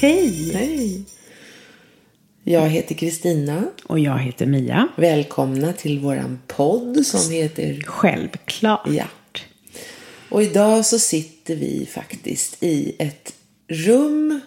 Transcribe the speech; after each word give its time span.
Hej. 0.00 0.50
Hej! 0.54 1.02
Jag 2.44 2.68
heter 2.68 2.94
Kristina. 2.94 3.64
Och 3.84 3.98
jag 3.98 4.18
heter 4.18 4.46
Mia. 4.46 4.88
Välkomna 4.96 5.72
till 5.72 5.98
våran 5.98 6.38
podd 6.46 7.06
som 7.06 7.32
heter 7.34 7.82
Självklart. 7.86 8.88
Ja. 8.90 9.04
Och 10.28 10.42
idag 10.42 10.86
så 10.86 10.98
sitter 10.98 11.56
vi 11.56 11.88
faktiskt 11.90 12.62
i 12.62 12.96
ett 12.98 13.34
rum. 13.68 14.40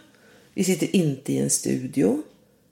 Vi 0.54 0.64
sitter 0.64 0.96
inte 0.96 1.34
i 1.34 1.38
en 1.38 1.50
studio. 1.50 2.06
Och 2.08 2.20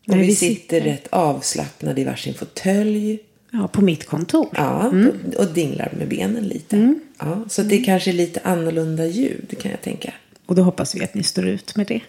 Nej, 0.08 0.20
vi, 0.20 0.26
vi 0.26 0.36
sitter, 0.36 0.56
sitter- 0.56 0.82
rätt 0.82 1.08
avslappnade 1.12 2.02
i 2.02 2.04
varsin 2.04 2.34
fåtölj. 2.34 3.20
Ja, 3.52 3.68
på 3.68 3.82
mitt 3.82 4.06
kontor. 4.06 4.50
Ja, 4.56 4.88
och, 4.88 5.36
och 5.40 5.54
dinglar 5.54 5.94
med 5.98 6.08
benen 6.08 6.48
lite. 6.48 6.96
Ja, 7.20 7.46
så 7.50 7.62
det 7.64 7.78
kanske 7.78 8.12
är 8.12 8.14
lite 8.14 8.40
annorlunda 8.44 9.06
ljud 9.06 9.56
kan 9.62 9.72
jag 9.72 9.82
tänka. 9.82 10.14
Och 10.52 10.56
då 10.58 10.64
hoppas 10.64 10.96
vi 10.96 11.04
att 11.04 11.14
ni 11.14 11.24
står 11.24 11.48
ut 11.48 11.76
med 11.76 11.88
det. 11.88 12.02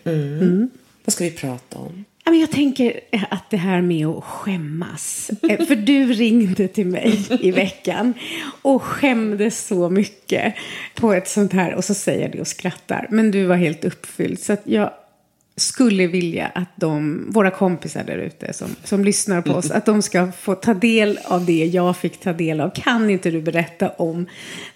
Vad 1.04 1.12
ska 1.12 1.24
vi 1.24 1.30
prata 1.30 1.78
om? 1.78 2.04
Ja, 2.24 2.32
jag 2.32 2.50
tänker 2.50 3.00
att 3.30 3.50
det 3.50 3.56
här 3.56 3.82
med 3.82 4.06
att 4.06 4.24
skämmas. 4.24 5.30
Eh, 5.48 5.66
För 5.66 5.76
du 5.76 6.12
ringde 6.12 6.68
till 6.68 6.86
mig 6.86 7.26
i 7.40 7.50
veckan 7.50 8.14
och 8.62 8.82
skämdes 8.82 9.66
så 9.66 9.90
mycket 9.90 10.54
på 10.94 11.12
ett 11.12 11.28
sånt 11.28 11.52
här. 11.52 11.74
Och 11.74 11.84
så 11.84 11.94
säger 11.94 12.28
det 12.28 12.40
och 12.40 12.46
skrattar. 12.46 13.06
Men 13.10 13.30
du 13.30 13.44
var 13.44 13.56
helt 13.56 13.84
uppfylld. 13.84 14.40
Så 14.40 14.56
jag 14.64 14.90
skulle 15.56 16.06
vilja 16.06 16.46
att 16.46 16.76
de, 16.76 17.26
våra 17.30 17.50
kompisar 17.50 18.04
där 18.04 18.18
ute 18.18 18.52
som, 18.52 18.68
som 18.84 19.04
lyssnar 19.04 19.42
på 19.42 19.52
oss, 19.52 19.70
att 19.70 19.86
de 19.86 20.02
ska 20.02 20.32
få 20.32 20.54
ta 20.54 20.74
del 20.74 21.18
av 21.24 21.44
det 21.44 21.66
jag 21.66 21.96
fick 21.96 22.20
ta 22.20 22.32
del 22.32 22.60
av. 22.60 22.70
Kan 22.74 23.10
inte 23.10 23.30
du 23.30 23.42
berätta 23.42 23.88
om 23.88 24.26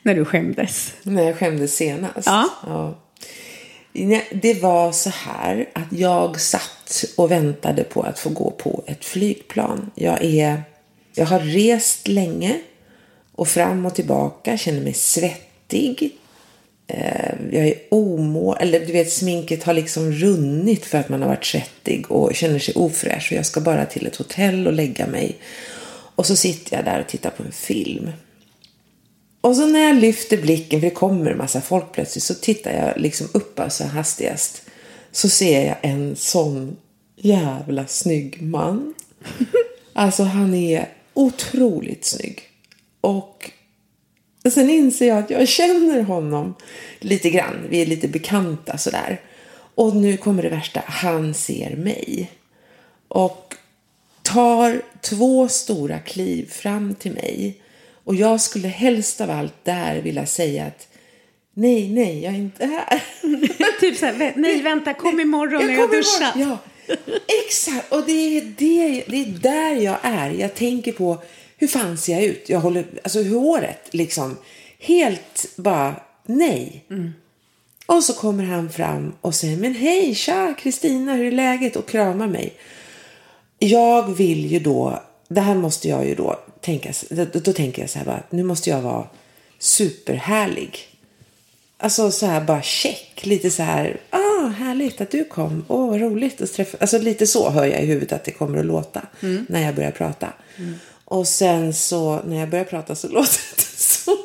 när 0.02 0.14
du 0.14 0.24
skämdes? 0.24 0.94
När 1.02 1.22
jag 1.22 1.36
skämdes 1.38 1.76
senast? 1.76 2.26
Ja. 2.26 2.50
Nej, 2.66 2.94
det 4.32 4.62
var 4.62 4.92
så 4.92 5.10
här 5.10 5.68
att 5.72 5.92
jag 5.98 6.40
satt 6.40 7.04
och 7.16 7.30
väntade 7.30 7.84
på 7.84 8.02
att 8.02 8.18
få 8.18 8.30
gå 8.30 8.50
på 8.50 8.84
ett 8.86 9.04
flygplan. 9.04 9.90
Jag, 9.94 10.24
är, 10.24 10.62
jag 11.14 11.26
har 11.26 11.40
rest 11.40 12.08
länge 12.08 12.60
och 13.32 13.48
fram 13.48 13.86
och 13.86 13.94
tillbaka, 13.94 14.56
känner 14.56 14.80
mig 14.80 14.94
svettig. 14.94 16.18
Eh, 16.86 17.34
jag 17.50 17.66
är 17.66 17.74
omål, 17.90 18.56
eller 18.60 18.86
du 18.86 18.92
vet 18.92 19.12
sminket 19.12 19.64
har 19.64 19.74
liksom 19.74 20.12
runnit 20.12 20.84
för 20.84 20.98
att 20.98 21.08
man 21.08 21.22
har 21.22 21.28
varit 21.28 21.44
svettig 21.44 22.10
och 22.10 22.34
känner 22.34 22.58
sig 22.58 22.74
ofräsch. 22.74 23.28
Och 23.32 23.38
jag 23.38 23.46
ska 23.46 23.60
bara 23.60 23.86
till 23.86 24.06
ett 24.06 24.16
hotell 24.16 24.66
och 24.66 24.72
lägga 24.72 25.06
mig. 25.06 25.36
Och 26.16 26.26
så 26.26 26.36
sitter 26.36 26.76
jag 26.76 26.84
där 26.84 27.00
och 27.00 27.08
tittar 27.08 27.30
på 27.30 27.42
en 27.42 27.52
film. 27.52 28.10
Och 29.40 29.56
så 29.56 29.66
när 29.66 29.80
jag 29.80 29.96
lyfter 29.96 30.36
blicken, 30.36 30.80
för 30.80 30.88
det 30.88 30.94
kommer 30.94 31.30
en 31.30 31.38
massa 31.38 31.60
folk 31.60 31.92
plötsligt, 31.92 32.24
så 32.24 32.34
tittar 32.34 32.72
jag 32.72 33.00
liksom 33.00 33.28
upp 33.32 33.60
alltså 33.60 33.84
hastigast. 33.84 34.62
Så 35.12 35.28
ser 35.28 35.66
jag 35.66 35.76
en 35.82 36.16
sån 36.16 36.76
jävla 37.16 37.86
snygg 37.86 38.42
man. 38.42 38.94
Alltså 39.98 40.22
han 40.22 40.54
är 40.54 40.88
otroligt 41.14 42.04
snygg. 42.04 42.42
Och 43.00 43.50
sen 44.50 44.70
inser 44.70 45.08
jag 45.08 45.18
att 45.18 45.30
jag 45.30 45.48
känner 45.48 46.02
honom 46.02 46.54
lite 47.00 47.30
grann. 47.30 47.66
Vi 47.70 47.82
är 47.82 47.86
lite 47.86 48.08
bekanta 48.08 48.78
sådär. 48.78 49.20
Och 49.74 49.96
nu 49.96 50.16
kommer 50.16 50.42
det 50.42 50.48
värsta. 50.48 50.82
Han 50.86 51.34
ser 51.34 51.76
mig. 51.76 52.30
Och 53.08 53.54
tar 54.22 54.82
två 55.00 55.48
stora 55.48 55.98
kliv 55.98 56.50
fram 56.50 56.94
till 56.94 57.12
mig. 57.12 57.62
Och 58.06 58.14
jag 58.14 58.40
skulle 58.40 58.68
helst 58.68 59.20
av 59.20 59.30
allt 59.30 59.64
där 59.64 60.00
vilja 60.02 60.26
säga 60.26 60.64
att 60.64 60.88
nej, 61.54 61.88
nej, 61.88 62.22
jag 62.22 62.32
är 62.34 62.38
inte 62.38 62.66
här. 62.66 63.02
typ 63.80 63.96
så 63.98 64.06
här, 64.06 64.12
"Vä- 64.14 64.32
nej 64.36 64.62
vänta, 64.62 64.94
kom 64.94 65.20
imorgon 65.20 65.66
när 65.66 65.72
jag 65.74 65.88
kommer 65.90 65.98
duschat. 66.02 66.36
ihåg- 66.36 66.46
Ja, 66.48 66.58
exakt. 67.46 67.92
Och 67.92 68.02
det 68.06 68.12
är, 68.12 68.40
det, 68.58 69.04
det 69.08 69.16
är 69.20 69.26
där 69.40 69.72
jag 69.82 69.96
är. 70.02 70.30
Jag 70.30 70.54
tänker 70.54 70.92
på 70.92 71.22
hur 71.56 71.66
fan 71.68 71.98
ser 71.98 72.12
jag 72.12 72.22
ut? 72.24 72.48
Jag 72.48 72.60
håller, 72.60 72.84
alltså 73.04 73.22
hur 73.22 73.38
håret 73.38 73.88
liksom. 73.90 74.36
Helt 74.78 75.46
bara 75.56 75.94
nej. 76.26 76.84
Och 77.86 78.04
så 78.04 78.12
kommer 78.12 78.44
han 78.44 78.70
fram 78.70 79.12
och 79.20 79.34
säger 79.34 79.56
men 79.56 79.74
hej, 79.74 80.14
tja 80.14 80.54
Kristina, 80.58 81.14
hur 81.14 81.26
är 81.26 81.30
läget? 81.32 81.76
Och 81.76 81.88
kramar 81.88 82.26
mig. 82.26 82.52
Jag 83.58 84.14
vill 84.16 84.46
ju 84.52 84.58
då, 84.58 85.02
det 85.28 85.40
här 85.40 85.54
måste 85.54 85.88
jag 85.88 86.06
ju 86.06 86.14
då 86.14 86.40
tänka, 86.60 86.92
då, 87.10 87.24
då 87.24 87.52
tänker 87.52 87.82
jag 87.82 87.90
så 87.90 87.98
här 87.98 88.06
bara, 88.06 88.22
nu 88.30 88.42
måste 88.42 88.70
jag 88.70 88.80
vara 88.80 89.08
superhärlig. 89.58 90.78
Alltså 91.78 92.10
så 92.10 92.26
här 92.26 92.40
bara 92.40 92.62
check, 92.62 93.26
lite 93.26 93.50
så 93.50 93.62
här, 93.62 94.00
ah 94.10 94.26
härligt 94.48 95.00
att 95.00 95.10
du 95.10 95.24
kom, 95.24 95.64
åh 95.68 95.90
vad 95.90 96.00
roligt 96.00 96.40
att 96.40 96.52
träffa. 96.52 96.78
Alltså 96.80 96.98
lite 96.98 97.26
så 97.26 97.50
hör 97.50 97.64
jag 97.64 97.82
i 97.82 97.86
huvudet 97.86 98.12
att 98.12 98.24
det 98.24 98.30
kommer 98.30 98.58
att 98.58 98.66
låta 98.66 99.02
när 99.48 99.62
jag 99.62 99.74
börjar 99.74 99.90
prata. 99.90 100.32
Och 101.04 101.28
sen 101.28 101.74
så 101.74 102.20
när 102.26 102.36
jag 102.36 102.48
börjar 102.48 102.64
prata 102.64 102.94
så 102.94 103.08
låter 103.12 103.40
det 103.56 103.62
så. 103.62 104.16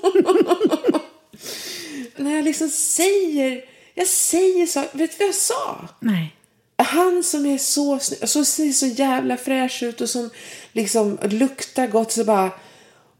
när 2.15 2.35
jag 2.35 2.45
liksom 2.45 2.69
säger, 2.69 3.65
jag 3.93 4.07
säger 4.07 4.65
så, 4.65 4.79
vet 4.79 5.11
du 5.11 5.17
vad 5.19 5.27
jag 5.27 5.35
sa? 5.35 5.87
Nej. 5.99 6.35
Han 6.83 7.23
som 7.23 7.45
är 7.45 7.57
så 7.57 7.99
snygg, 7.99 8.29
så 8.29 8.45
ser 8.45 8.71
så 8.71 8.85
jävla 8.85 9.37
fräsch 9.37 9.83
ut 9.83 10.01
och 10.01 10.09
som 10.09 10.29
liksom 10.73 11.17
luktar 11.23 11.87
gott 11.87 12.11
så 12.11 12.23
bara 12.23 12.51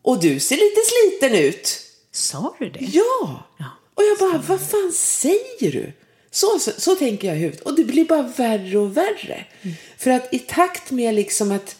och 0.01 0.19
du 0.19 0.39
ser 0.39 0.55
lite 0.55 0.81
sliten 0.85 1.45
ut. 1.45 1.79
Sa 2.11 2.55
du 2.59 2.69
det? 2.69 2.79
Ja! 2.81 3.43
Och 3.93 4.03
jag 4.03 4.17
bara, 4.19 4.43
vad 4.47 4.61
fan 4.61 4.91
säger 4.93 5.71
du? 5.71 5.93
Så, 6.31 6.59
så, 6.59 6.71
så 6.77 6.95
tänker 6.95 7.27
jag 7.27 7.37
i 7.37 7.39
huvudet. 7.39 7.61
Och 7.61 7.75
det 7.75 7.83
blir 7.83 8.05
bara 8.05 8.21
värre 8.21 8.77
och 8.77 8.97
värre. 8.97 9.45
För 9.97 10.11
att 10.11 10.33
i 10.33 10.39
takt 10.39 10.91
med 10.91 11.15
liksom 11.15 11.51
att 11.51 11.75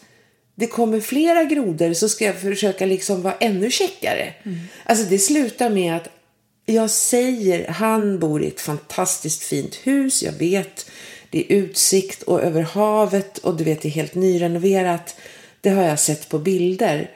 det 0.54 0.66
kommer 0.66 1.00
flera 1.00 1.44
grodor 1.44 1.92
så 1.92 2.08
ska 2.08 2.24
jag 2.24 2.40
försöka 2.40 2.86
liksom 2.86 3.22
vara 3.22 3.34
ännu 3.34 3.70
checkare. 3.70 4.34
Alltså 4.84 5.04
det 5.04 5.18
slutar 5.18 5.70
med 5.70 5.96
att 5.96 6.08
jag 6.66 6.90
säger, 6.90 7.68
han 7.68 8.18
bor 8.18 8.42
i 8.42 8.46
ett 8.46 8.60
fantastiskt 8.60 9.42
fint 9.42 9.74
hus, 9.74 10.22
jag 10.22 10.32
vet. 10.32 10.90
Det 11.32 11.52
är 11.52 11.56
utsikt 11.56 12.22
och 12.22 12.42
över 12.42 12.62
havet 12.62 13.38
och 13.38 13.56
du 13.56 13.64
vet 13.64 13.82
det 13.82 13.88
är 13.88 13.90
helt 13.90 14.14
nyrenoverat. 14.14 15.16
Det 15.60 15.70
har 15.70 15.82
jag 15.82 16.00
sett 16.00 16.28
på 16.28 16.38
bilder. 16.38 17.10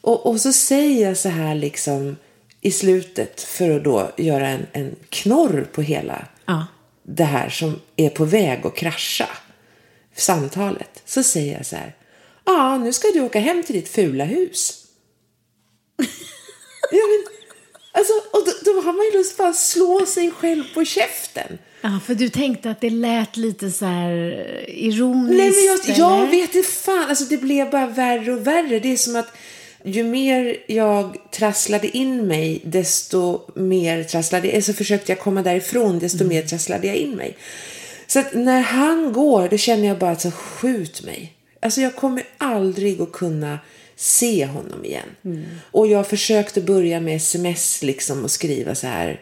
Och, 0.00 0.26
och 0.26 0.40
så 0.40 0.52
säger 0.52 1.08
jag 1.08 1.16
så 1.16 1.28
här 1.28 1.54
liksom 1.54 2.16
i 2.60 2.70
slutet 2.70 3.40
för 3.40 3.70
att 3.70 3.84
då 3.84 4.10
göra 4.16 4.48
en, 4.48 4.66
en 4.72 4.96
knorr 5.08 5.68
på 5.72 5.82
hela 5.82 6.26
Ja. 6.46 6.66
det 7.02 7.24
här 7.24 7.48
som 7.48 7.80
är 7.96 8.08
på 8.10 8.24
väg 8.24 8.66
att 8.66 8.76
krascha, 8.76 9.28
samtalet, 10.16 11.02
så 11.04 11.22
säger 11.22 11.56
jag 11.56 11.66
så 11.66 11.76
här. 11.76 11.94
Ja, 12.44 12.78
nu 12.78 12.92
ska 12.92 13.08
du 13.14 13.20
åka 13.20 13.40
hem 13.40 13.62
till 13.62 13.74
ditt 13.74 13.88
fula 13.88 14.24
hus. 14.24 14.84
ja, 16.90 17.02
men, 17.06 17.24
alltså, 17.92 18.12
och 18.32 18.44
då, 18.46 18.52
då 18.72 18.80
har 18.80 18.92
man 18.92 19.06
ju 19.06 19.12
lust 19.18 19.32
att 19.32 19.38
bara 19.38 19.52
slå 19.52 20.06
sig 20.06 20.30
själv 20.30 20.64
på 20.74 20.84
käften. 20.84 21.58
Ja, 21.80 22.00
för 22.06 22.14
du 22.14 22.28
tänkte 22.28 22.70
att 22.70 22.80
det 22.80 22.90
lät 22.90 23.36
lite 23.36 23.70
så 23.70 23.84
här 23.84 24.12
ironiskt. 24.68 25.38
Nej, 25.38 25.52
men 25.86 25.96
jag, 25.96 25.98
jag 25.98 26.30
vet 26.30 26.54
inte 26.54 26.68
fan. 26.68 27.08
Alltså, 27.08 27.24
det 27.24 27.36
blev 27.36 27.70
bara 27.70 27.86
värre 27.86 28.32
och 28.32 28.46
värre. 28.46 28.78
Det 28.78 28.92
är 28.92 28.96
som 28.96 29.16
att 29.16 29.32
ju 29.84 30.04
mer 30.04 30.56
jag 30.66 31.16
trasslade 31.30 31.96
in 31.96 32.26
mig, 32.26 32.60
desto 32.64 33.40
mer 33.54 34.04
trasslade 34.04 34.54
alltså 34.54 34.72
försökte 34.72 35.12
jag 35.12 35.20
komma 35.20 35.42
därifrån, 35.42 35.98
desto 35.98 36.24
mer 36.24 36.42
trasslade 36.42 36.86
jag 36.86 36.96
in 36.96 37.10
mig. 37.10 37.36
Så 38.06 38.18
att 38.18 38.34
när 38.34 38.60
han 38.60 39.12
går, 39.12 39.48
då 39.48 39.56
känner 39.56 39.88
jag 39.88 39.98
bara 39.98 40.10
att 40.10 40.20
så 40.20 40.30
skjut 40.30 41.02
mig. 41.04 41.32
Alltså 41.60 41.80
jag 41.80 41.96
kommer 41.96 42.22
aldrig 42.38 43.00
att 43.00 43.12
kunna 43.12 43.58
se 43.96 44.46
honom 44.46 44.84
igen. 44.84 45.08
Och 45.70 45.86
jag 45.86 46.06
försökte 46.06 46.60
börja 46.60 47.00
med 47.00 47.16
sms 47.16 47.82
liksom 47.82 48.24
och 48.24 48.30
skriva 48.30 48.74
så 48.74 48.86
här. 48.86 49.20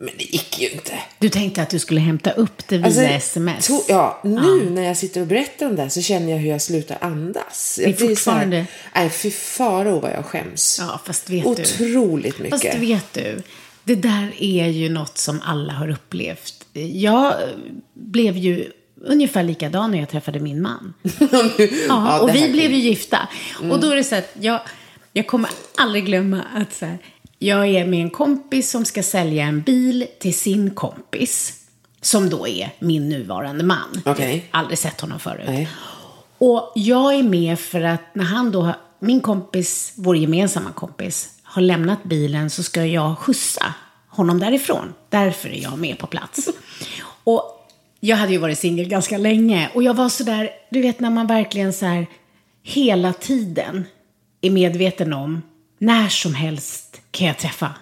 Men 0.00 0.10
det 0.18 0.24
gick 0.24 0.58
ju 0.60 0.68
inte. 0.68 0.92
Du 1.18 1.28
tänkte 1.28 1.62
att 1.62 1.70
du 1.70 1.78
skulle 1.78 2.00
hämta 2.00 2.30
upp 2.30 2.68
det 2.68 2.76
via 2.78 2.86
Alltså, 2.86 3.00
sms. 3.02 3.70
to- 3.70 3.84
ja, 3.88 4.20
nu 4.24 4.70
när 4.70 4.82
jag 4.82 4.96
sitter 4.96 5.20
och 5.20 5.26
berättar 5.26 5.66
om 5.66 5.76
det 5.76 5.82
här 5.82 5.88
så 5.88 6.02
känner 6.02 6.32
jag 6.32 6.38
hur 6.38 6.48
jag 6.50 6.62
slutar 6.62 6.98
andas. 7.00 7.78
Jag 7.82 7.90
Det 7.90 7.94
är 7.94 7.96
så 7.98 8.04
här- 8.04 8.08
fortfarande- 8.14 8.66
Nej, 8.94 9.10
fy 9.10 9.30
faro 9.30 10.00
vad 10.00 10.10
jag 10.12 10.24
skäms. 10.24 10.76
Ja, 10.80 11.00
fast 11.04 11.30
vet 11.30 11.44
du. 11.44 11.50
Otroligt 11.50 12.38
mycket. 12.38 12.62
Fast 12.62 12.74
vet 12.78 13.12
du, 13.14 13.42
det 13.84 13.94
där 13.94 14.32
är 14.38 14.66
ju 14.66 14.88
något 14.88 15.18
som 15.18 15.40
alla 15.44 15.72
har 15.72 15.90
upplevt. 15.90 16.64
Jag 16.92 17.34
blev 17.94 18.36
ju 18.36 18.70
ungefär 19.04 19.42
likadan 19.42 19.90
när 19.90 19.98
jag 19.98 20.08
träffade 20.08 20.40
min 20.40 20.62
man. 20.62 20.94
Ja, 21.18 21.28
Ja, 21.88 22.20
och 22.20 22.34
vi 22.34 22.38
Mm. 22.40 22.52
blev 22.52 22.70
ju 22.72 22.78
gifta. 22.78 23.28
Och 23.70 23.80
då 23.80 23.90
är 23.90 23.96
det 23.96 24.04
så 24.04 24.14
att 24.14 24.30
jag, 24.40 24.60
jag 25.12 25.26
kommer 25.26 25.50
aldrig 25.76 26.06
glömma 26.06 26.42
att 26.54 26.74
så 26.74 26.86
här, 26.86 26.98
jag 27.38 27.66
är 27.68 27.86
med 27.86 28.02
en 28.02 28.10
kompis 28.10 28.70
som 28.70 28.84
ska 28.84 29.02
sälja 29.02 29.44
en 29.44 29.62
bil 29.62 30.06
till 30.18 30.34
sin 30.34 30.70
kompis. 30.70 31.54
Som 32.00 32.30
då 32.30 32.48
är 32.48 32.70
min 32.78 33.08
nuvarande 33.08 33.64
man. 33.64 34.02
Har 34.04 34.40
aldrig 34.50 34.78
sett 34.78 35.00
honom 35.00 35.20
förut. 35.20 35.44
Nej. 35.46 35.68
Och 36.38 36.72
jag 36.74 37.14
är 37.14 37.22
med 37.22 37.58
för 37.58 37.80
att 37.80 38.14
när 38.14 38.24
han 38.24 38.50
då, 38.50 38.74
min 38.98 39.20
kompis, 39.20 39.92
vår 39.96 40.16
gemensamma 40.16 40.72
kompis, 40.72 41.28
har 41.42 41.62
lämnat 41.62 42.04
bilen 42.04 42.50
så 42.50 42.62
ska 42.62 42.84
jag 42.84 43.18
skjutsa 43.18 43.74
honom 44.08 44.40
därifrån. 44.40 44.94
Därför 45.08 45.48
är 45.48 45.62
jag 45.62 45.78
med 45.78 45.98
på 45.98 46.06
plats. 46.06 46.48
Och 47.24 47.68
jag 48.00 48.16
hade 48.16 48.32
ju 48.32 48.38
varit 48.38 48.58
singel 48.58 48.88
ganska 48.88 49.18
länge 49.18 49.70
och 49.74 49.82
jag 49.82 49.94
var 49.94 50.08
sådär, 50.08 50.50
du 50.70 50.82
vet 50.82 51.00
när 51.00 51.10
man 51.10 51.26
verkligen 51.26 51.72
så 51.72 51.86
här 51.86 52.06
hela 52.62 53.12
tiden 53.12 53.84
är 54.40 54.50
medveten 54.50 55.12
om 55.12 55.42
när 55.78 56.08
som 56.08 56.34
helst 56.34 57.00
kan 57.10 57.26
jag 57.26 57.38
träffa 57.38 57.74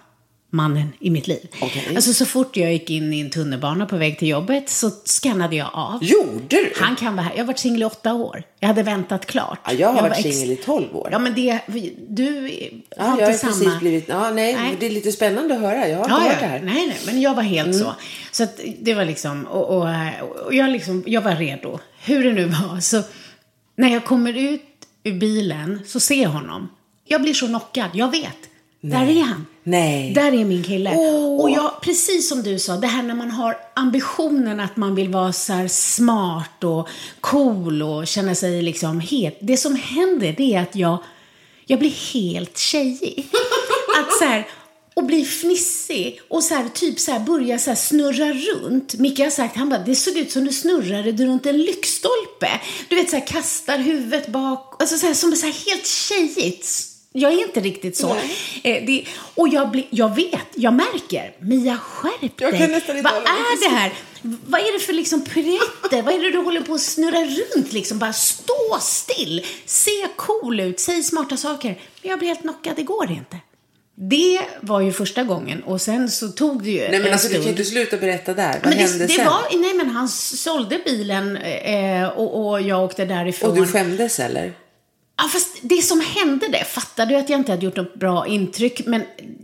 mannen 0.51 0.93
i 1.01 1.11
mitt 1.11 1.27
liv. 1.27 1.49
Okej. 1.63 1.83
Alltså 1.97 2.13
så 2.13 2.27
fort 2.27 2.57
jag 2.57 2.73
gick 2.73 2.91
in 2.91 3.13
i 3.13 3.21
en 3.21 3.31
tunnelbana 3.31 3.87
på 3.87 3.97
väg 3.97 4.19
till 4.19 4.29
jobbet 4.29 4.69
så 4.71 4.91
skannade 5.05 5.57
jag 5.57 5.71
av. 5.73 6.05
Gjorde 6.05 6.47
du? 6.49 6.73
Han 6.77 6.97
kan 6.97 7.17
vara 7.17 7.25
här. 7.27 7.33
Jag 7.35 7.43
har 7.43 7.47
varit 7.47 7.59
singel 7.59 7.83
i 7.83 7.85
åtta 7.85 8.15
år. 8.15 8.43
Jag 8.61 8.69
hade 8.69 8.83
väntat 8.83 9.27
klart. 9.27 9.59
Ja, 9.67 9.73
jag 9.73 9.89
har 9.89 9.95
var 9.95 10.03
varit 10.09 10.27
ex- 10.27 10.37
singel 10.37 10.51
i 10.53 10.57
12 10.57 10.97
år. 10.97 11.09
Ja, 11.13 11.19
men 11.19 11.35
det, 11.35 11.61
du 12.09 12.49
Ja, 12.97 13.11
inte 13.13 13.23
jag 13.23 13.27
har 13.29 13.33
samma... 13.33 13.53
precis 13.53 13.79
blivit... 13.79 14.09
Ja, 14.09 14.31
nej, 14.31 14.55
Nej. 14.55 14.77
det 14.81 14.87
är 14.87 14.91
lite 14.91 15.13
spännande 15.13 15.55
att 15.55 15.61
höra. 15.61 15.89
Jag 15.89 15.97
har 15.99 16.05
inte 16.05 16.15
Ja, 16.27 16.31
hört 16.31 16.41
det 16.41 16.47
här. 16.47 16.59
Mm. 16.59 16.75
Nej, 16.75 16.87
nej, 16.87 16.99
men 17.07 17.21
jag 17.21 17.35
var 17.35 17.43
helt 17.43 17.77
så. 17.79 17.95
Så 18.33 18.43
att 18.43 18.61
det 18.81 18.95
var 18.95 19.05
liksom, 19.05 19.45
och, 19.47 19.77
och, 19.77 19.89
och 20.47 20.55
jag, 20.55 20.71
liksom, 20.71 21.05
jag 21.07 21.21
var 21.23 21.37
redo. 21.37 21.79
Hur 22.05 22.25
det 22.25 22.33
nu 22.33 22.45
var. 22.45 22.81
Så 22.81 23.03
när 23.77 23.89
jag 23.93 24.05
kommer 24.05 24.33
ut 24.39 24.63
ur 25.05 25.13
bilen 25.19 25.81
så 25.87 26.01
ser 26.01 26.23
jag 26.23 26.31
honom. 26.31 26.69
Jag 27.07 27.23
blir 27.23 27.35
så 27.35 27.47
knockad. 27.47 27.91
Jag 27.93 28.11
vet. 28.11 28.37
Där 28.81 29.07
är 29.07 29.23
han. 29.23 29.47
Nej. 29.63 30.13
Där 30.15 30.33
är 30.33 30.45
min 30.45 30.63
kille. 30.63 30.95
Åh. 30.97 31.41
Och 31.41 31.51
jag, 31.51 31.81
precis 31.81 32.29
som 32.29 32.43
du 32.43 32.59
sa, 32.59 32.77
det 32.77 32.87
här 32.87 33.03
när 33.03 33.15
man 33.15 33.31
har 33.31 33.57
ambitionen 33.75 34.61
att 34.61 34.77
man 34.77 34.95
vill 34.95 35.09
vara 35.09 35.33
så 35.33 35.67
smart 35.69 36.65
och 36.65 36.89
cool 37.21 37.83
och 37.83 38.07
känna 38.07 38.35
sig 38.35 38.63
liksom 38.63 39.01
helt... 39.01 39.39
Det 39.41 39.57
som 39.57 39.77
händer 39.77 40.35
det 40.37 40.55
är 40.55 40.63
att 40.63 40.77
jag, 40.77 40.99
jag 41.67 41.79
blir 41.79 42.13
helt 42.15 42.59
tjejig. 42.59 43.29
Att 44.01 44.19
så 44.19 44.25
här, 44.25 44.47
och 44.95 45.05
bli 45.05 45.25
fnissig 45.25 46.21
och 46.29 46.43
så 46.43 46.55
här, 46.55 46.69
typ 46.69 47.01
så 47.01 47.13
här, 47.13 47.21
börja 47.21 47.59
så 47.59 47.71
här 47.71 47.77
snurra 47.77 48.33
runt. 48.33 48.95
Micke 48.95 49.19
har 49.19 49.31
sagt, 49.31 49.57
han 49.57 49.69
bara, 49.69 49.81
det 49.81 49.95
såg 49.95 50.17
ut 50.17 50.31
som 50.31 50.45
du 50.45 50.53
snurrade 50.53 51.25
runt 51.25 51.47
en 51.47 51.63
lyktstolpe. 51.63 52.61
Du 52.89 52.97
vet 52.97 53.11
så 53.11 53.17
här, 53.17 53.27
kastar 53.27 53.79
huvudet 53.79 54.29
bak, 54.29 54.77
alltså 54.79 54.99
så 54.99 55.07
här, 55.07 55.15
som 55.15 55.37
så 55.37 55.47
här 55.47 55.53
helt 55.53 55.87
tjejigt. 55.87 56.96
Jag 57.19 57.33
är 57.33 57.47
inte 57.47 57.61
riktigt 57.61 57.97
så. 57.97 58.11
Eh, 58.63 58.85
det, 58.87 59.05
och 59.35 59.49
jag, 59.49 59.71
blir, 59.71 59.85
jag 59.91 60.15
vet, 60.17 60.47
jag 60.55 60.75
märker, 60.75 61.33
Mia 61.39 61.79
skärp 61.79 62.37
dig. 62.39 63.03
Vad 63.03 63.15
är 63.15 63.69
det 63.69 63.77
här? 63.77 63.93
Vad 64.23 64.61
är 64.61 64.73
det 64.73 64.79
för 64.79 64.93
liksom 64.93 65.25
piruetter? 65.25 66.03
Vad 66.03 66.15
är 66.15 66.19
det 66.19 66.31
du 66.31 66.39
håller 66.39 66.61
på 66.61 66.75
att 66.75 66.81
snurra 66.81 67.19
runt 67.19 67.73
liksom? 67.73 67.99
Bara 67.99 68.13
stå 68.13 68.79
still, 68.81 69.47
se 69.65 69.91
cool 70.17 70.61
ut, 70.61 70.81
säg 70.81 71.03
smarta 71.03 71.37
saker. 71.37 71.69
Men 72.03 72.11
jag 72.11 72.19
blir 72.19 72.29
helt 72.29 72.41
knockad, 72.41 72.77
det 72.77 72.83
går 72.83 73.11
inte. 73.11 73.37
Det 73.95 74.41
var 74.61 74.81
ju 74.81 74.93
första 74.93 75.23
gången 75.25 75.63
och 75.63 75.81
sen 75.81 76.11
så 76.11 76.29
tog 76.29 76.63
det 76.63 76.71
ju 76.71 76.81
Nej, 76.81 76.91
men 76.91 77.07
en 77.07 77.13
alltså 77.13 77.29
du 77.29 77.35
kan 77.35 77.49
inte 77.49 77.65
sluta 77.65 77.97
berätta 77.97 78.35
där. 78.35 78.53
Vad 78.53 78.63
Men 78.63 78.79
hände 78.79 78.99
det, 78.99 79.07
det 79.07 79.13
sen? 79.13 79.27
var, 79.27 79.59
nej 79.63 79.75
men 79.75 79.91
han 79.91 80.09
sålde 80.09 80.81
bilen 80.85 81.37
eh, 81.37 82.09
och, 82.09 82.49
och 82.49 82.63
jag 82.63 82.85
åkte 82.85 83.05
därifrån. 83.05 83.51
Och 83.51 83.57
du 83.57 83.67
skämdes 83.67 84.21
eller? 84.21 84.53
Ja, 85.19 85.25
fast 85.25 85.57
det 85.63 85.83
som 85.83 86.01
hände 86.01 86.49
det, 86.49 86.65
fattade 86.65 87.15
du 87.15 87.21
att 87.21 87.31
jag 87.31 87.41
inte 87.41 87.53
hade 87.53 87.65
gjort 87.65 87.77
något 87.77 87.95
bra 87.95 88.27
intryck, 88.27 88.87
men 88.87 89.03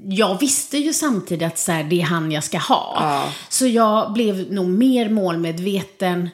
jag 0.08 0.40
visste 0.40 0.78
ju 0.78 0.92
samtidigt 0.92 1.46
att 1.46 1.58
så 1.58 1.72
här, 1.72 1.84
det 1.84 2.00
är 2.00 2.04
han 2.04 2.32
jag 2.32 2.44
ska 2.44 2.58
ha. 2.58 2.96
Ja. 3.00 3.32
Så 3.48 3.66
jag 3.66 4.12
blev 4.12 4.52
nog 4.52 4.68
mer 4.68 5.08
målmedveten 5.08 6.30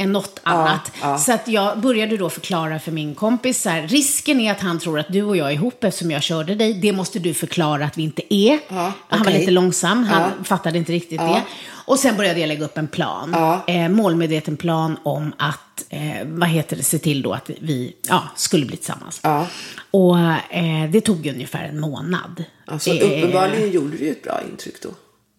än 0.00 0.12
något 0.12 0.40
annat. 0.42 0.92
ja. 1.02 1.18
Så 1.18 1.32
att 1.32 1.48
jag 1.48 1.80
började 1.80 2.16
då 2.16 2.30
förklara 2.30 2.78
för 2.78 2.92
min 2.92 3.14
kompis, 3.14 3.62
så 3.62 3.68
här, 3.68 3.82
risken 3.88 4.40
är 4.40 4.52
att 4.52 4.60
han 4.60 4.78
tror 4.78 4.98
att 4.98 5.12
du 5.12 5.22
och 5.22 5.36
jag 5.36 5.48
är 5.48 5.52
ihop 5.52 5.84
eftersom 5.84 6.10
jag 6.10 6.22
körde 6.22 6.54
dig. 6.54 6.74
Det 6.74 6.92
måste 6.92 7.18
du 7.18 7.34
förklara 7.34 7.84
att 7.84 7.98
vi 7.98 8.02
inte 8.02 8.34
är. 8.34 8.58
Ja, 8.68 8.92
Han 9.08 9.22
var 9.22 9.32
lite 9.32 9.50
långsam, 9.50 10.04
han 10.04 10.22
Ja. 10.38 10.44
fattade 10.44 10.78
inte 10.78 10.92
riktigt 10.92 11.18
det. 11.20 11.42
Och 11.84 11.98
sen 11.98 12.16
började 12.16 12.40
jag 12.40 12.48
lägga 12.48 12.64
upp 12.64 12.78
en 12.78 12.88
plan. 12.88 13.30
Ja. 13.32 13.64
Eh, 13.66 13.88
målmedveten 13.88 14.56
plan 14.56 14.96
om 15.02 15.32
att, 15.38 15.84
eh, 15.88 16.00
vad 16.24 16.48
heter 16.48 16.76
det, 16.76 16.82
se 16.82 16.98
till 16.98 17.22
då 17.22 17.32
att 17.32 17.50
vi 17.60 17.96
ja, 18.08 18.22
skulle 18.36 18.66
bli 18.66 18.76
tillsammans. 18.76 19.20
Ja. 19.22 19.46
Och 19.90 20.18
eh, 20.18 20.90
det 20.90 21.00
tog 21.00 21.26
ungefär 21.26 21.64
en 21.64 21.80
månad. 21.80 22.44
Alltså, 22.66 22.90
Eh, 22.90 23.06
uppenbarligen 23.18 23.70
gjorde 23.70 23.96
du 23.96 24.08
ett 24.10 24.22
bra 24.22 24.40
intryck 24.50 24.82
då. 24.82 24.88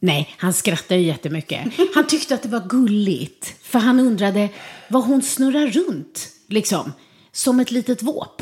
Nej, 0.03 0.36
han 0.38 0.53
skrattade 0.53 1.00
ju 1.00 1.08
jättemycket. 1.08 1.60
Han 1.96 2.08
tyckte 2.08 2.36
att 2.36 2.41
det 2.43 2.50
var 2.50 2.67
gulligt. 2.70 3.53
För 3.62 3.79
han 3.79 4.00
undrade 4.00 4.50
vad 4.88 5.03
hon 5.03 5.22
snurrar 5.22 5.67
runt, 5.67 6.29
liksom. 6.48 6.93
Som 7.31 7.60
ett 7.60 7.72
litet 7.72 8.01
våp, 8.01 8.41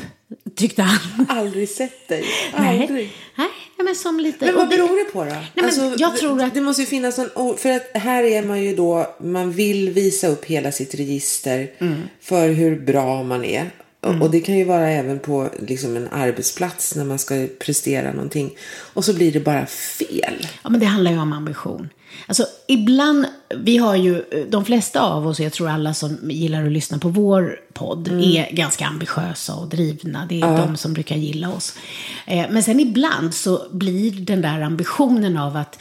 tyckte 0.55 0.81
han. 0.81 1.25
Aldrig 1.29 1.69
sett 1.69 2.07
dig. 2.07 2.25
Nej, 2.57 2.81
Aldrig. 2.81 3.11
nej 3.35 3.47
men 3.83 3.95
som 3.95 4.19
lite... 4.19 4.45
Men 4.45 4.55
vad 4.55 4.69
beror 4.69 5.05
det 5.05 5.11
på 5.11 5.25
då? 5.25 5.63
Alltså, 5.65 5.81
men 5.81 5.95
jag 5.97 6.17
tror 6.17 6.41
att- 6.41 6.53
det 6.53 6.61
måste 6.61 6.81
ju 6.81 6.85
finnas 6.85 7.19
o- 7.35 7.55
För 7.57 7.69
att 7.71 7.91
här 7.93 8.23
är 8.23 8.43
man 8.43 8.63
ju 8.63 8.75
då... 8.75 9.15
Man 9.21 9.51
vill 9.51 9.89
visa 9.89 10.27
upp 10.27 10.45
hela 10.45 10.71
sitt 10.71 10.95
register 10.95 11.71
Mm. 11.79 12.01
för 12.21 12.49
hur 12.49 12.79
bra 12.79 13.23
man 13.23 13.43
är. 13.45 13.71
Och- 14.01 14.21
Och 14.21 14.31
det 14.31 14.39
kan 14.41 14.57
ju 14.57 14.63
vara 14.63 14.89
även 14.89 15.19
på 15.19 15.49
liksom 15.67 15.95
en 15.97 16.07
arbetsplats 16.11 16.95
när 16.95 17.05
man 17.05 17.19
ska 17.19 17.47
prestera 17.65 18.11
någonting. 18.13 18.51
Och 18.93 19.05
så 19.05 19.13
blir 19.13 19.31
det 19.31 19.39
bara 19.39 19.65
fel. 19.65 20.47
Ja, 20.63 20.69
men 20.69 20.79
det 20.79 20.85
handlar 20.85 21.11
ju 21.11 21.17
om 21.19 21.33
ambition. 21.33 21.89
Alltså, 22.27 22.45
ibland, 22.67 23.25
vi 23.55 23.77
har 23.77 23.95
ju, 23.95 24.23
de 24.49 24.65
flesta 24.65 25.01
av 25.01 25.27
oss, 25.27 25.39
jag 25.39 25.53
tror 25.53 25.69
alla 25.69 25.93
som 25.93 26.17
gillar 26.31 26.65
att 26.65 26.71
lyssna 26.71 26.97
på 26.99 27.09
vår 27.09 27.59
podd, 27.73 28.07
är 28.07 28.51
ganska 28.55 28.85
ambitiösa 28.85 29.53
och 29.55 29.67
drivna. 29.69 30.25
Det 30.29 30.41
är 30.41 30.57
de 30.57 30.77
som 30.77 30.93
brukar 30.93 31.15
gilla 31.15 31.49
oss. 31.53 31.73
Eh, 32.27 32.45
men 32.49 32.63
sen 32.63 32.79
ibland 32.79 33.33
så 33.33 33.61
blir 33.71 34.11
den 34.11 34.41
där 34.41 34.61
ambitionen 34.61 35.37
av 35.37 35.57
att 35.57 35.79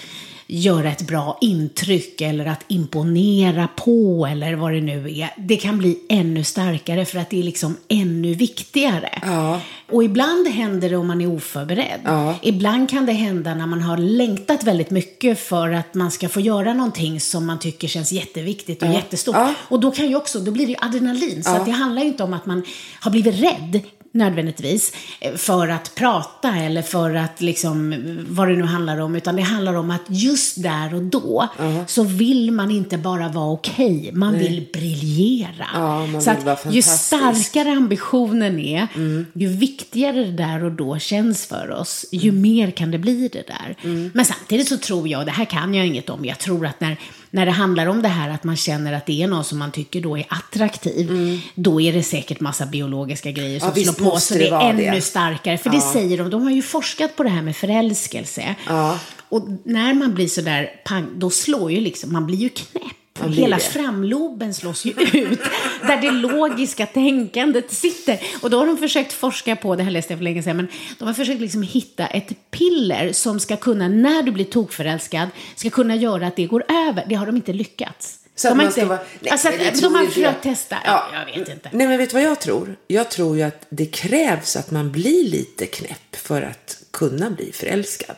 göra 0.51 0.93
ett 0.93 1.07
bra 1.07 1.39
intryck 1.41 2.21
eller 2.21 2.47
att 2.47 2.65
imponera 2.69 3.69
på 3.77 4.27
eller 4.27 4.55
vad 4.55 4.73
det 4.73 4.81
nu 4.81 5.19
är. 5.19 5.31
Det 5.37 5.57
kan 5.57 5.79
bli 5.79 5.99
ännu 6.09 6.45
starkare 6.45 7.05
för 7.05 7.19
att 7.19 7.31
det 7.31 7.39
är 7.39 7.43
liksom 7.43 7.77
ännu 7.89 8.35
viktigare. 8.35 9.23
Ja. 9.23 9.61
Och 9.91 10.05
ibland 10.05 10.49
händer 10.49 10.91
det 10.91 10.97
om 10.97 11.07
man 11.07 11.21
är 11.21 11.27
oförberedd. 11.27 12.01
Ja. 12.05 12.35
Ibland 12.43 12.91
kan 12.91 13.07
det 13.07 13.13
hända 13.13 13.55
när 13.55 13.67
man 13.67 13.83
har 13.83 13.97
längtat 13.97 14.65
väldigt 14.65 14.91
mycket 14.91 15.39
för 15.39 15.71
att 15.73 15.95
man 15.95 16.11
ska 16.11 16.29
få 16.29 16.41
göra 16.41 16.75
någonting 16.75 17.21
som 17.21 17.47
man 17.47 17.59
tycker 17.59 17.89
känns 17.89 18.13
jätteviktigt 18.13 18.83
och 18.83 18.89
jättestort. 18.89 19.37
Ja. 19.37 19.55
Och 19.69 19.81
då 19.81 19.91
kan 19.91 20.09
ju 20.09 20.17
också, 20.17 20.41
då 20.41 20.51
blir 20.51 20.67
det 20.67 20.73
ju 20.73 20.79
adrenalin. 20.81 21.45
Så 21.45 21.65
det 21.65 21.71
handlar 21.71 22.03
ju 22.03 22.09
inte 22.09 22.25
om 22.25 22.35
att 22.35 22.47
man 22.47 22.63
har 23.01 23.11
blivit 23.11 23.35
rädd. 23.35 23.81
Nödvändigtvis 24.13 24.93
eh, 25.21 25.35
för 25.35 25.69
att 25.69 25.95
prata 25.95 26.57
eller 26.57 26.83
för 26.83 27.15
att 27.15 27.41
liksom, 27.41 27.95
vad 28.29 28.49
det 28.49 28.57
nu 28.57 28.65
handlar 28.65 28.99
om, 29.01 29.17
utan 29.17 29.37
det 29.37 29.43
handlar 29.43 29.75
om 29.75 29.91
att 29.91 30.03
just 30.09 30.63
där 30.63 30.95
och 30.95 31.03
då 31.03 31.49
så 31.87 32.03
vill 32.03 32.51
man 32.51 32.71
inte 32.71 32.99
bara 32.99 33.29
vara 33.29 33.51
okej, 33.51 34.11
man 34.13 34.39
vill 34.39 34.67
briljera. 34.73 35.67
Ja, 35.75 36.07
man 36.07 36.23
så 36.23 36.35
vill 36.35 36.49
att 36.49 36.65
ju. 36.65 36.71
Mm. 36.71 36.83
starkare 36.83 37.71
ambitionen 37.71 38.59
är, 38.59 38.89
ju 39.33 39.49
viktigare 39.49 40.25
det 40.25 40.33
där 40.33 40.65
och 40.65 40.73
då 40.73 40.99
känns 40.99 41.47
för 41.47 41.71
oss, 41.71 42.07
ju 42.13 42.29
Mm. 42.29 42.41
mer 42.41 42.71
kan 42.71 42.91
det 42.91 42.99
bli 42.99 43.29
det 43.29 43.45
där. 43.47 43.77
Men 44.15 44.25
samtidigt 44.25 44.69
så 44.69 44.77
tror 44.79 45.09
jag, 45.09 45.19
och 45.19 45.25
det 45.25 45.33
här 45.33 45.45
kan 45.45 45.75
jag 45.75 45.87
inget 45.87 46.11
om, 46.11 46.25
jag 46.25 46.39
tror 46.39 46.67
att 46.67 46.81
när, 46.81 46.97
när 47.31 47.47
det 47.47 47.53
handlar 47.53 47.87
om 47.87 48.03
det 48.03 48.09
här 48.09 48.31
att 48.31 48.45
man 48.45 48.57
känner 48.57 48.93
att 48.93 49.07
det 49.07 49.23
är 49.23 49.27
någon 49.27 49.45
som 49.45 49.59
man 49.59 49.73
tycker 49.73 50.01
då 50.01 50.19
är 50.19 50.27
attraktiv, 50.29 51.41
då 51.55 51.81
är 51.81 51.93
det 51.93 52.03
säkert 52.03 52.41
massa 52.41 52.67
biologiska 52.67 53.31
grejer 53.31 53.61
som 53.61 53.69
Mm. 53.69 53.75
visst 53.75 53.95
slår 53.97 54.11
på, 54.11 54.17
så 54.21 54.35
det 54.35 54.49
är 54.49 54.71
ännu 54.71 54.91
det. 54.91 55.01
starkare. 55.01 55.59
För 55.59 55.71
det 55.71 55.81
säger 55.81 56.19
de, 56.19 56.31
de 56.31 56.43
har 56.43 56.51
ju 56.51 56.63
forskat 56.63 57.17
på 57.17 57.23
det 57.23 57.29
här 57.31 57.43
med 57.43 57.57
förälskelse. 57.57 58.55
Ja. 58.67 58.99
Och 59.29 59.49
när 59.65 59.95
man 59.95 60.15
blir 60.15 60.29
sådär 60.29 60.71
pang, 60.85 61.07
då 61.17 61.31
slår 61.31 61.73
ju 61.73 61.81
liksom, 61.81 62.13
man 62.13 62.27
blir 62.27 62.39
ju 62.39 62.49
knäpp. 62.49 62.83
Hela 63.27 63.59
framloben 63.59 64.55
slås 64.55 64.85
ju 64.85 64.91
ut, 64.91 65.41
där 65.83 66.01
det 66.01 66.11
logiska 66.11 66.87
tänkandet 66.87 67.73
sitter. 67.73 68.21
Och 68.43 68.51
då 68.51 68.59
har 68.59 68.67
de 68.67 68.79
försökt 68.79 69.13
forska 69.13 69.57
på, 69.57 69.77
det 69.77 69.83
här 69.83 69.91
läste 69.91 70.13
jag 70.13 70.19
för 70.19 70.25
länge 70.25 70.43
sedan, 70.43 70.57
men 70.57 70.69
de 70.99 71.05
har 71.05 71.15
försökt 71.15 71.41
liksom 71.41 71.63
hitta 71.63 72.07
ett 72.07 72.51
piller 72.51 73.13
som 73.13 73.41
ska 73.41 73.57
kunna, 73.57 73.89
när 73.89 74.23
du 74.23 74.33
blir 74.33 74.45
tokförälskad, 74.45 75.29
ska 75.57 75.71
kunna 75.71 75.97
göra 75.97 76.27
att 76.27 76.37
det 76.37 76.47
går 76.47 76.65
över. 76.89 77.05
Det 77.09 77.15
har 77.15 77.27
de 77.27 77.37
inte 77.37 77.53
lyckats. 77.53 78.19
Så 78.35 78.49
de 78.49 78.53
att 78.53 78.59
har 78.59 78.65
inte, 78.65 78.85
vara... 78.85 78.99
Nej, 79.21 79.31
alltså, 79.31 79.49
det 79.49 79.83
de 79.83 79.95
har 79.95 80.07
försökt 80.07 80.43
testa. 80.43 80.77
Ja. 80.85 81.09
Jag 81.13 81.39
vet 81.39 81.49
inte. 81.49 81.71
Nej, 81.73 81.87
men 81.87 81.99
vet 81.99 82.11
du 82.11 82.15
vad 82.15 82.23
jag 82.23 82.41
tror? 82.41 82.77
Jag 82.87 83.11
tror 83.11 83.37
ju 83.37 83.43
att 83.43 83.67
det 83.69 83.87
krävs 83.87 84.57
att 84.57 84.71
man 84.71 84.93
blir 84.93 85.25
lite 85.31 85.67
knäpp 85.67 86.17
för 86.17 86.43
att 86.43 86.83
kunna 86.91 87.31
bli 87.31 87.53
förälskad. 87.53 88.17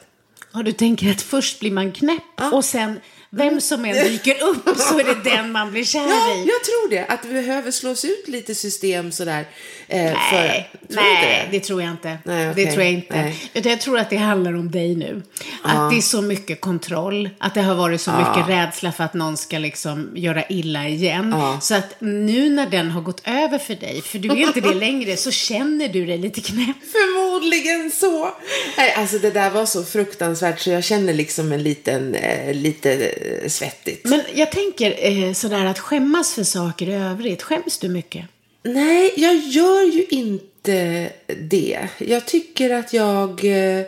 Ja, 0.52 0.62
du 0.62 0.72
tänker 0.72 1.10
att 1.10 1.22
först 1.22 1.60
blir 1.60 1.70
man 1.70 1.92
knäpp 1.92 2.52
och 2.52 2.64
sen 2.64 3.00
vem 3.32 3.60
som 3.60 3.84
än 3.84 3.94
dyker 3.94 4.42
upp 4.42 4.76
så 4.76 4.98
är 4.98 5.04
det 5.04 5.30
den 5.30 5.52
man 5.52 5.70
blir 5.70 5.84
kär 5.84 6.00
Ja, 6.00 6.34
i. 6.34 6.38
jag 6.38 6.64
tror 6.64 6.90
det. 6.90 7.04
Att 7.06 7.22
det 7.22 7.28
behöver 7.28 7.70
slås 7.70 8.04
ut 8.04 8.28
lite 8.28 8.54
system 8.54 9.12
sådär. 9.12 9.46
Eh, 9.88 10.02
Nej, 10.02 10.14
för, 10.30 10.94
tror 10.94 11.02
nej 11.02 11.40
inte 11.44 11.58
det 11.58 11.60
tror 11.60 11.82
jag 11.82 11.90
inte. 11.90 12.18
Nej, 12.24 12.50
okej. 12.50 12.64
Det 12.64 12.70
tror 12.72 12.84
jag 12.84 12.92
inte. 12.92 13.16
Nej. 13.16 13.50
Utan 13.54 13.72
jag 13.72 13.80
tror 13.80 13.98
att 13.98 14.10
det 14.10 14.16
handlar 14.16 14.54
om 14.54 14.70
dig 14.70 14.94
nu. 14.96 15.22
Att 15.62 15.90
det 15.90 15.96
är 15.96 16.00
så 16.00 16.22
mycket 16.22 16.60
kontroll, 16.60 17.30
att 17.38 17.54
det 17.54 17.62
har 17.62 17.74
varit 17.74 18.00
så 18.00 18.10
mycket 18.10 18.48
rädsla 18.48 18.92
för 18.92 19.04
att 19.04 19.14
någon 19.14 19.36
ska 19.36 19.58
liksom 19.58 20.10
göra 20.14 20.44
illa 20.48 20.88
igen. 20.88 21.34
Så 21.60 21.74
att 21.74 21.94
nu 21.98 22.50
när 22.50 22.66
den 22.66 22.90
har 22.90 23.00
gått 23.00 23.22
över 23.28 23.58
för 23.58 23.74
dig, 23.74 24.02
för 24.02 24.18
du 24.18 24.28
är 24.28 24.36
inte 24.36 24.60
det 24.60 24.74
längre, 24.74 25.16
så 25.16 25.30
känner 25.30 25.88
du 25.88 26.06
dig 26.06 26.18
lite 26.18 26.40
knäpp. 26.40 26.76
Förmodligen 26.92 27.90
så. 27.90 28.30
Nej, 28.76 28.94
alltså 28.94 29.18
det 29.18 29.30
där 29.30 29.50
var 29.50 29.66
så 29.66 29.84
fruktansvärt 29.84 30.60
så 30.60 30.70
jag 30.70 30.84
känner 30.84 31.14
liksom 31.14 31.52
en 31.52 31.62
liten, 31.62 32.14
eh, 32.14 32.54
lite 32.54 33.14
svettigt. 33.48 34.04
Men 34.04 34.20
jag 34.34 34.52
tänker 34.52 34.96
eh, 34.98 35.32
sådär 35.32 35.64
att 35.64 35.78
skämmas 35.78 36.34
för 36.34 36.44
saker 36.44 36.88
i 36.88 36.94
övrigt. 36.94 37.42
Skäms 37.42 37.78
du 37.78 37.88
mycket? 37.88 38.24
Nej, 38.62 39.12
jag 39.16 39.36
gör 39.36 39.82
ju 39.82 40.04
inte 40.04 41.10
det. 41.26 41.88
Jag 41.98 42.26
tycker 42.26 42.70
att 42.70 42.92
jag... 42.92 43.44
Eh, 43.44 43.80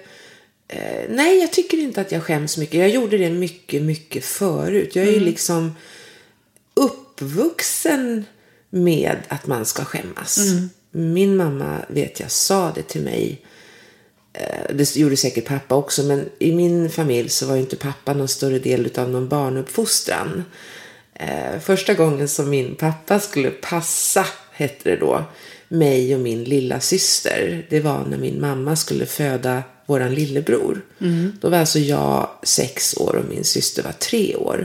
eh, 0.68 1.04
nej, 1.08 1.38
jag 1.38 1.52
tycker 1.52 1.78
inte 1.78 2.00
att 2.00 2.12
jag 2.12 2.22
skäms 2.22 2.58
mycket. 2.58 2.80
Jag 2.80 2.88
gjorde 2.88 3.18
det 3.18 3.30
mycket, 3.30 3.82
mycket 3.82 4.24
förut. 4.24 4.96
Jag 4.96 5.06
är 5.06 5.12
ju 5.12 5.20
liksom 5.20 5.74
uppvuxen 6.74 8.24
med 8.70 9.16
att 9.28 9.46
man 9.46 9.66
ska 9.66 9.84
skämmas. 9.84 10.38
Min 10.90 11.36
mamma, 11.36 11.78
vet 11.88 12.20
jag, 12.20 12.30
sa 12.30 12.72
det 12.74 12.82
till 12.82 13.02
mig. 13.02 13.40
Eh, 14.32 14.74
Det 14.74 14.96
gjorde 14.96 15.16
säkert 15.16 15.44
pappa 15.44 15.74
också, 15.74 16.02
men 16.02 16.28
i 16.38 16.52
min 16.52 16.90
familj 16.90 17.28
så 17.28 17.46
var 17.46 17.54
ju 17.54 17.60
inte 17.60 17.76
pappa 17.76 18.12
någon 18.14 18.28
större 18.28 18.58
del 18.58 18.90
av 18.98 19.10
någon 19.10 19.28
barnuppfostran. 19.28 20.44
Eh, 21.14 21.58
Första 21.60 21.94
gången 21.94 22.28
som 22.28 22.50
min 22.50 22.74
pappa 22.74 23.20
skulle 23.20 23.50
passa, 23.50 24.26
hette 24.52 24.90
det 24.90 24.96
då, 24.96 25.24
mig 25.68 26.14
och 26.14 26.20
min 26.20 26.44
lilla 26.44 26.80
syster. 26.80 27.66
Det 27.70 27.80
var 27.80 28.04
när 28.04 28.18
min 28.18 28.40
mamma 28.40 28.76
skulle 28.76 29.06
föda 29.06 29.62
våran 29.86 30.14
lillebror. 30.14 30.80
Då 31.40 31.48
var 31.48 31.58
alltså 31.58 31.78
jag 31.78 32.30
sex 32.42 32.96
år 32.96 33.16
och 33.16 33.24
min 33.28 33.44
syster 33.44 33.82
var 33.82 33.92
tre 33.92 34.36
år. 34.36 34.56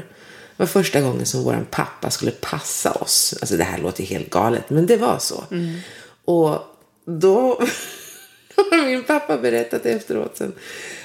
Det 0.58 0.64
var 0.64 0.68
första 0.68 1.02
gången 1.02 1.26
som 1.26 1.44
våran 1.44 1.66
pappa 1.72 2.10
skulle 2.12 2.32
passa 2.32 2.92
oss. 2.92 3.36
Alltså 3.42 3.58
det 3.58 3.64
här 3.64 3.78
låter 3.78 4.04
helt 4.04 4.30
galet, 4.30 4.70
men 4.70 4.86
det 4.86 4.98
var 4.98 5.18
så. 5.20 5.44
Och 6.26 6.60
då 7.06 7.62
min 8.86 9.04
pappa 9.04 9.38
berättat 9.38 9.86
efteråt 9.86 10.38
sen. 10.38 10.54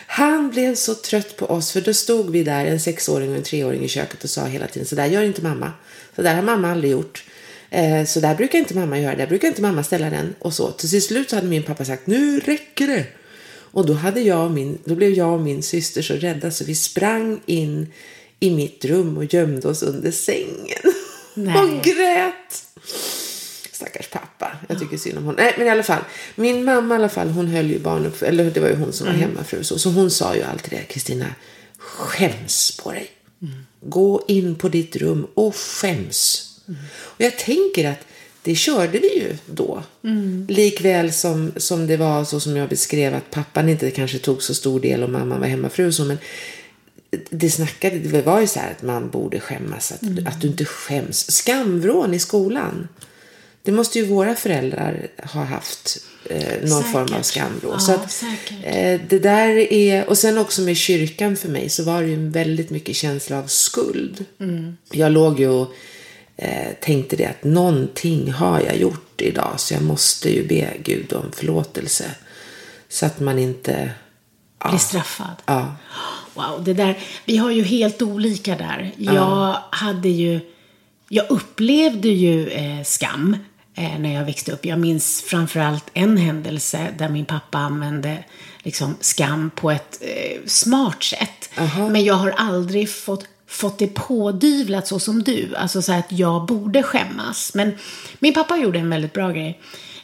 Han 0.06 0.50
blev 0.50 0.74
så 0.74 0.94
trött 0.94 1.36
på 1.36 1.46
oss 1.46 1.72
för 1.72 1.80
då 1.80 1.94
stod 1.94 2.30
vi 2.30 2.44
där, 2.44 2.66
en 2.66 2.80
sexåring 2.80 3.30
och 3.30 3.36
en 3.36 3.42
treåring 3.42 3.84
i 3.84 3.88
köket 3.88 4.24
och 4.24 4.30
sa 4.30 4.44
hela 4.44 4.66
tiden 4.66 4.86
så 4.86 4.94
där 4.94 5.06
gör 5.06 5.22
inte 5.22 5.42
mamma. 5.42 5.72
Så 6.16 6.22
där 6.22 6.34
har 6.34 6.42
mamma 6.42 6.70
aldrig 6.70 6.92
gjort. 6.92 7.24
Eh, 7.70 8.04
så 8.04 8.20
där 8.20 8.34
brukar 8.34 8.58
inte 8.58 8.74
mamma 8.74 8.98
göra, 8.98 9.16
där 9.16 9.26
brukar 9.26 9.48
inte 9.48 9.62
mamma 9.62 9.82
ställa 9.82 10.10
den 10.10 10.34
och 10.38 10.54
så. 10.54 10.70
Till 10.70 11.02
slut 11.02 11.30
så 11.30 11.36
hade 11.36 11.48
min 11.48 11.62
pappa 11.62 11.84
sagt 11.84 12.06
nu 12.06 12.40
räcker 12.40 12.86
det. 12.86 13.06
Och 13.72 13.86
då, 13.86 13.92
hade 13.92 14.20
jag 14.20 14.50
min, 14.50 14.78
då 14.84 14.94
blev 14.94 15.10
jag 15.10 15.34
och 15.34 15.40
min 15.40 15.62
syster 15.62 16.02
så 16.02 16.14
rädda 16.14 16.50
så 16.50 16.64
vi 16.64 16.74
sprang 16.74 17.40
in 17.46 17.92
i 18.40 18.50
mitt 18.50 18.84
rum 18.84 19.16
och 19.16 19.34
gömde 19.34 19.68
oss 19.68 19.82
under 19.82 20.10
sängen. 20.10 20.92
Nej. 21.34 21.58
och 21.58 21.84
grät. 21.84 22.64
Stackars 23.72 24.08
pappa. 24.08 24.31
Jag 24.68 24.78
tycker 24.78 24.96
synd 24.96 25.18
om 25.18 25.24
honom. 25.24 25.44
Nej, 25.44 25.54
men 25.58 25.66
i 25.66 25.70
alla 25.70 25.82
fall. 25.82 26.02
Min 26.34 26.64
mamma 26.64 26.94
i 26.94 26.98
alla 26.98 27.08
fall, 27.08 27.28
hon 27.28 27.46
höll 27.46 27.70
ju 27.70 27.78
barn 27.78 28.06
upp, 28.06 28.22
eller 28.22 28.50
det 28.50 28.60
var 28.60 28.68
ju 28.68 28.76
hon 28.76 28.92
som 28.92 29.06
var 29.06 29.14
hemmafru. 29.14 29.64
Så, 29.64 29.78
så 29.78 29.90
hon 29.90 30.10
sa 30.10 30.36
ju 30.36 30.42
alltid 30.42 30.78
det, 30.78 30.84
Kristina, 30.84 31.26
skäms 31.78 32.80
på 32.82 32.92
dig. 32.92 33.10
Gå 33.80 34.24
in 34.28 34.54
på 34.54 34.68
ditt 34.68 34.96
rum 34.96 35.26
och 35.34 35.56
skäms. 35.56 36.48
Och 37.00 37.20
jag 37.20 37.38
tänker 37.38 37.90
att 37.90 37.98
det 38.42 38.54
körde 38.54 38.98
vi 38.98 39.14
ju 39.18 39.36
då. 39.46 39.82
Likväl 40.48 41.12
som, 41.12 41.52
som 41.56 41.86
det 41.86 41.96
var 41.96 42.24
så 42.24 42.40
som 42.40 42.56
jag 42.56 42.68
beskrev 42.68 43.14
att 43.14 43.30
pappan 43.30 43.68
inte 43.68 43.90
kanske 43.90 44.18
tog 44.18 44.42
så 44.42 44.54
stor 44.54 44.80
del 44.80 45.02
och 45.02 45.10
mamman 45.10 45.40
var 45.40 45.46
hemmafru 45.46 45.92
så. 45.92 46.04
Men 46.04 46.18
det 47.30 47.50
snackade, 47.50 47.98
det 47.98 48.22
var 48.22 48.40
ju 48.40 48.46
så 48.46 48.60
här 48.60 48.70
att 48.70 48.82
man 48.82 49.10
borde 49.10 49.40
skämmas, 49.40 49.92
att, 49.92 50.26
att 50.26 50.40
du 50.40 50.48
inte 50.48 50.64
skäms. 50.64 51.30
Skamvrån 51.30 52.14
i 52.14 52.18
skolan. 52.18 52.88
Det 53.64 53.72
måste 53.72 53.98
ju 53.98 54.06
våra 54.06 54.34
föräldrar 54.34 55.06
ha 55.32 55.44
haft 55.44 55.98
eh, 56.30 56.70
någon 56.70 56.84
form 56.84 57.02
av 57.02 57.06
Säkert. 57.08 57.24
skamvrå. 57.24 57.70
Ja, 57.72 57.78
så 57.78 57.92
att, 57.92 58.10
säkert. 58.12 58.58
eh, 58.64 59.00
det 59.08 59.18
där 59.18 59.72
är, 59.72 60.08
och 60.08 60.18
sen 60.18 60.38
också 60.38 60.62
med 60.62 60.76
kyrkan 60.76 61.36
för 61.36 61.48
mig 61.48 61.68
så 61.68 61.82
var 61.84 62.02
det 62.02 62.08
ju 62.08 62.28
väldigt 62.28 62.70
mycket 62.70 62.96
känsla 62.96 63.38
av 63.38 63.46
skuld. 63.46 64.24
Mm. 64.40 64.76
Jag 64.90 65.12
låg 65.12 65.40
ju 65.40 65.48
och 65.48 65.74
eh, 66.36 66.72
tänkte 66.80 67.16
det 67.16 67.26
att 67.26 67.44
någonting 67.44 68.32
har 68.32 68.60
jag 68.60 68.76
gjort 68.76 69.20
idag 69.20 69.54
så 69.56 69.74
jag 69.74 69.82
måste 69.82 70.34
ju 70.34 70.46
be 70.46 70.68
Gud 70.84 71.12
om 71.12 71.32
förlåtelse. 71.32 72.04
Så 72.88 73.06
att 73.06 73.20
man 73.20 73.38
inte... 73.38 73.90
Ja, 74.64 74.68
Blir 74.70 74.78
straffad? 74.78 75.34
ja. 75.46 75.76
Wow, 76.34 76.64
det 76.64 76.72
där, 76.74 76.98
vi 77.24 77.36
har 77.36 77.50
ju 77.50 77.62
helt 77.62 78.02
olika 78.02 78.56
där. 78.56 78.92
Jag 78.96 79.56
hade 79.70 80.08
ju, 80.08 80.40
jag 81.08 81.26
upplevde 81.30 82.08
ju 82.08 82.48
eh, 82.48 82.82
skam 82.84 83.36
eh, 83.74 83.98
när 83.98 84.14
jag 84.14 84.24
växte 84.24 84.52
upp. 84.52 84.64
Jag 84.64 84.78
minns 84.78 85.22
framförallt 85.26 85.90
en 85.94 86.16
händelse 86.16 86.88
där 86.98 87.08
min 87.08 87.24
pappa 87.24 87.58
använde 87.58 88.24
liksom, 88.62 88.96
skam 89.00 89.50
på 89.56 89.70
ett 89.70 89.98
eh, 90.00 90.40
smart 90.46 91.02
sätt. 91.02 91.50
Men 91.90 92.04
jag 92.04 92.14
har 92.14 92.30
aldrig 92.30 92.90
fått 92.90 93.28
fått 93.52 93.78
det 93.78 93.86
pådyvlat 93.86 94.86
så 94.86 94.98
som 94.98 95.22
du. 95.22 95.56
Alltså 95.56 95.82
så 95.82 95.92
att 95.92 96.12
jag 96.12 96.46
borde 96.46 96.82
skämmas. 96.82 97.54
Men 97.54 97.72
min 98.18 98.34
pappa 98.34 98.56
gjorde 98.56 98.78
en 98.78 98.90
väldigt 98.90 99.12
bra 99.12 99.30
grej. 99.30 99.60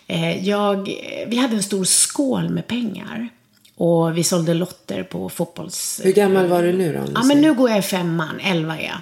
Eh, 0.06 0.48
jag, 0.48 0.88
vi 1.26 1.36
hade 1.36 1.56
en 1.56 1.62
stor 1.62 1.84
skål 1.84 2.48
med 2.48 2.66
pengar. 2.66 3.28
Och 3.76 4.18
vi 4.18 4.24
sålde 4.24 4.54
lotter 4.54 5.02
på 5.02 5.28
fotbolls... 5.28 6.00
Hur 6.04 6.12
gammal 6.12 6.46
var 6.46 6.62
du 6.62 6.72
nu 6.72 6.92
då? 6.92 7.12
Ja, 7.14 7.22
men 7.22 7.40
nu 7.40 7.54
går 7.54 7.70
jag 7.70 7.78
i 7.78 7.82
femman. 7.82 8.40
Elva 8.40 8.78
är 8.78 8.84
jag. 8.84 8.98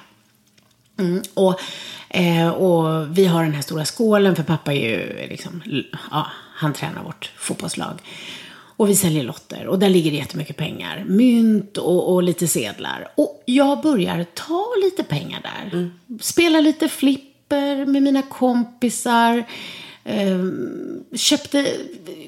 Mm, 0.99 1.23
och, 1.35 1.61
eh, 2.09 2.49
och 2.49 3.19
vi 3.19 3.27
har 3.27 3.43
den 3.43 3.55
här 3.55 3.63
stora 3.63 3.85
skålen, 3.85 4.37
för 4.37 4.43
pappa 4.43 4.73
är 4.73 4.91
ju 4.91 5.27
liksom, 5.29 5.63
ja, 6.11 6.27
han 6.55 6.73
tränar 6.73 7.03
vårt 7.03 7.33
fotbollslag. 7.37 8.01
Och 8.79 8.89
vi 8.89 8.97
säljer 8.97 9.25
lotter 9.25 9.67
och 9.67 9.79
där 9.79 9.89
ligger 9.89 10.11
det 10.11 10.17
jättemycket 10.17 10.57
pengar. 10.57 11.05
Mynt 11.09 11.77
och, 11.77 12.15
och 12.15 12.23
lite 12.23 12.47
sedlar. 12.47 13.09
Och 13.15 13.43
jag 13.47 13.83
börjar 13.83 14.25
ta 14.35 14.67
lite 14.85 15.03
pengar 15.03 15.41
där. 15.43 15.91
Spela 16.21 16.61
lite 16.61 16.89
flipper 16.89 17.87
med 17.87 18.03
mina 18.03 18.23
kompisar. 18.23 19.45
Eh, 20.09 20.39
köpte 21.15 21.77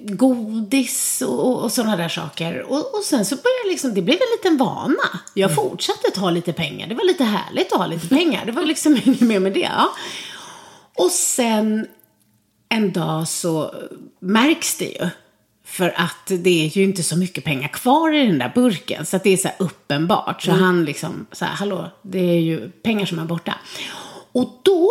godis 0.01 1.23
och, 1.23 1.47
och, 1.47 1.63
och 1.63 1.73
sådana 1.73 1.97
där 1.97 2.09
saker. 2.09 2.63
Och, 2.63 2.95
och 2.95 3.05
sen 3.05 3.25
så 3.25 3.37
började 3.37 3.69
liksom, 3.71 3.95
det 3.95 4.03
blev 4.03 4.17
en 4.17 4.37
liten 4.39 4.57
vana. 4.57 5.21
Jag 5.35 5.55
fortsatte 5.55 6.11
ta 6.11 6.31
lite 6.31 6.53
pengar. 6.53 6.87
Det 6.87 6.95
var 6.95 7.05
lite 7.05 7.25
härligt 7.25 7.73
att 7.73 7.79
ha 7.79 7.87
lite 7.87 8.09
pengar. 8.09 8.47
Det 8.47 8.53
var 8.53 8.65
liksom 8.65 8.97
inget 9.05 9.21
mer 9.21 9.41
med 9.41 9.53
det. 9.53 9.61
Ja. 9.61 9.93
Och 10.95 11.11
sen 11.11 11.87
en 12.69 12.93
dag 12.93 13.29
så 13.29 13.75
märks 14.21 14.79
det 14.79 14.85
ju. 14.85 15.09
För 15.65 15.95
att 15.97 16.27
det 16.27 16.65
är 16.65 16.77
ju 16.77 16.85
inte 16.85 17.03
så 17.03 17.17
mycket 17.17 17.45
pengar 17.45 17.69
kvar 17.69 18.15
i 18.15 18.27
den 18.27 18.39
där 18.39 18.53
burken. 18.55 19.07
Så 19.07 19.17
att 19.17 19.25
det 19.25 19.33
är 19.33 19.37
så 19.37 19.49
här 19.49 19.57
uppenbart. 19.59 20.43
Så 20.43 20.51
han 20.51 20.85
liksom, 20.85 21.27
så 21.33 21.45
här, 21.45 21.53
hallå, 21.53 21.91
det 22.03 22.19
är 22.19 22.41
ju 22.41 22.71
pengar 22.71 23.07
som 23.07 23.19
är 23.19 23.25
borta. 23.25 23.55
Och 24.33 24.61
då, 24.63 24.91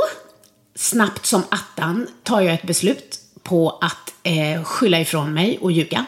snabbt 0.77 1.25
som 1.25 1.43
attan, 1.49 2.07
tar 2.23 2.41
jag 2.41 2.53
ett 2.53 2.67
beslut 2.67 3.19
på 3.43 3.77
att 3.81 4.13
eh, 4.23 4.63
skylla 4.63 4.99
ifrån 4.99 5.33
mig 5.33 5.57
och 5.61 5.71
ljuga. 5.71 6.05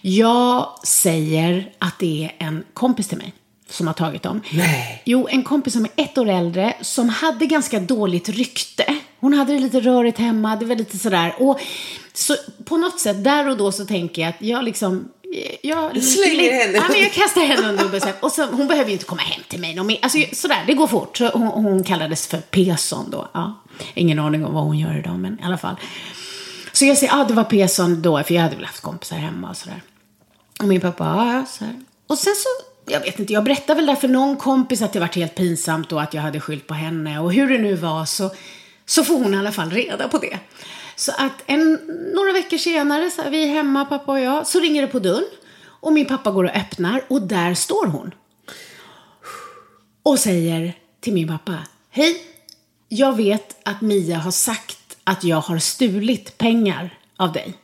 Jag 0.00 0.68
säger 0.84 1.72
att 1.78 1.98
det 1.98 2.24
är 2.24 2.46
en 2.46 2.64
kompis 2.74 3.08
till 3.08 3.18
mig 3.18 3.32
som 3.68 3.86
har 3.86 3.94
tagit 3.94 4.22
dem. 4.22 4.40
Nej. 4.50 5.02
Jo, 5.04 5.28
en 5.30 5.42
kompis 5.42 5.72
som 5.72 5.84
är 5.84 5.90
ett 5.96 6.18
år 6.18 6.28
äldre 6.28 6.74
som 6.80 7.08
hade 7.08 7.46
ganska 7.46 7.80
dåligt 7.80 8.28
rykte. 8.28 8.96
Hon 9.20 9.34
hade 9.34 9.52
det 9.52 9.58
lite 9.58 9.80
rörigt 9.80 10.18
hemma, 10.18 10.56
det 10.56 10.64
var 10.64 10.76
lite 10.76 10.98
sådär. 10.98 11.34
Och 11.38 11.60
så 12.12 12.36
på 12.64 12.76
något 12.76 13.00
sätt, 13.00 13.24
där 13.24 13.48
och 13.48 13.56
då 13.56 13.72
så 13.72 13.86
tänker 13.86 14.22
jag 14.22 14.28
att 14.28 14.42
jag 14.42 14.64
liksom 14.64 15.08
jag 15.62 16.02
Slänger 16.02 16.52
henne. 16.52 16.78
Ja, 16.78 16.84
men 16.88 17.00
jag 17.00 17.12
kastar 17.12 17.40
henne 17.40 17.68
under 17.68 17.88
bussen. 17.88 18.12
Och 18.20 18.32
så, 18.32 18.46
hon 18.46 18.68
behöver 18.68 18.86
ju 18.86 18.92
inte 18.92 19.04
komma 19.04 19.22
hem 19.22 19.40
till 19.48 19.60
mig. 19.60 19.74
någon. 19.74 19.96
Alltså, 20.02 20.18
sådär, 20.32 20.64
det 20.66 20.74
går 20.74 20.86
fort. 20.86 21.16
Så 21.16 21.28
hon, 21.28 21.46
hon 21.46 21.84
kallades 21.84 22.26
för 22.26 22.38
Peson 22.38 23.10
då. 23.10 23.28
Ja, 23.34 23.62
ingen 23.94 24.18
aning 24.18 24.44
om 24.44 24.54
vad 24.54 24.64
hon 24.64 24.78
gör 24.78 24.98
idag, 24.98 25.18
men 25.18 25.38
i 25.40 25.42
alla 25.42 25.58
fall. 25.58 25.76
Så 26.72 26.84
jag 26.84 26.98
säger, 26.98 27.12
ja 27.12 27.20
ah, 27.20 27.24
det 27.24 27.34
var 27.34 27.44
Peson 27.44 28.02
då, 28.02 28.22
för 28.22 28.34
jag 28.34 28.42
hade 28.42 28.56
väl 28.56 28.64
haft 28.64 28.80
kompisar 28.80 29.16
hemma 29.16 29.50
och 29.50 29.56
sådär. 29.56 29.82
Och 30.60 30.68
min 30.68 30.80
pappa, 30.80 31.04
ja, 31.04 31.44
så 31.48 31.64
här. 31.64 31.74
Och 32.06 32.18
sen 32.18 32.34
så, 32.36 32.48
jag 32.92 33.00
vet 33.00 33.18
inte, 33.18 33.32
jag 33.32 33.44
berättade 33.44 33.74
väl 33.74 33.86
där 33.86 33.94
för 33.94 34.08
någon 34.08 34.36
kompis 34.36 34.82
att 34.82 34.92
det 34.92 35.00
var 35.00 35.06
helt 35.06 35.34
pinsamt 35.34 35.92
och 35.92 36.02
att 36.02 36.14
jag 36.14 36.22
hade 36.22 36.40
skyllt 36.40 36.66
på 36.66 36.74
henne. 36.74 37.18
Och 37.20 37.32
hur 37.32 37.48
det 37.48 37.58
nu 37.58 37.74
var 37.74 38.04
så, 38.04 38.30
så 38.86 39.04
får 39.04 39.14
hon 39.18 39.34
i 39.34 39.36
alla 39.36 39.52
fall 39.52 39.70
reda 39.70 40.08
på 40.08 40.18
det. 40.18 40.38
Så 40.96 41.12
att 41.12 41.42
en, 41.46 41.72
några 42.14 42.32
veckor 42.32 42.58
senare, 42.58 43.10
så 43.10 43.22
här, 43.22 43.30
vi 43.30 43.42
är 43.42 43.48
hemma, 43.48 43.84
pappa 43.84 44.12
och 44.12 44.20
jag, 44.20 44.46
så 44.46 44.60
ringer 44.60 44.82
det 44.82 44.88
på 44.88 44.98
dörren. 44.98 45.24
Och 45.64 45.92
min 45.92 46.06
pappa 46.06 46.30
går 46.30 46.44
och 46.44 46.56
öppnar 46.56 47.04
och 47.08 47.22
där 47.22 47.54
står 47.54 47.86
hon. 47.86 48.14
Och 50.02 50.18
säger 50.18 50.72
till 51.00 51.12
min 51.12 51.28
pappa, 51.28 51.58
hej, 51.90 52.22
jag 52.88 53.16
vet 53.16 53.56
att 53.62 53.80
Mia 53.80 54.18
har 54.18 54.30
sagt 54.30 54.96
att 55.04 55.24
jag 55.24 55.40
har 55.40 55.58
stulit 55.58 56.38
pengar 56.38 56.98
av 57.16 57.32
dig. 57.32 57.54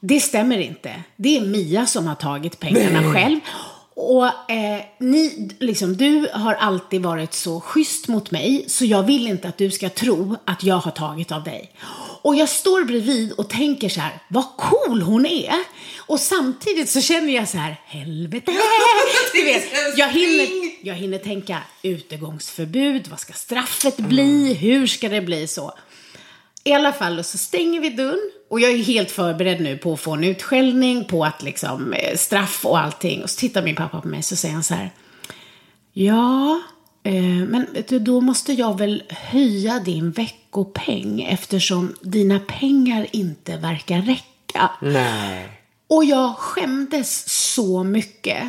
Det 0.00 0.20
stämmer 0.20 0.58
inte. 0.58 1.02
Det 1.16 1.36
är 1.36 1.40
Mia 1.40 1.86
som 1.86 2.06
har 2.06 2.14
tagit 2.14 2.60
pengarna 2.60 3.00
Nej. 3.00 3.12
själv. 3.12 3.40
Och 3.98 4.50
eh, 4.50 4.84
ni, 4.98 5.50
liksom, 5.58 5.96
du 5.96 6.28
har 6.32 6.54
alltid 6.54 7.02
varit 7.02 7.34
så 7.34 7.60
schysst 7.60 8.08
mot 8.08 8.30
mig, 8.30 8.64
så 8.68 8.84
jag 8.84 9.02
vill 9.02 9.26
inte 9.26 9.48
att 9.48 9.58
du 9.58 9.70
ska 9.70 9.88
tro 9.88 10.36
att 10.44 10.64
jag 10.64 10.76
har 10.76 10.90
tagit 10.90 11.32
av 11.32 11.44
dig. 11.44 11.72
Och 12.22 12.36
jag 12.36 12.48
står 12.48 12.84
bredvid 12.84 13.32
och 13.32 13.50
tänker 13.50 13.88
så 13.88 14.00
här, 14.00 14.22
vad 14.28 14.44
cool 14.56 15.02
hon 15.02 15.26
är. 15.26 15.54
Och 15.98 16.20
samtidigt 16.20 16.90
så 16.90 17.00
känner 17.00 17.34
jag 17.34 17.48
så 17.48 17.58
här, 17.58 17.80
helvete. 17.86 18.52
Du 19.32 19.44
vet, 19.44 19.64
jag 19.96 20.08
hinner, 20.08 20.48
jag 20.86 20.94
hinner 20.94 21.18
tänka 21.18 21.62
utegångsförbud, 21.82 23.08
vad 23.08 23.20
ska 23.20 23.32
straffet 23.32 23.96
bli, 23.96 24.54
hur 24.54 24.86
ska 24.86 25.08
det 25.08 25.20
bli 25.20 25.46
så. 25.46 25.72
I 26.64 26.72
alla 26.72 26.92
fall, 26.92 27.24
så 27.24 27.38
stänger 27.38 27.80
vi 27.80 27.90
dörren. 27.90 28.30
Och 28.48 28.60
jag 28.60 28.70
är 28.70 28.76
helt 28.76 29.10
förberedd 29.10 29.60
nu 29.60 29.78
på 29.78 29.92
att 29.92 30.00
få 30.00 30.12
en 30.12 30.24
utskällning, 30.24 31.04
på 31.04 31.24
att 31.24 31.42
liksom 31.42 31.92
eh, 31.92 32.16
straff 32.16 32.64
och 32.64 32.78
allting. 32.78 33.22
Och 33.22 33.30
så 33.30 33.40
tittar 33.40 33.62
min 33.62 33.76
pappa 33.76 34.00
på 34.00 34.08
mig 34.08 34.22
så 34.22 34.36
säger 34.36 34.54
han 34.54 34.64
så 34.64 34.74
här. 34.74 34.90
Ja, 35.92 36.60
eh, 37.02 37.22
men 37.22 37.66
du, 37.88 37.98
då 37.98 38.20
måste 38.20 38.52
jag 38.52 38.78
väl 38.78 39.02
höja 39.08 39.80
din 39.80 40.10
veckopeng 40.10 41.22
eftersom 41.22 41.94
dina 42.00 42.38
pengar 42.38 43.06
inte 43.12 43.56
verkar 43.56 44.02
räcka. 44.02 44.70
Nej. 44.82 45.48
Och 45.88 46.04
jag 46.04 46.36
skämdes 46.36 47.28
så 47.52 47.84
mycket. 47.84 48.44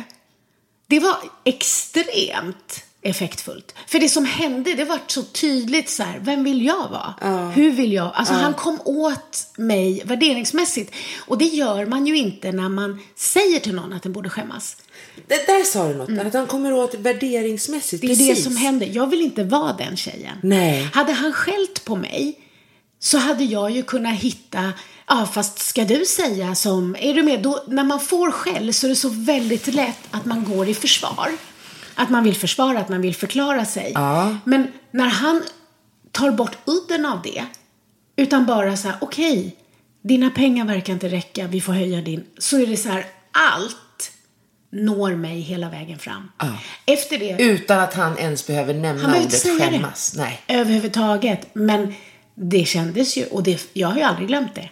Det 0.86 1.00
var 1.00 1.16
extremt 1.44 2.84
effektfullt. 3.02 3.74
För 3.86 3.98
det 3.98 4.08
som 4.08 4.24
hände, 4.24 4.74
det 4.74 4.84
var 4.84 4.98
så 5.06 5.22
tydligt 5.22 5.90
så 5.90 6.02
här, 6.02 6.18
vem 6.18 6.44
vill 6.44 6.64
jag 6.64 6.88
vara? 6.88 7.14
Uh. 7.24 7.48
Hur 7.48 7.70
vill 7.70 7.92
jag? 7.92 8.10
Alltså 8.14 8.34
uh. 8.34 8.40
han 8.40 8.54
kom 8.54 8.80
åt 8.84 9.46
mig 9.56 10.02
värderingsmässigt. 10.04 10.94
Och 11.18 11.38
det 11.38 11.44
gör 11.44 11.86
man 11.86 12.06
ju 12.06 12.16
inte 12.16 12.52
när 12.52 12.68
man 12.68 13.00
säger 13.16 13.60
till 13.60 13.74
någon 13.74 13.92
att 13.92 14.02
den 14.02 14.12
borde 14.12 14.30
skämmas. 14.30 14.76
Det 15.26 15.46
där 15.46 15.64
sa 15.64 15.88
du 15.88 15.94
något, 15.94 16.08
mm. 16.08 16.26
att 16.26 16.34
han 16.34 16.46
kommer 16.46 16.72
åt 16.72 16.94
värderingsmässigt. 16.94 18.00
Det 18.00 18.06
är 18.06 18.08
Precis. 18.08 18.36
det 18.36 18.42
som 18.42 18.56
händer. 18.56 18.90
Jag 18.92 19.06
vill 19.06 19.20
inte 19.20 19.44
vara 19.44 19.72
den 19.72 19.96
tjejen. 19.96 20.38
Nej. 20.42 20.90
Hade 20.92 21.12
han 21.12 21.32
skällt 21.32 21.84
på 21.84 21.96
mig 21.96 22.38
så 23.00 23.18
hade 23.18 23.44
jag 23.44 23.70
ju 23.70 23.82
kunnat 23.82 24.14
hitta 24.14 24.72
Ja, 25.10 25.28
fast 25.32 25.58
ska 25.58 25.84
du 25.84 26.04
säga 26.04 26.54
som, 26.54 26.96
är 26.98 27.14
du 27.14 27.22
med? 27.22 27.42
Då, 27.42 27.64
när 27.66 27.84
man 27.84 28.00
får 28.00 28.30
skäll 28.30 28.74
så 28.74 28.86
är 28.86 28.88
det 28.88 28.96
så 28.96 29.08
väldigt 29.08 29.66
lätt 29.66 29.98
att 30.10 30.24
man 30.24 30.44
går 30.44 30.68
i 30.68 30.74
försvar. 30.74 31.28
Att 31.98 32.10
man 32.10 32.24
vill 32.24 32.36
försvara, 32.36 32.78
att 32.78 32.88
man 32.88 33.00
vill 33.00 33.14
förklara 33.14 33.64
sig. 33.64 33.92
Ja. 33.94 34.36
Men 34.44 34.72
när 34.90 35.08
han 35.08 35.42
tar 36.12 36.30
bort 36.30 36.58
udden 36.64 37.06
av 37.06 37.22
det, 37.22 37.44
utan 38.16 38.46
bara 38.46 38.76
så 38.76 38.88
här, 38.88 38.96
okej, 39.00 39.38
okay, 39.38 39.50
dina 40.02 40.30
pengar 40.30 40.64
verkar 40.64 40.92
inte 40.92 41.08
räcka, 41.08 41.46
vi 41.46 41.60
får 41.60 41.72
höja 41.72 42.00
din. 42.00 42.24
Så 42.38 42.58
är 42.60 42.66
det 42.66 42.76
så 42.76 42.88
här, 42.88 43.06
allt 43.32 44.12
når 44.70 45.14
mig 45.14 45.40
hela 45.40 45.70
vägen 45.70 45.98
fram. 45.98 46.30
Ja. 46.38 46.58
Efter 46.86 47.18
det. 47.18 47.36
Utan 47.42 47.78
att 47.80 47.94
han 47.94 48.18
ens 48.18 48.46
behöver 48.46 48.74
nämna 48.74 49.02
han 49.02 49.20
ordet 49.20 49.60
skämmas. 49.60 50.12
Det. 50.12 50.22
Nej. 50.22 50.40
Överhuvudtaget. 50.48 51.46
Men 51.52 51.94
det 52.34 52.64
kändes 52.64 53.16
ju, 53.16 53.24
och 53.24 53.42
det, 53.42 53.70
jag 53.72 53.88
har 53.88 53.96
ju 53.96 54.02
aldrig 54.02 54.28
glömt 54.28 54.54
det. 54.54 54.70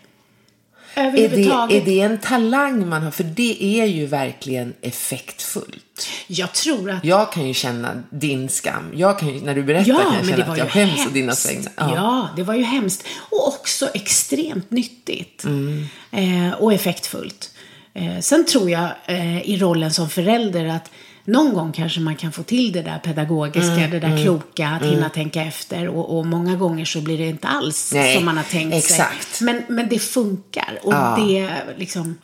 Är 0.98 1.12
det, 1.28 1.76
är 1.76 1.85
det 1.85 2.00
en 2.00 2.18
talang 2.18 2.88
man 2.88 3.02
har? 3.02 3.11
För 3.11 3.24
det 3.24 3.80
är 3.80 3.85
ju 3.85 4.06
verkligen 4.06 4.74
effektfullt. 4.80 6.09
Jag 6.26 6.52
tror 6.52 6.90
att... 6.90 7.04
Jag 7.04 7.32
kan 7.32 7.48
ju 7.48 7.54
känna 7.54 8.02
din 8.11 8.48
skam. 8.48 8.92
Jag 8.94 9.18
kan 9.18 9.28
ju, 9.28 9.40
när 9.40 9.54
du 9.54 9.62
berättar 9.62 9.88
ja, 9.88 9.98
kan 9.98 10.14
jag 10.14 10.26
känna 10.26 10.52
att 10.52 10.59
jag 10.59 10.70
skäms 10.70 11.06
å 11.06 11.11
dina 11.11 11.32
vägnar. 11.46 11.72
Ja. 11.76 11.94
ja. 11.94 12.28
det 12.37 12.42
var 12.42 12.54
ju 12.54 12.62
hemskt. 12.62 13.04
Och 13.30 13.48
också 13.48 13.88
extremt 13.94 14.70
nyttigt. 14.70 15.44
Mm. 15.44 15.87
Eh, 16.11 16.54
och 16.54 16.72
effektfullt. 16.72 17.50
Eh, 17.94 18.20
sen 18.20 18.46
tror 18.46 18.70
jag 18.70 18.88
eh, 19.06 19.50
i 19.50 19.59
rollen 19.59 19.92
som 19.92 20.11
förälder 20.11 20.66
att 20.66 20.90
någon 21.27 21.55
gång 21.55 21.73
kanske 21.73 22.01
man 22.01 22.17
kan 22.17 22.33
få 22.33 22.43
till 22.43 22.73
det 22.73 22.83
där 22.83 22.99
pedagogiska, 22.99 23.73
mm, 23.73 23.91
det 23.91 24.01
där 24.01 24.09
mm, 24.09 24.23
kloka, 24.23 24.69
att 24.69 24.83
mm. 24.83 24.95
hinna 24.95 25.09
tänka 25.09 25.43
efter. 25.43 25.89
Och, 25.89 26.19
och, 26.19 26.27
många 26.27 26.57
gånger 26.57 26.85
så 26.85 27.01
blir 27.01 27.19
det 27.19 27.27
inte 27.27 27.49
alls 27.49 27.93
Nej, 27.93 28.17
som 28.17 28.25
man 28.25 28.37
har 28.37 28.45
tänkt 28.45 28.75
exakt. 28.75 29.35
sig. 29.35 29.45
Men, 29.45 29.62
men 29.69 29.89
det 29.89 29.99
funkar. 29.99 30.79
Och 30.83 30.93
ja. 30.93 31.19
det 31.21 31.51
liksom, 31.79 32.19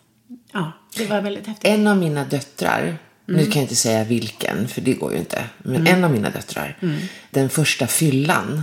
ja, 0.53 0.73
det 0.97 1.07
var 1.07 1.21
väldigt 1.21 1.47
häftigt. 1.47 1.71
En 1.71 1.87
av 1.87 1.97
mina 1.97 2.25
döttrar, 2.25 2.99
nu 3.27 3.45
kan 3.45 3.53
jag 3.53 3.63
inte 3.63 3.77
säga 3.77 4.05
vilken, 4.05 4.69
för 4.69 4.81
det 4.81 4.93
går 4.93 5.13
ju 5.13 5.19
inte. 5.19 5.45
Men 5.59 5.77
mm. 5.77 5.95
en 5.95 6.05
av 6.05 6.11
mina 6.11 6.31
döttrar, 6.31 6.79
mm. 6.81 7.01
den 7.31 7.51
första 7.51 7.87
fyllan. 7.87 8.63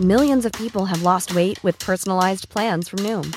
Millions 0.00 0.44
of 0.44 0.52
people 0.52 0.84
have 0.84 1.02
lost 1.02 1.34
weight 1.34 1.58
with 1.64 1.76
personalized 1.80 2.48
plans 2.48 2.88
from 2.88 3.00
Noom, 3.00 3.36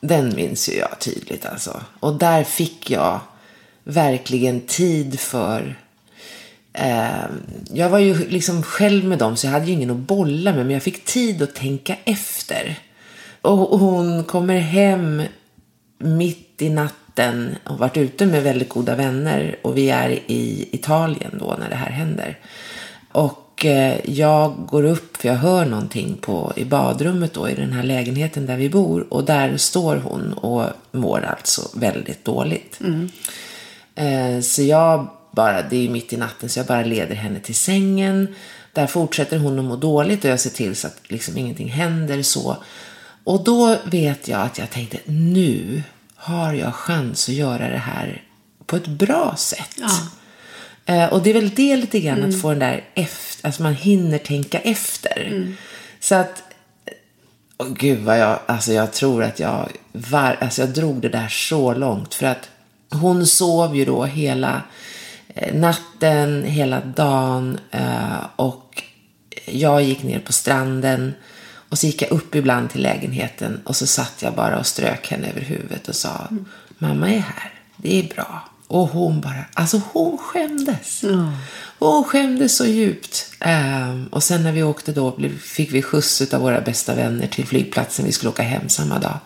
Den 0.00 0.34
minns 0.36 0.68
ju 0.68 0.72
jag 0.72 0.98
tydligt 0.98 1.46
alltså. 1.46 1.80
Och 2.00 2.14
där 2.14 2.44
fick 2.44 2.90
jag 2.90 3.20
verkligen 3.84 4.60
tid 4.60 5.20
för... 5.20 5.78
Eh, 6.72 7.24
jag 7.72 7.90
var 7.90 7.98
ju 7.98 8.28
liksom 8.28 8.62
själv 8.62 9.04
med 9.04 9.18
dem 9.18 9.36
så 9.36 9.46
jag 9.46 9.52
hade 9.52 9.66
ju 9.66 9.72
ingen 9.72 9.90
att 9.90 9.96
bolla 9.96 10.52
med. 10.52 10.66
Men 10.66 10.74
jag 10.74 10.82
fick 10.82 11.04
tid 11.04 11.42
att 11.42 11.54
tänka 11.54 11.96
efter. 12.04 12.78
Och 13.42 13.78
hon 13.78 14.24
kommer 14.24 14.58
hem 14.58 15.22
mitt 15.98 16.62
i 16.62 16.70
natten 16.70 17.56
och 17.64 17.78
varit 17.78 17.96
ute 17.96 18.26
med 18.26 18.42
väldigt 18.42 18.68
goda 18.68 18.96
vänner. 18.96 19.58
Och 19.62 19.76
vi 19.76 19.90
är 19.90 20.10
i 20.10 20.68
Italien 20.72 21.36
då 21.38 21.56
när 21.58 21.68
det 21.68 21.76
här 21.76 21.90
händer. 21.90 22.38
Och 23.12 23.49
eh, 23.64 24.10
jag 24.10 24.66
går 24.66 24.84
upp 24.84 25.16
för 25.16 25.28
jag 25.28 25.36
hör 25.36 25.66
någonting 25.66 26.16
på, 26.20 26.52
i 26.56 26.64
badrummet 26.64 27.34
då 27.34 27.48
i 27.48 27.54
den 27.54 27.72
här 27.72 27.82
lägenheten 27.82 28.46
där 28.46 28.56
vi 28.56 28.70
bor. 28.70 29.06
Och 29.10 29.24
där 29.24 29.56
står 29.56 29.96
hon 29.96 30.32
och 30.32 30.66
mår 30.92 31.20
alltså 31.20 31.68
väldigt 31.74 32.24
dåligt. 32.24 32.80
Eh, 33.94 34.40
så 34.40 34.62
jag 34.62 35.08
bara, 35.30 35.62
det 35.62 35.86
är 35.86 35.90
mitt 35.90 36.12
i 36.12 36.16
natten 36.16 36.48
så 36.48 36.58
jag 36.58 36.66
bara 36.66 36.84
leder 36.84 37.14
henne 37.14 37.40
till 37.40 37.54
sängen. 37.54 38.34
Där 38.72 38.86
fortsätter 38.86 39.38
hon 39.38 39.58
att 39.58 39.64
må 39.64 39.76
dåligt 39.76 40.24
och 40.24 40.30
jag 40.30 40.40
ser 40.40 40.50
till 40.50 40.76
så 40.76 40.86
att 40.86 41.00
liksom 41.08 41.38
ingenting 41.38 41.68
händer 41.68 42.22
så. 42.22 42.56
Och 43.24 43.44
då 43.44 43.76
vet 43.84 44.28
jag 44.28 44.40
att 44.40 44.58
jag 44.58 44.70
tänkte, 44.70 44.98
nu 45.04 45.82
har 46.14 46.52
jag 46.52 46.74
chans 46.74 47.28
att 47.28 47.34
göra 47.34 47.68
det 47.68 47.78
här 47.78 48.22
på 48.66 48.76
ett 48.76 48.86
bra 48.86 49.34
sätt. 49.38 49.80
Eh, 49.80 50.19
och 51.10 51.22
det 51.22 51.30
är 51.30 51.34
väl 51.34 51.50
det 51.50 51.76
lite 51.76 52.00
grann 52.00 52.24
att 52.24 52.40
få 52.40 52.50
den 52.50 52.58
där 52.58 52.84
efter, 52.94 53.46
alltså 53.46 53.62
man 53.62 53.74
hinner 53.74 54.18
tänka 54.18 54.58
efter. 54.58 55.48
Så 56.00 56.14
att, 56.14 56.42
åh 57.58 57.68
gud 57.78 57.98
vad 57.98 58.18
jag, 58.18 58.38
alltså 58.46 58.72
jag 58.72 58.92
tror 58.92 59.22
att 59.22 59.40
jag, 59.40 59.68
var, 59.92 60.36
alltså 60.40 60.62
jag 60.62 60.70
drog 60.70 61.00
det 61.00 61.08
där 61.08 61.28
så 61.28 61.74
långt. 61.74 62.14
För 62.14 62.26
att 62.26 62.48
hon 62.90 63.26
sov 63.26 63.76
ju 63.76 63.84
då 63.84 64.04
hela 64.04 64.62
eh, 65.34 65.54
natten, 65.54 66.44
hela 66.44 66.80
dagen 66.80 67.58
eh, 67.70 68.24
och 68.36 68.82
jag 69.46 69.82
gick 69.82 70.02
ner 70.02 70.20
på 70.20 70.32
stranden 70.32 71.14
och 71.70 71.78
så 71.78 71.86
gick 71.86 72.02
jag 72.02 72.10
upp 72.10 72.34
ibland 72.34 72.70
till 72.70 72.82
lägenheten 72.82 73.60
och 73.64 73.76
så 73.76 73.86
satt 73.86 74.22
jag 74.22 74.34
bara 74.34 74.58
och 74.58 74.66
strök 74.66 75.10
henne 75.10 75.30
över 75.30 75.40
huvudet 75.40 75.88
och 75.88 75.94
sa 75.94 76.28
mamma 76.78 77.10
är 77.10 77.18
här, 77.18 77.52
det 77.76 77.98
är 77.98 78.14
bra. 78.14 78.49
Och 78.70 78.88
hon 78.88 79.20
bara, 79.20 79.44
alltså 79.54 79.80
hon 79.92 80.18
skämdes. 80.18 81.04
Och 81.78 81.88
hon 81.88 82.04
skämdes 82.04 82.56
så 82.56 82.66
djupt. 82.66 83.32
Ehm, 83.40 84.06
och 84.06 84.22
sen 84.22 84.42
när 84.42 84.52
vi 84.52 84.62
åkte 84.62 84.92
då 84.92 85.18
fick 85.42 85.72
vi 85.72 85.82
skjuts 85.82 86.34
av 86.34 86.40
våra 86.40 86.60
bästa 86.60 86.94
vänner 86.94 87.26
till 87.26 87.46
flygplatsen. 87.46 88.04
Vi 88.04 88.12
skulle 88.12 88.30
åka 88.30 88.42
hem 88.42 88.68
samma 88.68 88.98
dag. 88.98 89.18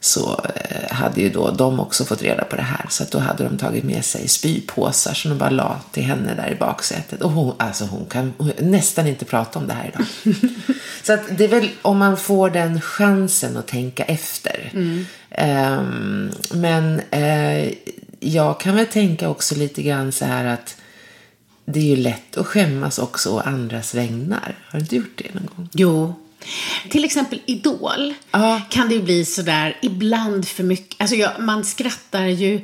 Så 0.00 0.40
eh, 0.54 0.94
hade 0.96 1.20
ju 1.20 1.30
då 1.30 1.50
de 1.50 1.80
också 1.80 2.04
fått 2.04 2.22
reda 2.22 2.44
på 2.44 2.56
det 2.56 2.62
här. 2.62 2.86
Så 2.88 3.02
att 3.02 3.10
då 3.10 3.18
hade 3.18 3.44
de 3.44 3.58
tagit 3.58 3.84
med 3.84 4.04
sig 4.04 4.28
spypåsar 4.28 5.14
som 5.14 5.30
de 5.30 5.38
bara 5.38 5.50
la 5.50 5.80
till 5.92 6.02
henne 6.02 6.34
där 6.34 6.50
i 6.50 6.54
baksätet. 6.54 7.22
Och 7.22 7.30
hon, 7.30 7.54
alltså 7.58 7.84
hon 7.84 8.06
kan 8.06 8.34
hon, 8.38 8.52
nästan 8.58 9.06
inte 9.06 9.24
prata 9.24 9.58
om 9.58 9.66
det 9.66 9.74
här 9.74 9.92
idag. 9.94 10.34
så 11.02 11.12
att 11.12 11.38
det 11.38 11.44
är 11.44 11.48
väl 11.48 11.70
om 11.82 11.98
man 11.98 12.16
får 12.16 12.50
den 12.50 12.80
chansen 12.80 13.56
att 13.56 13.66
tänka 13.66 14.04
efter. 14.04 14.70
Ehm, 15.30 16.30
men 16.50 17.00
eh, 17.10 17.72
jag 18.20 18.60
kan 18.60 18.76
väl 18.76 18.86
tänka 18.86 19.28
också 19.28 19.54
lite 19.54 19.82
grann 19.82 20.12
så 20.12 20.24
här 20.24 20.44
att 20.44 20.76
det 21.64 21.80
är 21.80 21.84
ju 21.84 21.96
lätt 21.96 22.36
att 22.36 22.46
skämmas 22.46 22.98
också 22.98 23.30
å 23.30 23.40
andras 23.40 23.94
vägnar. 23.94 24.58
Har 24.70 24.78
du 24.78 24.82
inte 24.84 24.96
gjort 24.96 25.12
det 25.24 25.34
någon 25.34 25.48
gång? 25.56 25.68
Jo. 25.72 26.14
Till 26.90 27.04
exempel 27.04 27.40
Idol 27.46 28.14
Ja. 28.30 28.60
kan 28.70 28.88
det 28.88 28.94
ju 28.94 29.02
bli 29.02 29.24
sådär 29.24 29.76
ibland 29.82 30.48
för 30.48 30.64
mycket. 30.64 31.00
Alltså 31.00 31.16
jag, 31.16 31.30
man 31.40 31.64
skrattar 31.64 32.24
ju 32.26 32.60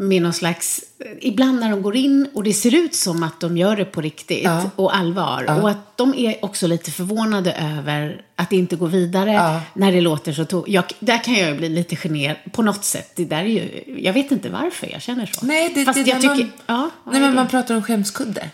med 0.00 0.22
någon 0.22 0.32
slags, 0.32 0.80
ibland 1.20 1.60
när 1.60 1.70
de 1.70 1.82
går 1.82 1.96
in 1.96 2.28
och 2.34 2.42
det 2.44 2.52
ser 2.52 2.74
ut 2.74 2.94
som 2.94 3.22
att 3.22 3.40
de 3.40 3.56
gör 3.56 3.76
det 3.76 3.84
på 3.84 4.00
riktigt 4.00 4.44
Ja. 4.44 4.70
och 4.76 4.96
allvar. 4.96 5.58
Och 5.62 5.70
att 5.70 5.96
de 5.96 6.14
är 6.14 6.44
också 6.44 6.66
lite 6.66 6.90
förvånade 6.90 7.52
över 7.52 8.22
att 8.36 8.50
det 8.50 8.56
inte 8.56 8.76
går 8.76 8.88
vidare 8.88 9.60
när 9.74 9.92
det 9.92 10.00
låter 10.00 10.32
så 10.32 10.42
to- 10.42 10.64
jag, 10.66 10.84
Där 10.98 11.24
kan 11.24 11.34
jag 11.34 11.48
ju 11.50 11.54
bli 11.56 11.68
lite 11.68 11.96
generad 11.96 12.36
på 12.52 12.62
något 12.62 12.84
sätt. 12.84 13.12
Det 13.16 13.24
där 13.24 13.38
är 13.38 13.44
ju, 13.44 13.84
jag 13.98 14.12
vet 14.12 14.32
inte 14.32 14.48
varför 14.48 14.88
jag 14.92 15.02
känner 15.02 15.26
så. 15.26 15.46
Nej, 15.46 15.72
det, 15.74 15.84
Fast 15.84 16.04
det 16.04 16.10
jag 16.10 16.20
tycker, 16.20 16.34
man, 16.36 16.50
ja, 16.66 16.90
nej, 17.12 17.20
men 17.20 17.34
man 17.34 17.48
pratar 17.48 17.74
om 17.76 17.82
skämskudde. 17.82 18.50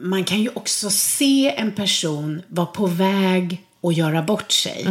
Man 0.00 0.24
kan 0.24 0.42
ju 0.42 0.48
också 0.54 0.90
se 0.90 1.54
en 1.56 1.72
person 1.72 2.42
vara 2.48 2.66
på 2.66 2.86
väg 2.86 3.62
att 3.82 3.96
göra 3.96 4.22
bort 4.22 4.52
sig. 4.52 4.86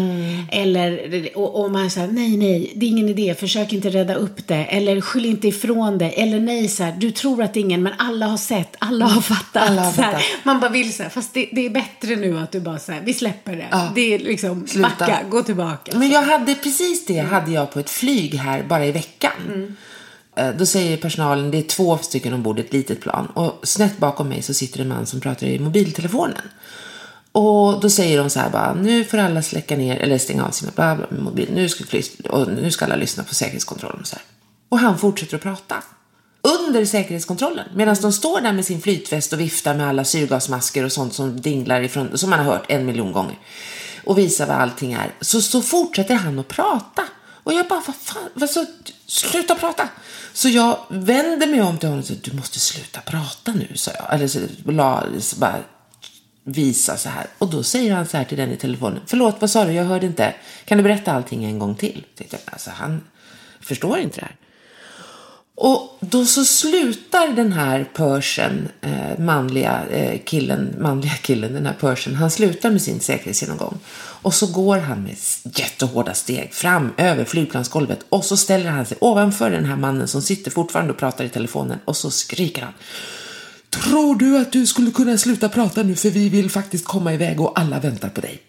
Eller, 0.51 1.29
och, 1.35 1.63
och 1.63 1.71
man 1.71 1.91
säger 1.91 2.07
nej, 2.07 2.37
nej, 2.37 2.71
det 2.75 2.85
är 2.85 2.89
ingen 2.89 3.09
idé, 3.09 3.35
försök 3.39 3.73
inte 3.73 3.89
rädda 3.89 4.15
upp 4.15 4.47
det. 4.47 4.65
Eller 4.65 5.01
skyll 5.01 5.25
inte 5.25 5.47
ifrån 5.47 5.97
det. 5.97 6.09
Eller 6.09 6.39
nej, 6.39 6.67
så 6.67 6.83
här, 6.83 6.95
du 6.99 7.11
tror 7.11 7.43
att 7.43 7.53
det 7.53 7.59
är 7.59 7.61
ingen, 7.61 7.83
men 7.83 7.93
alla 7.97 8.25
har 8.27 8.37
sett, 8.37 8.75
alla 8.79 9.05
har 9.05 9.21
fattat. 9.21 9.69
Alla 9.69 9.81
har 9.81 9.91
fattat. 9.91 10.21
Man 10.43 10.59
bara 10.59 10.71
vill 10.71 10.93
så 10.93 11.03
här, 11.03 11.09
fast 11.09 11.33
det, 11.33 11.49
det 11.51 11.65
är 11.65 11.69
bättre 11.69 12.15
nu 12.15 12.39
att 12.39 12.51
du 12.51 12.59
bara 12.59 12.79
så 12.79 12.91
här, 12.91 13.01
vi 13.01 13.13
släpper 13.13 13.55
det. 13.55 13.67
Ja. 13.71 13.91
Det 13.95 14.13
är 14.13 14.19
liksom, 14.19 14.67
Sluta. 14.67 14.89
backa, 14.99 15.19
gå 15.29 15.43
tillbaka. 15.43 15.97
Men 15.97 16.09
jag 16.09 16.21
hade 16.21 16.55
precis 16.55 17.05
det 17.05 17.19
hade 17.19 17.51
jag 17.51 17.71
på 17.71 17.79
ett 17.79 17.89
flyg 17.89 18.35
här 18.35 18.63
bara 18.63 18.85
i 18.85 18.91
veckan. 18.91 19.75
Eh, 20.35 20.49
Då 20.57 20.65
säger 20.65 20.97
personalen, 20.97 21.51
det 21.51 21.57
är 21.57 21.61
två 21.63 21.97
stycken 21.97 22.33
ombord, 22.33 22.59
ett 22.59 22.73
litet 22.73 23.01
plan. 23.01 23.25
Och 23.25 23.59
snett 23.67 23.97
bakom 23.97 24.29
mig 24.29 24.41
så 24.41 24.53
sitter 24.53 24.81
en 24.81 24.87
man 24.87 25.05
som 25.05 25.19
pratar 25.21 25.47
i 25.47 25.59
mobiltelefonen. 25.59 26.41
Och 27.37 27.79
då 27.79 27.89
säger 27.89 28.17
de 28.17 28.29
så 28.29 28.39
här 28.39 28.49
bara, 28.49 28.73
nu 28.73 29.03
får 29.03 29.17
alla 29.17 29.41
släcka 29.41 29.77
ner 29.77 29.97
eller 29.97 30.17
stänga 30.17 30.45
av 30.45 30.51
sina 30.51 30.71
bla 30.75 30.95
bla, 30.95 31.07
mobil. 31.19 31.49
Nu 31.53 31.69
ska, 31.69 31.83
och 32.29 32.47
nu 32.47 32.71
ska 32.71 32.85
alla 32.85 32.95
lyssna 32.95 33.23
på 33.23 33.35
säkerhetskontrollen 33.35 33.99
och 33.99 34.07
så 34.07 34.15
här. 34.15 34.25
Och 34.69 34.79
han 34.79 34.99
fortsätter 34.99 35.35
att 35.35 35.43
prata. 35.43 35.75
Under 36.41 36.85
säkerhetskontrollen. 36.85 37.65
Medan 37.75 37.95
de 38.01 38.11
står 38.11 38.41
där 38.41 38.53
med 38.53 38.65
sin 38.65 38.81
flytväst 38.81 39.33
och 39.33 39.39
viftar 39.39 39.75
med 39.75 39.89
alla 39.89 40.03
syrgasmasker 40.03 40.85
och 40.85 40.91
sånt 40.91 41.13
som 41.13 41.41
dinglar 41.41 41.81
ifrån, 41.81 42.17
som 42.17 42.29
man 42.29 42.39
har 42.39 42.45
hört 42.45 42.65
en 42.69 42.85
miljon 42.85 43.11
gånger. 43.11 43.37
Och 44.03 44.17
visar 44.17 44.47
vad 44.47 44.55
allting 44.55 44.93
är. 44.93 45.13
Så, 45.21 45.41
så 45.41 45.61
fortsätter 45.61 46.15
han 46.15 46.39
att 46.39 46.47
prata. 46.47 47.03
Och 47.43 47.53
jag 47.53 47.67
bara, 47.67 47.83
vad 47.87 47.95
fan, 47.95 48.29
vad 48.33 48.49
så, 48.49 48.65
sluta 49.07 49.55
prata. 49.55 49.89
Så 50.33 50.49
jag 50.49 50.79
vänder 50.89 51.47
mig 51.47 51.61
om 51.61 51.77
till 51.77 51.89
honom 51.89 52.01
och 52.01 52.07
säger, 52.07 52.21
du 52.23 52.33
måste 52.33 52.59
sluta 52.59 53.01
prata 53.01 53.51
nu, 53.51 53.67
sa 53.75 53.91
jag. 53.91 54.13
Eller 54.13 54.27
så, 54.27 54.39
la, 54.65 55.03
så 55.19 55.35
bara 55.35 55.57
visa 56.47 56.97
så 56.97 57.09
här. 57.09 57.27
Och 57.37 57.49
då 57.49 57.63
säger 57.63 57.93
han 57.93 58.07
så 58.07 58.17
här 58.17 58.23
till 58.23 58.37
den 58.37 58.51
i 58.51 58.57
telefonen. 58.57 59.01
Förlåt, 59.05 59.35
vad 59.39 59.49
sa 59.49 59.65
du? 59.65 59.71
Jag 59.71 59.85
hörde 59.85 60.05
inte. 60.05 60.33
Kan 60.65 60.77
du 60.77 60.83
berätta 60.83 61.11
allting 61.11 61.43
en 61.43 61.59
gång 61.59 61.75
till? 61.75 62.05
Jag, 62.17 62.39
Alltså, 62.45 62.69
han 62.69 63.01
förstår 63.61 63.99
inte 63.99 64.19
det 64.19 64.25
här. 64.25 64.35
Och 65.55 65.97
då 65.99 66.25
så 66.25 66.45
slutar 66.45 67.27
den 67.27 67.53
här 67.53 67.89
Persian, 67.93 68.67
eh, 68.81 69.19
manliga 69.19 69.85
eh, 69.91 70.19
killen, 70.25 70.75
manliga 70.79 71.13
killen, 71.13 71.53
den 71.53 71.65
här 71.65 71.73
Persian, 71.73 72.15
han 72.15 72.31
slutar 72.31 72.71
med 72.71 72.81
sin 72.81 72.99
säkerhetsgenomgång. 72.99 73.79
Och 74.21 74.33
så 74.33 74.47
går 74.47 74.77
han 74.77 75.03
med 75.03 75.15
jättehårda 75.43 76.13
steg 76.13 76.53
fram 76.53 76.93
över 76.97 77.25
flygplansgolvet 77.25 77.99
och 78.09 78.25
så 78.25 78.37
ställer 78.37 78.69
han 78.69 78.85
sig 78.85 78.97
ovanför 79.01 79.49
den 79.51 79.65
här 79.65 79.75
mannen 79.75 80.07
som 80.07 80.21
sitter 80.21 80.51
fortfarande 80.51 80.93
och 80.93 80.99
pratar 80.99 81.25
i 81.25 81.29
telefonen 81.29 81.79
och 81.85 81.97
så 81.97 82.11
skriker 82.11 82.61
han. 82.61 82.73
Tror 83.83 84.15
du 84.15 84.37
att 84.37 84.51
du 84.51 84.67
skulle 84.67 84.91
kunna 84.91 85.17
sluta 85.17 85.49
prata 85.49 85.83
nu 85.83 85.95
för 85.95 86.09
vi 86.09 86.29
vill 86.29 86.49
faktiskt 86.49 86.85
komma 86.85 87.13
iväg 87.13 87.41
och 87.41 87.59
alla 87.59 87.79
väntar 87.79 88.09
på 88.09 88.21
dig? 88.21 88.41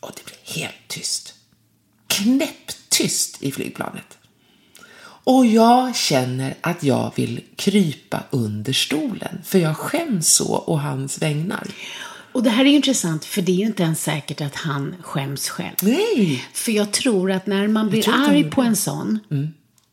Och 0.00 0.10
det 0.16 0.24
blir 0.24 0.62
helt 0.62 0.88
tyst. 0.88 1.34
Knäpptyst 2.06 3.42
i 3.42 3.52
flygplanet. 3.52 4.18
Och 5.24 5.46
jag 5.46 5.96
känner 5.96 6.54
att 6.60 6.82
jag 6.82 7.12
vill 7.16 7.40
krypa 7.56 8.22
under 8.30 8.72
stolen, 8.72 9.38
för 9.44 9.58
jag 9.58 9.76
skäms 9.76 10.28
så 10.28 10.54
och 10.54 10.80
hans 10.80 11.22
vägnar. 11.22 11.66
Och 12.32 12.42
det 12.42 12.50
här 12.50 12.64
är 12.64 12.68
intressant, 12.68 13.24
för 13.24 13.42
det 13.42 13.52
är 13.52 13.56
ju 13.56 13.66
inte 13.66 13.82
ens 13.82 14.02
säkert 14.02 14.40
att 14.40 14.54
han 14.54 14.94
skäms 15.00 15.48
själv. 15.48 15.74
Nej! 15.82 16.44
För 16.52 16.72
jag 16.72 16.92
tror 16.92 17.32
att 17.32 17.46
när 17.46 17.68
man 17.68 17.90
blir 17.90 18.08
arg 18.08 18.50
på 18.50 18.62
en 18.62 18.76
sån, 18.76 19.18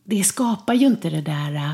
det 0.04 0.24
skapar 0.24 0.74
ju 0.74 0.86
inte 0.86 1.10
det 1.10 1.20
där 1.20 1.54
äh, 1.54 1.72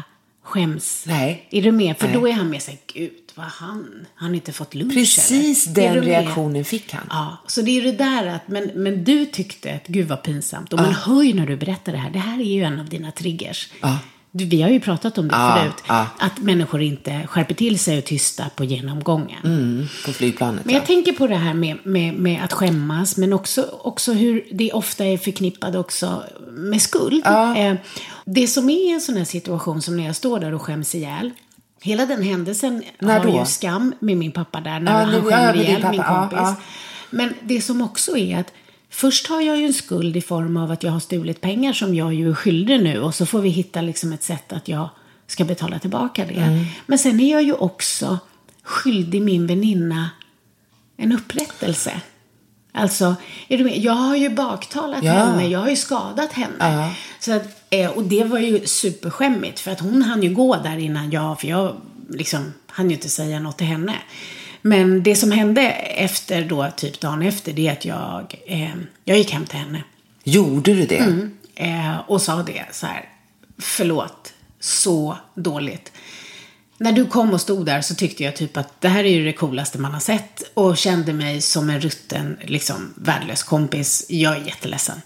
skäms. 0.48 1.04
Nej. 1.06 1.48
Är 1.50 1.62
du 1.62 1.72
med? 1.72 1.98
För 1.98 2.06
Nej. 2.06 2.14
då 2.14 2.28
är 2.28 2.32
han 2.32 2.50
med 2.50 2.62
sig, 2.62 2.78
gud 2.86 3.12
vad 3.34 3.46
han, 3.46 4.06
han 4.14 4.28
har 4.28 4.34
inte 4.34 4.52
fått 4.52 4.74
lunch 4.74 4.94
Precis 4.94 5.66
eller? 5.66 5.94
Den 5.94 6.04
reaktionen 6.04 6.64
fick 6.64 6.92
han. 6.92 7.06
Ja, 7.10 7.36
så 7.46 7.62
det 7.62 7.70
är 7.78 7.82
det 7.82 7.92
där 7.92 8.26
att, 8.26 8.48
men, 8.48 8.70
men 8.74 9.04
du 9.04 9.26
tyckte 9.26 9.74
att 9.74 9.86
gud 9.86 10.08
vad 10.08 10.22
pinsamt. 10.22 10.72
Och 10.72 10.78
man 10.78 10.92
hör 10.92 11.22
ju 11.22 11.34
när 11.34 11.46
du 11.46 11.56
berättar 11.56 11.92
det 11.92 11.98
här, 11.98 12.10
det 12.10 12.18
här 12.18 12.40
är 12.40 12.44
ju 12.54 12.62
en 12.62 12.80
av 12.80 12.88
dina 12.88 13.12
triggers. 13.12 13.68
Ja. 13.80 13.98
Du, 14.30 14.44
vi 14.44 14.62
har 14.62 14.70
ju 14.70 14.80
pratat 14.80 15.18
om 15.18 15.28
det 15.28 15.34
Ja, 15.34 15.58
förut. 15.60 15.84
ja. 15.88 16.06
Att 16.18 16.38
människor 16.38 16.82
inte 16.82 17.26
skärper 17.26 17.54
till 17.54 17.78
sig 17.78 17.98
och 17.98 18.04
tysta 18.04 18.44
på 18.56 18.64
genomgången. 18.64 19.44
Mm, 19.44 19.86
på 20.06 20.12
flygplanet. 20.12 20.64
Men 20.64 20.74
jag 20.74 20.82
ja. 20.82 20.86
tänker 20.86 21.12
på 21.12 21.26
det 21.26 21.36
här 21.36 21.54
med, 21.54 21.76
med, 21.82 22.14
med 22.14 22.44
att 22.44 22.52
skämmas, 22.52 23.16
men 23.16 23.32
också, 23.32 23.68
också 23.82 24.12
hur 24.12 24.44
det 24.52 24.72
ofta 24.72 25.04
är 25.04 25.18
förknippat 25.18 25.74
också 25.74 26.22
med 26.50 26.82
skuld. 26.82 27.26
Eh, 27.26 27.74
det 28.24 28.46
som 28.46 28.70
är 28.70 28.94
en 28.94 29.00
sån 29.00 29.16
här 29.16 29.24
situation 29.24 29.82
som 29.82 29.96
när 29.96 30.06
jag 30.06 30.16
står 30.16 30.40
där 30.40 30.54
och 30.54 30.62
skäms 30.62 30.94
ihjäl. 30.94 31.30
Hela 31.80 32.06
den 32.06 32.22
händelsen 32.22 32.82
När 32.98 33.20
har 33.20 33.40
ju 33.40 33.46
skam 33.46 33.94
med 34.00 34.16
min 34.16 34.32
pappa 34.32 34.60
där, 34.60 34.80
när 34.80 34.92
han 34.92 35.22
skämmer 35.22 35.56
ihjäl 35.56 35.90
min 35.90 36.02
kompis. 36.02 36.64
Men 37.10 37.34
det 37.42 37.60
som 37.60 37.82
också 37.82 38.16
är 38.16 38.38
att 38.40 38.52
Först 38.90 39.26
har 39.26 39.40
jag 39.40 39.56
ju 39.58 39.66
en 39.66 39.72
skuld 39.74 40.16
i 40.16 40.20
form 40.20 40.56
av 40.56 40.70
att 40.70 40.82
jag 40.82 40.92
har 40.92 41.00
stulit 41.00 41.40
pengar 41.40 41.72
som 41.72 41.94
jag 41.94 42.14
ju 42.14 42.30
är 42.30 42.34
skyldig 42.34 42.82
nu 42.82 43.00
och 43.00 43.14
så 43.14 43.26
får 43.26 43.40
vi 43.40 43.48
hitta 43.48 43.80
liksom 43.80 44.12
ett 44.12 44.22
sätt 44.22 44.52
att 44.52 44.68
jag 44.68 44.88
ska 45.26 45.44
betala 45.44 45.78
tillbaka 45.78 46.24
det. 46.26 46.34
Mm. 46.34 46.64
Men 46.86 46.98
sen 46.98 47.20
är 47.20 47.32
jag 47.32 47.42
ju 47.42 47.52
också 47.52 48.18
skyldig 48.62 49.22
min 49.22 49.46
väninna 49.46 50.10
en 50.96 51.12
upprättelse. 51.12 52.00
Alltså, 52.72 53.14
är 53.48 53.58
du 53.58 53.64
med? 53.64 53.78
jag 53.78 53.92
har 53.92 54.16
ju 54.16 54.28
baktalat 54.28 55.04
Ja. 55.04 55.12
henne, 55.12 55.46
jag 55.48 55.58
har 55.58 55.68
ju 55.68 55.76
skadat 55.76 56.32
henne. 56.32 56.54
Så 57.20 57.32
att, 57.32 57.46
eh, 57.70 57.90
och 57.90 58.02
det 58.04 58.24
var 58.24 58.38
ju 58.38 58.66
superskämmigt 58.66 59.60
för 59.60 59.70
att 59.70 59.80
hon 59.80 60.02
hann 60.02 60.22
ju 60.22 60.34
gå 60.34 60.56
där 60.56 60.78
innan 60.78 61.10
jag, 61.10 61.40
för 61.40 61.48
jag 61.48 61.76
liksom 62.08 62.52
hann 62.66 62.90
ju 62.90 62.96
inte 62.96 63.08
säga 63.08 63.40
något 63.40 63.58
till 63.58 63.66
henne. 63.66 63.94
Men 64.62 65.02
det 65.02 65.16
som 65.16 65.30
hände 65.30 65.62
efter 65.70 66.44
då, 66.44 66.70
typ 66.76 67.00
dagen 67.00 67.22
efter, 67.22 67.52
det 67.52 67.68
är 67.68 67.72
att 67.72 67.84
jag, 67.84 68.34
eh, 68.46 68.74
jag 69.04 69.18
gick 69.18 69.32
hem 69.32 69.46
till 69.46 69.58
henne. 69.58 69.84
Gjorde 70.24 70.74
du 70.74 70.86
det? 70.86 71.28
Eh, 71.54 71.98
och 72.06 72.22
sa 72.22 72.42
det 72.42 72.64
så 72.72 72.86
här, 72.86 73.08
förlåt, 73.58 74.32
så 74.60 75.18
dåligt. 75.34 75.92
När 76.78 76.92
du 76.92 77.06
kom 77.06 77.32
och 77.32 77.40
stod 77.40 77.66
där 77.66 77.80
så 77.80 77.94
tyckte 77.94 78.24
jag 78.24 78.36
typ 78.36 78.56
att 78.56 78.80
det 78.80 78.88
här 78.88 79.04
är 79.04 79.10
ju 79.10 79.24
det 79.24 79.32
coolaste 79.32 79.78
man 79.78 79.92
har 79.92 80.00
sett 80.00 80.42
och 80.54 80.76
kände 80.76 81.12
mig 81.12 81.40
som 81.40 81.70
en 81.70 81.80
rutten, 81.80 82.38
liksom 82.44 82.94
värdelös 82.96 83.42
kompis. 83.42 84.06
Jag 84.08 84.36
är 84.36 84.44
jätteledsen. 84.44 85.00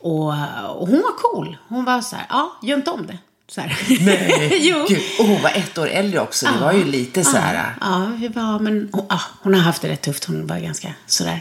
Och, 0.00 0.28
och 0.76 0.88
hon 0.88 1.02
var 1.02 1.32
cool. 1.32 1.56
Hon 1.68 1.84
var 1.84 2.00
så 2.00 2.16
här, 2.16 2.26
ja, 2.28 2.56
gör 2.62 2.76
inte 2.76 2.90
om 2.90 3.06
det. 3.06 3.18
Så 3.48 3.60
här. 3.60 3.78
Nej, 4.00 4.58
jo. 4.70 4.86
Gud. 4.88 5.00
Hon 5.18 5.42
var 5.42 5.50
ett 5.50 5.78
år 5.78 5.86
äldre 5.88 6.20
också. 6.20 6.46
Det 6.46 6.64
var 6.64 6.72
ju 6.72 6.84
lite 6.84 7.24
så 7.24 7.36
här... 7.36 7.74
Ja, 7.80 8.10
vi 8.20 8.28
var, 8.28 8.58
men 8.58 8.88
hon, 8.92 9.06
ja, 9.08 9.20
hon 9.42 9.54
har 9.54 9.60
haft 9.60 9.82
det 9.82 9.88
rätt 9.88 10.02
tufft. 10.02 10.24
Hon 10.24 10.46
var 10.46 10.58
ganska 10.58 10.88
sådär 11.06 11.40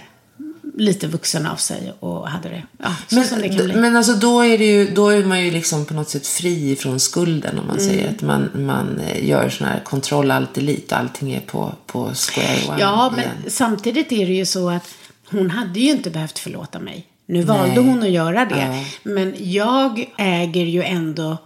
lite 0.77 1.07
vuxen 1.07 1.45
av 1.45 1.55
sig 1.55 1.93
och 1.99 2.29
hade 2.29 2.49
det, 2.49 2.63
ja, 2.77 2.95
som 3.29 3.41
det. 3.41 3.67
Men, 3.67 3.81
men 3.81 3.95
alltså 3.95 4.13
då 4.13 4.41
är, 4.45 4.57
det 4.57 4.65
ju, 4.65 4.91
då 4.91 5.09
är 5.09 5.23
man 5.23 5.45
ju 5.45 5.51
liksom 5.51 5.85
på 5.85 5.93
något 5.93 6.09
sätt 6.09 6.27
fri 6.27 6.75
från 6.75 6.99
skulden 6.99 7.59
om 7.59 7.67
man 7.67 7.77
Mm. 7.77 7.89
säger 7.89 8.09
att 8.09 8.21
man, 8.21 8.49
man 8.53 8.99
eh, 8.99 9.27
gör 9.29 9.49
sån 9.49 9.67
här 9.67 9.79
kontroll 9.83 10.33
delete 10.53 10.95
och 10.95 11.01
allting 11.01 11.31
är 11.33 11.39
på, 11.39 11.73
på 11.85 12.11
square 12.13 12.69
one 12.69 12.79
Ja, 12.79 13.09
men 13.15 13.19
igen. 13.19 13.35
samtidigt 13.47 14.11
är 14.11 14.25
det 14.25 14.33
ju 14.33 14.45
så 14.45 14.69
att 14.69 14.87
hon 15.29 15.49
hade 15.49 15.79
ju 15.79 15.91
inte 15.91 16.09
behövt 16.09 16.39
förlåta 16.39 16.79
mig. 16.79 17.05
Nu 17.25 17.43
valde 17.43 17.75
Nej. 17.81 17.83
hon 17.89 18.03
att 18.03 18.09
göra 18.09 18.45
det. 18.45 18.59
Ja. 18.77 18.85
Men 19.03 19.33
jag 19.37 20.05
äger 20.17 20.65
ju 20.65 20.83
ändå 20.83 21.37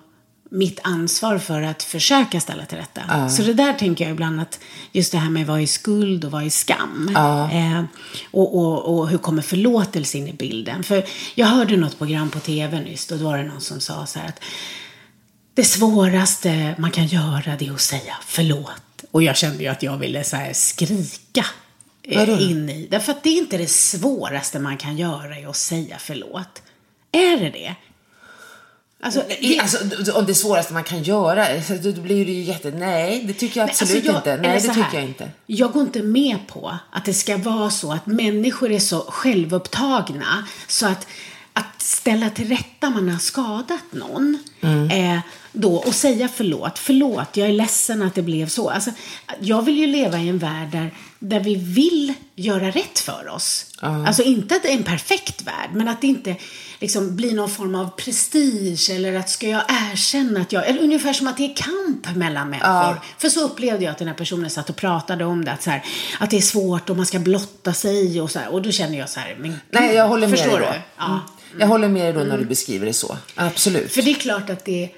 mitt 0.55 0.79
ansvar 0.83 1.37
för 1.37 1.61
att 1.61 1.83
försöka 1.83 2.39
ställa 2.39 2.65
till 2.65 2.77
rätta. 2.77 3.29
Så 3.29 3.41
det 3.41 3.53
där 3.53 3.73
tänker 3.73 4.05
jag 4.05 4.11
ibland 4.11 4.41
att 4.41 4.59
just 4.91 5.11
det 5.11 5.17
här 5.17 5.29
med 5.29 5.47
vad 5.47 5.61
är 5.61 5.65
skuld 5.65 6.25
och 6.25 6.31
vad 6.31 6.45
är 6.45 6.49
skam. 6.49 7.15
Eh, 7.51 7.83
och, 8.31 8.57
och, 8.57 8.97
och 8.99 9.09
hur 9.09 9.17
kommer 9.17 9.41
förlåtelse 9.41 10.17
in 10.17 10.27
i 10.27 10.33
bilden? 10.33 10.83
För 10.83 11.03
jag 11.35 11.47
hörde 11.47 11.77
något 11.77 11.97
program 11.97 12.29
på 12.29 12.39
tv 12.39 12.79
nyss 12.79 13.11
och 13.11 13.17
då 13.17 13.25
var 13.25 13.37
det 13.37 13.43
någon 13.43 13.61
som 13.61 13.79
sa 13.79 14.05
så 14.05 14.19
här 14.19 14.27
att 14.27 14.39
det 15.53 15.63
svåraste 15.63 16.75
man 16.77 16.91
kan 16.91 17.05
göra 17.05 17.55
det 17.59 17.67
är 17.67 17.73
att 17.73 17.81
säga 17.81 18.15
förlåt. 18.25 19.03
Och 19.11 19.23
jag 19.23 19.37
kände 19.37 19.63
ju 19.63 19.69
att 19.69 19.83
jag 19.83 19.97
ville 19.97 20.23
så 20.23 20.35
här 20.35 20.53
skrika 20.53 21.45
eh, 22.03 22.51
in 22.51 22.69
i. 22.69 22.87
Därför 22.91 23.11
att 23.11 23.23
det 23.23 23.29
är 23.29 23.37
inte 23.37 23.57
det 23.57 23.69
svåraste 23.69 24.59
man 24.59 24.77
kan 24.77 24.97
göra 24.97 25.37
är 25.37 25.49
att 25.49 25.55
säga 25.55 25.95
förlåt. 25.99 26.61
Är 27.11 27.37
det 27.37 27.49
det? 27.49 27.75
Alltså, 29.01 29.23
I- 29.39 29.59
Alltså, 29.59 30.11
om 30.13 30.25
det 30.25 30.35
svåraste 30.35 30.73
man 30.73 30.83
kan 30.83 31.03
göra, 31.03 31.47
då 31.83 32.01
blir 32.01 32.25
det 32.25 32.31
ju 32.31 32.41
jätte... 32.41 32.71
Nej, 32.71 33.23
det 33.27 33.33
tycker 33.33 33.59
jag 33.59 33.65
Nej, 33.65 33.71
absolut 33.81 33.95
alltså 34.09 34.11
jag- 34.11 34.37
inte. 34.37 34.47
Nej, 34.47 34.61
det 34.61 34.67
här, 34.71 34.83
tycker 34.83 34.97
jag 34.97 35.07
inte. 35.07 35.31
Jag 35.45 35.71
går 35.71 35.81
inte 35.81 36.01
med 36.01 36.37
på 36.47 36.77
att 36.91 37.05
det 37.05 37.13
ska 37.13 37.37
vara 37.37 37.69
så 37.69 37.91
att 37.91 38.05
människor 38.05 38.71
är 38.71 38.79
så 38.79 38.99
självupptagna 39.07 40.47
så 40.67 40.87
att, 40.87 41.07
att 41.53 41.81
ställa 41.81 42.29
till 42.29 42.47
rätta 42.49 42.89
man 42.89 43.09
har 43.09 43.19
skadat 43.19 43.83
någon 43.91 44.37
Mm. 44.61 44.89
eh, 45.15 45.19
då, 45.55 45.75
och 45.75 45.95
säga 45.95 46.29
förlåt. 46.35 46.79
Förlåt, 46.79 47.37
jag 47.37 47.47
är 47.47 47.53
ledsen 47.53 48.01
att 48.01 48.15
det 48.15 48.21
blev 48.21 48.47
så. 48.47 48.69
Alltså, 48.69 48.91
jag 49.39 49.61
vill 49.61 49.77
ju 49.77 49.87
leva 49.87 50.19
i 50.19 50.29
en 50.29 50.37
värld 50.37 50.71
där, 50.71 50.93
där 51.19 51.39
vi 51.39 51.55
vill 51.55 52.13
göra 52.35 52.71
rätt 52.71 52.99
för 52.99 53.27
oss. 53.29 53.65
Alltså 53.79 54.23
inte 54.23 54.55
att 54.55 54.63
det 54.63 54.69
är 54.69 54.77
en 54.77 54.83
perfekt 54.83 55.41
värld, 55.41 55.69
men 55.73 55.87
att 55.87 56.01
det 56.01 56.07
inte 56.07 56.35
liksom 56.79 57.15
blir 57.15 57.33
någon 57.33 57.49
form 57.49 57.75
av 57.75 57.89
prestige 57.89 58.89
eller 58.89 59.15
att 59.15 59.29
ska 59.29 59.47
jag 59.47 59.61
erkänna 59.91 60.41
att 60.41 60.51
jag, 60.51 60.67
eller 60.67 60.81
ungefär 60.81 61.13
som 61.13 61.27
att 61.27 61.37
det 61.37 61.43
är 61.43 61.55
kamp 61.55 62.15
mellan 62.15 62.49
människor. 62.49 63.01
För 63.17 63.29
så 63.29 63.45
upplevde 63.45 63.85
jag 63.85 63.91
att 63.91 63.97
den 63.97 64.07
här 64.07 64.15
personen 64.15 64.49
satt 64.49 64.69
och 64.69 64.75
pratade 64.75 65.25
om 65.25 65.45
det, 65.45 65.51
att, 65.51 65.63
så 65.63 65.69
här, 65.69 65.83
att 66.19 66.29
det 66.29 66.37
är 66.37 66.41
svårt 66.41 66.89
och 66.89 66.97
man 66.97 67.05
ska 67.05 67.19
blotta 67.19 67.73
sig 67.73 68.21
och 68.21 68.31
så 68.31 68.39
här. 68.39 68.53
Och 68.53 68.61
då 68.61 68.71
känner 68.71 68.97
jag 68.97 69.09
så 69.09 69.19
här, 69.19 69.37
men 69.39 69.59
Nej, 69.71 69.95
jag 69.95 70.07
håller 70.07 70.27
med 70.27 70.39
dig 70.39 70.47
du? 70.51 70.59
då. 70.59 70.73
Ja. 70.97 71.05
Mm. 71.05 71.59
Jag 71.59 71.67
håller 71.67 71.87
med 71.87 72.05
dig 72.05 72.13
då 72.23 72.29
när 72.29 72.37
du 72.37 72.45
beskriver 72.45 72.85
det 72.85 72.93
så. 72.93 73.17
Absolut. 73.35 73.91
För 73.91 74.01
det 74.01 74.11
är 74.11 74.15
klart 74.15 74.49
att 74.49 74.65
det, 74.65 74.89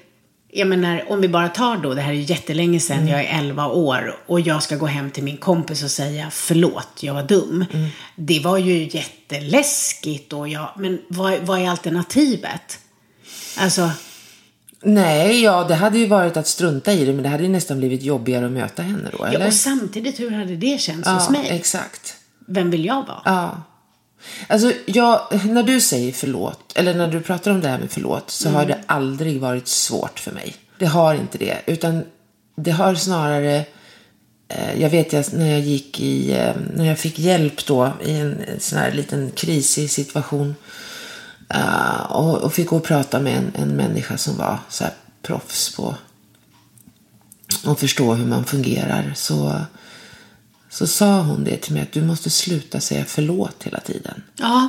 jag 0.52 0.68
menar, 0.68 1.04
om 1.12 1.20
vi 1.20 1.28
bara 1.28 1.48
tar 1.48 1.76
då, 1.76 1.94
det 1.94 2.00
här 2.00 2.10
är 2.10 2.14
ju 2.16 2.22
jättelänge 2.22 2.80
sedan, 2.80 2.96
Mm. 2.98 3.08
jag 3.08 3.24
är 3.24 3.38
11 3.38 3.66
år 3.66 4.16
och 4.26 4.40
jag 4.40 4.62
ska 4.62 4.76
gå 4.76 4.86
hem 4.86 5.10
till 5.10 5.22
min 5.24 5.36
kompis 5.36 5.82
och 5.84 5.90
säga 5.90 6.28
förlåt, 6.30 6.88
jag 7.00 7.14
var 7.14 7.22
dum. 7.22 7.64
Mm. 7.72 7.88
Det 8.16 8.40
var 8.40 8.58
ju 8.58 8.88
jätteläskigt 8.88 10.32
och 10.32 10.48
jag, 10.48 10.70
men 10.76 10.98
vad, 11.08 11.38
vad 11.42 11.60
är 11.60 11.68
alternativet? 11.68 12.78
Alltså, 13.58 13.90
Nej, 14.82 15.42
ja, 15.42 15.64
det 15.64 15.74
hade 15.74 15.98
ju 15.98 16.06
varit 16.06 16.36
att 16.36 16.46
strunta 16.46 16.92
i 16.92 17.04
det, 17.04 17.12
men 17.12 17.22
det 17.22 17.28
hade 17.28 17.42
ju 17.42 17.48
nästan 17.48 17.78
blivit 17.78 18.02
jobbigare 18.02 18.46
att 18.46 18.52
möta 18.52 18.82
henne 18.82 19.10
då, 19.18 19.24
eller? 19.24 19.40
ja, 19.40 19.46
och 19.46 19.54
samtidigt, 19.54 20.20
hur 20.20 20.30
hade 20.30 20.56
det 20.56 20.80
känts 20.80 21.08
ja, 21.08 21.14
hos 21.14 21.30
mig? 21.30 21.48
exakt. 21.50 22.14
vem 22.46 22.70
vill 22.70 22.84
jag 22.84 23.06
vara? 23.06 23.22
Ja. 23.24 23.62
Alltså, 24.46 24.72
jag, 24.86 25.20
när 25.44 25.62
du 25.62 25.80
säger 25.80 26.12
förlåt, 26.12 26.72
eller 26.74 26.94
när 26.94 27.08
du 27.08 27.20
pratar 27.20 27.50
om 27.50 27.60
det 27.60 27.68
här 27.68 27.78
med 27.78 27.90
förlåt, 27.90 28.30
så 28.30 28.48
har 28.50 28.66
det 28.66 28.78
aldrig 28.86 29.40
varit 29.40 29.68
svårt 29.68 30.18
för 30.18 30.32
mig. 30.32 30.56
Det 30.78 30.86
har 30.86 31.14
inte 31.14 31.38
det, 31.38 31.58
utan 31.66 32.04
det 32.56 32.70
har 32.70 32.94
snarare... 32.94 33.64
Eh, 34.48 34.80
jag 34.80 34.90
vet 34.90 35.32
när 35.32 35.50
jag 35.50 35.60
gick 35.60 36.00
i, 36.00 36.32
eh, 36.32 36.54
när 36.74 36.84
jag 36.84 36.98
fick 36.98 37.18
hjälp 37.18 37.66
då 37.66 37.92
i 38.04 38.12
en, 38.12 38.40
en 38.40 38.60
sån 38.60 38.78
här 38.78 38.92
liten 38.92 39.30
krisig 39.30 39.90
situation 39.90 40.54
eh, 41.54 42.02
och, 42.10 42.38
och 42.38 42.52
fick 42.52 42.68
gå 42.68 42.76
och 42.76 42.84
prata 42.84 43.20
med 43.20 43.36
en, 43.36 43.52
en 43.54 43.76
människa 43.76 44.16
som 44.16 44.36
var 44.36 44.58
så 44.68 44.84
proffs 45.22 45.76
på 45.76 45.94
att 47.64 47.80
förstå 47.80 48.14
hur 48.14 48.26
man 48.26 48.44
fungerar 48.44 49.12
så, 49.16 49.60
så 50.70 50.86
sa 50.86 51.20
hon 51.20 51.44
det 51.44 51.56
till 51.56 51.72
mig 51.72 51.82
att 51.82 51.92
du 51.92 52.02
måste 52.02 52.30
sluta 52.30 52.80
säga 52.80 53.04
förlåt 53.04 53.62
hela 53.64 53.80
tiden. 53.80 54.22
Ja, 54.36 54.68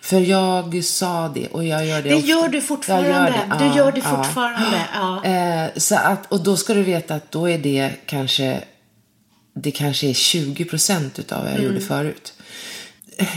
För 0.00 0.20
jag 0.20 0.84
sa 0.84 1.28
det 1.28 1.46
och 1.48 1.64
jag 1.64 1.86
gör 1.86 2.02
det 2.02 2.08
det 2.08 2.14
ofta. 2.14 2.28
gör 2.28 2.48
du 2.48 2.60
fortfarande. 2.60 3.08
gör 3.10 3.24
det, 3.30 3.56
Du 3.58 3.64
ja, 3.64 3.76
gör 3.76 3.92
det 3.92 4.02
ja. 4.04 4.16
fortfarande. 4.24 4.80
Ja. 4.94 5.24
Eh, 5.24 5.70
så 5.76 5.94
att, 5.96 6.32
och 6.32 6.40
då 6.42 6.56
ska 6.56 6.74
du 6.74 6.82
veta 6.82 7.14
att 7.14 7.32
då 7.32 7.48
är 7.50 7.58
det 7.58 7.92
kanske 8.06 8.64
det 9.54 9.70
kanske 9.70 10.08
är 10.10 10.14
20 10.14 10.64
procent 10.64 11.18
utav 11.18 11.38
vad 11.42 11.48
jag 11.52 11.58
Mm. 11.58 11.66
gjorde 11.72 11.84
förut. 11.86 12.32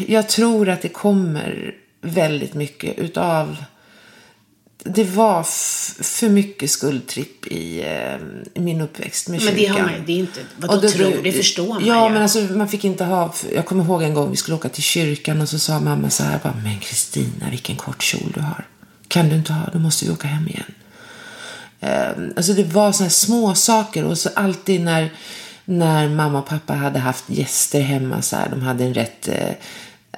Jag 0.07 0.29
tror 0.29 0.69
att 0.69 0.81
det 0.81 0.89
kommer 0.89 1.75
väldigt 2.01 2.53
mycket 2.53 2.97
utav 2.99 3.55
det 4.83 5.03
var 5.03 5.43
för 6.03 6.29
mycket 6.29 6.71
skuldtripp 6.71 7.47
i, 7.47 7.81
eh, 7.81 8.15
i 8.53 8.59
min 8.59 8.81
uppväxt 8.81 9.27
med 9.27 9.43
Men 9.43 9.53
det 9.53 9.59
kyrkan. 9.59 9.75
har 9.75 9.81
man 9.81 9.91
det 10.05 10.11
är 10.13 10.17
inte- 10.17 10.39
vadå 10.57 10.81
då- 10.81 10.89
tror? 10.89 11.23
Det 11.23 11.31
förstår 11.31 11.67
man 11.73 11.85
Ja, 11.85 12.07
ju. 12.07 12.13
men 12.13 12.21
alltså 12.21 12.39
man 12.39 12.67
fick 12.69 12.83
inte 12.85 13.03
ha, 13.03 13.33
jag 13.55 13.65
kommer 13.65 13.83
ihåg 13.83 14.03
en 14.03 14.13
gång 14.13 14.31
vi 14.31 14.37
skulle 14.37 14.55
åka 14.55 14.69
till 14.69 14.83
kyrkan 14.83 15.41
och 15.41 15.49
så 15.49 15.59
sa 15.59 15.79
mamma 15.79 16.09
så 16.09 16.23
här, 16.23 16.39
bara, 16.43 16.53
men 16.63 16.79
Kristina 16.79 17.49
vilken 17.49 17.75
kort 17.75 18.03
kjol 18.03 18.31
du 18.35 18.41
har. 18.41 18.65
Kan 19.07 19.29
du 19.29 19.35
inte 19.35 19.53
ha, 19.53 19.69
då 19.73 19.79
måste 19.79 20.05
vi 20.05 20.11
åka 20.11 20.27
hem 20.27 20.47
igen. 20.47 20.63
Eh, 21.79 22.09
alltså 22.37 22.53
det 22.53 22.63
var 22.63 23.01
här 23.03 23.09
små 23.09 23.55
saker 23.55 24.03
och 24.05 24.17
så 24.17 24.29
alltid 24.35 24.81
när, 24.81 25.13
när 25.65 26.09
mamma 26.09 26.39
och 26.39 26.45
pappa 26.47 26.73
hade 26.73 26.99
haft 26.99 27.23
gäster 27.29 27.81
hemma 27.81 28.21
så 28.21 28.35
här, 28.35 28.49
de 28.49 28.61
hade 28.61 28.83
en 28.83 28.93
rätt 28.93 29.27
eh, 29.27 29.49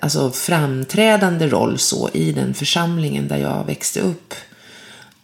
alltså 0.01 0.31
framträdande 0.31 1.47
roll 1.47 1.79
så 1.79 2.09
i 2.13 2.31
den 2.31 2.53
församlingen 2.53 3.27
där 3.27 3.37
jag 3.37 3.65
växte 3.65 3.99
upp. 3.99 4.33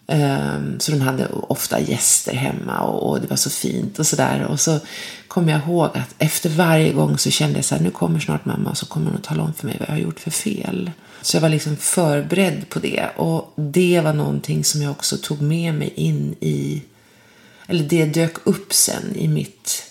Ehm, 0.08 0.80
så 0.80 0.92
de 0.92 1.02
hade 1.02 1.28
ofta 1.28 1.80
gäster 1.80 2.34
hemma 2.34 2.80
och, 2.80 3.10
och 3.10 3.22
det 3.22 3.28
var 3.28 3.38
så 3.38 3.50
fint 3.50 4.00
och 4.00 4.08
sådär. 4.08 4.44
Och 4.50 4.60
så 4.60 4.80
kommer 5.28 5.52
jag 5.52 5.62
ihåg 5.62 5.86
att 5.98 6.16
efter 6.18 6.50
varje 6.50 6.94
gång 6.94 7.18
så 7.18 7.32
kände 7.32 7.58
jag 7.58 7.66
så 7.66 7.76
här, 7.76 7.82
nu 7.82 7.92
kommer 7.92 8.20
snart 8.20 8.46
mamma 8.46 8.70
och 8.70 8.78
så 8.78 8.86
kommer 8.86 9.06
hon 9.06 9.16
att 9.16 9.24
tala 9.24 9.44
om 9.44 9.54
för 9.54 9.66
mig 9.66 9.76
vad 9.80 9.90
jag 9.90 9.94
har 9.94 10.02
gjort 10.02 10.20
för 10.20 10.32
fel. 10.32 10.92
Så 11.22 11.38
jag 11.38 11.42
var 11.42 11.50
liksom 11.50 11.78
förberedd 11.78 12.70
på 12.70 12.80
det. 12.80 13.10
Och 13.16 13.54
det 13.56 14.02
var 14.02 14.14
någonting 14.14 14.64
som 14.64 14.82
jag 14.82 14.92
också 14.92 15.18
tog 15.18 15.42
med 15.42 15.74
mig 15.74 15.94
in 15.96 16.36
i, 16.40 16.82
eller 17.68 17.84
det 17.84 18.06
dök 18.06 18.48
upp 18.48 18.74
sen 18.74 19.16
i 19.16 19.28
mitt 19.28 19.84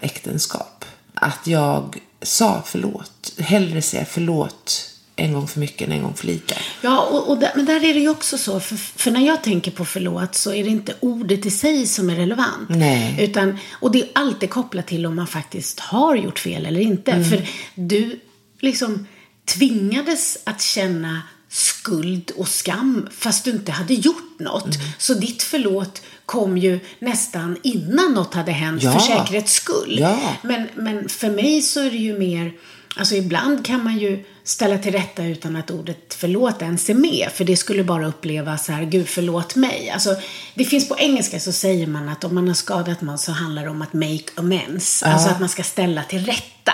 äktenskap. 0.00 0.84
Att 1.14 1.46
jag 1.46 1.96
sa 2.22 2.62
förlåt, 2.66 3.32
hellre 3.38 3.82
säga 3.82 4.04
förlåt 4.04 4.89
en 5.20 5.32
gång 5.32 5.48
för 5.48 5.60
mycket 5.60 5.86
än 5.88 5.92
en 5.92 6.02
gång 6.02 6.14
för 6.14 6.26
lite. 6.26 6.54
Ja, 6.80 7.00
och, 7.02 7.30
och 7.30 7.38
där, 7.38 7.52
men 7.56 7.64
där 7.64 7.84
är 7.84 7.94
det 7.94 8.00
ju 8.00 8.08
också 8.08 8.38
så. 8.38 8.60
För, 8.60 8.76
för 8.76 9.10
när 9.10 9.26
jag 9.26 9.42
tänker 9.42 9.70
på 9.70 9.84
förlåt 9.84 10.34
så 10.34 10.52
är 10.52 10.64
det 10.64 10.70
inte 10.70 10.94
ordet 11.00 11.46
i 11.46 11.50
sig 11.50 11.86
som 11.86 12.10
är 12.10 12.14
relevant. 12.16 12.68
Nej. 12.68 13.16
Utan, 13.20 13.58
och 13.72 13.90
det 13.92 14.02
är 14.02 14.08
alltid 14.12 14.50
kopplat 14.50 14.86
till 14.86 15.06
om 15.06 15.16
man 15.16 15.26
faktiskt 15.26 15.80
har 15.80 16.16
gjort 16.16 16.38
fel 16.38 16.66
eller 16.66 16.80
inte. 16.80 17.12
Mm. 17.12 17.24
För 17.24 17.48
du 17.74 18.20
liksom 18.60 19.06
tvingades 19.44 20.38
att 20.44 20.62
känna 20.62 21.22
skuld 21.48 22.30
och 22.36 22.48
skam 22.48 23.08
fast 23.18 23.44
du 23.44 23.50
inte 23.50 23.72
hade 23.72 23.94
gjort 23.94 24.38
något. 24.38 24.74
Mm. 24.76 24.86
Så 24.98 25.14
ditt 25.14 25.42
förlåt 25.42 26.02
kom 26.26 26.58
ju 26.58 26.80
nästan 26.98 27.56
innan 27.62 28.14
något 28.14 28.34
hade 28.34 28.52
hänt 28.52 28.82
Ja. 28.82 28.92
för 28.92 29.00
säkerhets 29.00 29.52
skull. 29.52 29.98
Ja. 30.00 30.18
Men, 30.42 30.68
men 30.74 31.08
för 31.08 31.30
mig 31.30 31.62
så 31.62 31.80
är 31.80 31.90
det 31.90 31.96
ju 31.96 32.18
mer, 32.18 32.52
alltså 32.96 33.14
ibland 33.14 33.66
kan 33.66 33.84
man 33.84 33.98
ju 33.98 34.24
ställa 34.44 34.78
till 34.78 34.92
rätta 34.92 35.24
utan 35.24 35.56
att 35.56 35.70
ordet 35.70 36.14
förlåt 36.14 36.62
ens 36.62 36.90
är 36.90 36.94
med. 36.94 37.28
För 37.34 37.44
det 37.44 37.56
skulle 37.56 37.84
bara 37.84 38.06
upplevas 38.06 38.64
så 38.64 38.72
här, 38.72 38.84
gud 38.84 39.08
förlåt 39.08 39.56
mig. 39.56 39.90
Alltså, 39.90 40.16
det 40.54 40.64
finns 40.64 40.88
på 40.88 40.98
engelska 40.98 41.40
så 41.40 41.52
säger 41.52 41.86
man 41.86 42.08
att 42.08 42.24
om 42.24 42.34
man 42.34 42.48
har 42.48 42.54
skadat 42.54 43.00
någon 43.00 43.18
så 43.18 43.32
handlar 43.32 43.64
det 43.64 43.70
om 43.70 43.82
att 43.82 43.92
make 43.92 44.24
amends. 44.34 45.02
Alltså 45.02 45.28
att 45.28 45.40
man 45.40 45.48
ska 45.48 45.62
ställa 45.62 46.02
till 46.02 46.26
rätta. 46.26 46.72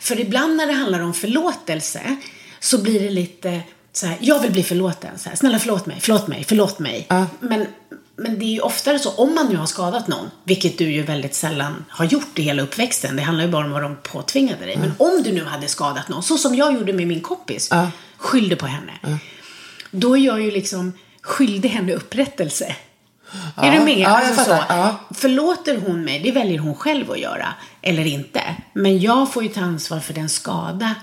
För 0.00 0.20
ibland 0.20 0.56
när 0.56 0.66
det 0.66 0.72
handlar 0.72 1.00
om 1.00 1.14
förlåtelse 1.14 2.16
så 2.60 2.82
blir 2.82 3.00
det 3.00 3.10
lite 3.10 3.62
så 3.92 4.06
här, 4.06 4.18
jag 4.20 4.40
vill 4.40 4.52
bli 4.52 4.62
förlåten. 4.62 5.18
Så 5.18 5.28
här, 5.28 5.36
Snälla 5.36 5.58
förlåt 5.58 5.86
mig, 5.86 5.98
förlåt 6.00 6.28
mig, 6.28 6.44
förlåt 6.48 6.78
mig. 6.78 7.06
Men, 7.40 7.66
men 8.16 8.38
det 8.38 8.44
är 8.44 8.52
ju 8.52 8.60
oftare 8.60 8.98
så, 8.98 9.10
om 9.10 9.34
man 9.34 9.46
nu 9.48 9.56
har 9.56 9.66
skadat 9.66 10.08
någon, 10.08 10.30
vilket 10.44 10.78
du 10.78 10.92
ju 10.92 11.02
väldigt 11.02 11.34
sällan 11.34 11.84
har 11.88 12.04
gjort 12.04 12.38
i 12.38 12.42
hela 12.42 12.62
uppväxten, 12.62 13.16
det 13.16 13.22
handlar 13.22 13.44
ju 13.44 13.50
bara 13.50 13.64
om 13.64 13.72
vad 13.72 13.82
de 13.82 13.96
påtvingade 14.02 14.66
dig. 14.66 14.76
Men 14.76 14.92
om 14.98 15.22
du 15.22 15.32
nu 15.32 15.44
hade 15.44 15.68
skadat 15.68 16.08
någon, 16.08 16.22
så 16.22 16.38
som 16.38 16.54
jag 16.54 16.74
gjorde 16.74 16.92
med 16.92 17.06
min 17.06 17.20
kompis, 17.20 17.70
skyllde 18.16 18.56
på 18.56 18.66
henne. 18.66 18.92
Då 19.90 20.16
är 20.16 20.20
jag 20.20 20.42
ju 20.42 20.50
liksom 20.50 20.92
skyldig 21.22 21.68
henne 21.68 21.92
upprättelse. 21.94 22.76
Är 23.56 23.72
du 23.72 23.84
med? 23.84 23.98
Ja, 23.98 24.00
jag 24.00 24.28
Alltså 24.28 24.44
fattar. 24.44 24.58
så. 24.58 24.64
Ja. 24.68 24.96
Förlåter 25.14 25.80
hon 25.86 26.04
mig, 26.04 26.20
det 26.20 26.32
väljer 26.32 26.58
hon 26.58 26.74
själv 26.74 27.10
att 27.10 27.18
göra, 27.18 27.48
eller 27.82 28.04
inte. 28.06 28.40
Men 28.72 29.00
jag 29.00 29.32
får 29.32 29.42
ju 29.42 29.48
ta 29.48 29.60
ansvar 29.60 30.00
för 30.00 30.14
den 30.14 30.28
skada 30.28 30.94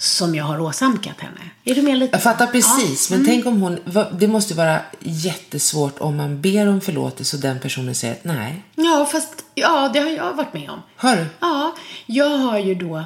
som 0.00 0.34
jag 0.34 0.44
har 0.44 0.60
åsamkat 0.60 1.20
henne. 1.20 1.40
Är 1.64 1.74
du 1.74 1.82
med 1.82 1.98
lite? 1.98 2.14
Jag 2.16 2.22
fattar 2.22 2.46
precis, 2.46 3.10
Ja. 3.10 3.16
Mm. 3.16 3.26
men 3.26 3.34
tänk 3.34 3.46
om 3.46 3.60
hon... 3.62 3.78
Det 4.18 4.28
måste 4.28 4.54
vara 4.54 4.80
jättesvårt 5.00 5.98
om 5.98 6.16
man 6.16 6.40
ber 6.40 6.66
om 6.68 6.80
förlåtelse 6.80 7.36
och 7.36 7.42
den 7.42 7.60
personen 7.60 7.94
säger 7.94 8.14
att 8.14 8.24
nej. 8.24 8.62
Ja, 8.74 9.08
fast 9.12 9.44
ja, 9.54 9.90
det 9.92 10.00
har 10.00 10.10
jag 10.10 10.32
varit 10.34 10.54
med 10.54 10.70
om. 10.70 10.82
Har 10.96 11.16
du? 11.16 11.26
Ja, 11.40 11.74
jag 12.06 12.38
har 12.38 12.58
ju 12.58 12.74
då, 12.74 13.04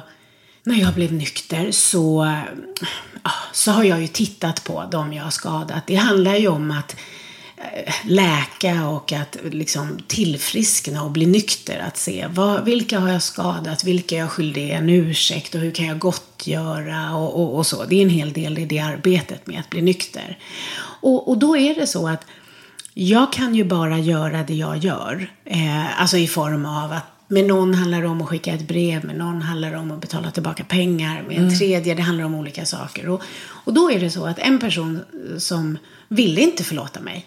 när 0.63 0.75
jag 0.75 0.93
blev 0.93 1.13
nykter 1.13 1.71
så, 1.71 2.35
så 3.51 3.71
har 3.71 3.83
jag 3.83 4.01
ju 4.01 4.07
tittat 4.07 4.63
på 4.63 4.83
dem 4.91 5.13
jag 5.13 5.23
har 5.23 5.31
skadat. 5.31 5.87
Det 5.87 5.95
handlar 5.95 6.35
ju 6.35 6.47
om 6.47 6.71
att 6.71 6.95
läka 8.03 8.87
och 8.87 9.11
att 9.11 9.37
liksom 9.51 9.99
tillfriskna 10.07 11.03
och 11.03 11.11
bli 11.11 11.25
nykter. 11.25 11.79
Att 11.79 11.97
se 11.97 12.27
vad, 12.29 12.65
vilka 12.65 12.99
har 12.99 13.09
jag 13.09 13.21
skadat, 13.21 13.83
vilka 13.83 14.15
är 14.15 14.19
jag 14.19 14.31
skyldig 14.31 14.69
en 14.69 14.89
ursäkt 14.89 15.55
och 15.55 15.61
hur 15.61 15.71
kan 15.71 15.85
jag 15.85 15.99
gottgöra 15.99 17.15
och, 17.15 17.41
och, 17.41 17.57
och 17.57 17.65
så. 17.65 17.85
Det 17.85 17.95
är 17.95 18.01
en 18.01 18.09
hel 18.09 18.33
del 18.33 18.57
i 18.57 18.65
det 18.65 18.79
arbetet 18.79 19.47
med 19.47 19.59
att 19.59 19.69
bli 19.69 19.81
nykter. 19.81 20.37
Och, 21.01 21.29
och 21.29 21.37
då 21.37 21.57
är 21.57 21.75
det 21.75 21.87
så 21.87 22.07
att 22.07 22.25
jag 22.93 23.33
kan 23.33 23.55
ju 23.55 23.63
bara 23.63 23.99
göra 23.99 24.43
det 24.43 24.55
jag 24.55 24.77
gör. 24.77 25.31
Eh, 25.45 26.01
alltså 26.01 26.17
i 26.17 26.27
form 26.27 26.65
av 26.65 26.91
att 26.91 27.05
med 27.27 27.45
någon 27.45 27.73
handlar 27.73 28.01
det 28.01 28.07
om 28.07 28.21
att 28.21 28.27
skicka 28.27 28.53
ett 28.53 28.67
brev, 28.67 29.05
med 29.05 29.17
någon 29.17 29.41
handlar 29.41 29.71
det 29.71 29.77
om 29.77 29.91
att 29.91 30.01
betala 30.01 30.31
tillbaka 30.31 30.63
pengar, 30.63 31.23
med 31.27 31.37
en 31.37 31.57
tredje 31.57 31.95
det 31.95 32.01
handlar 32.01 32.25
om 32.25 32.35
olika 32.35 32.65
saker. 32.65 33.09
Och, 33.09 33.21
och 33.37 33.73
då 33.73 33.91
är 33.91 33.99
det 33.99 34.09
så 34.09 34.25
att 34.25 34.39
en 34.39 34.59
person 34.59 34.99
som 35.37 35.77
ville 36.07 36.41
inte 36.41 36.63
förlåta 36.63 36.99
mig, 36.99 37.25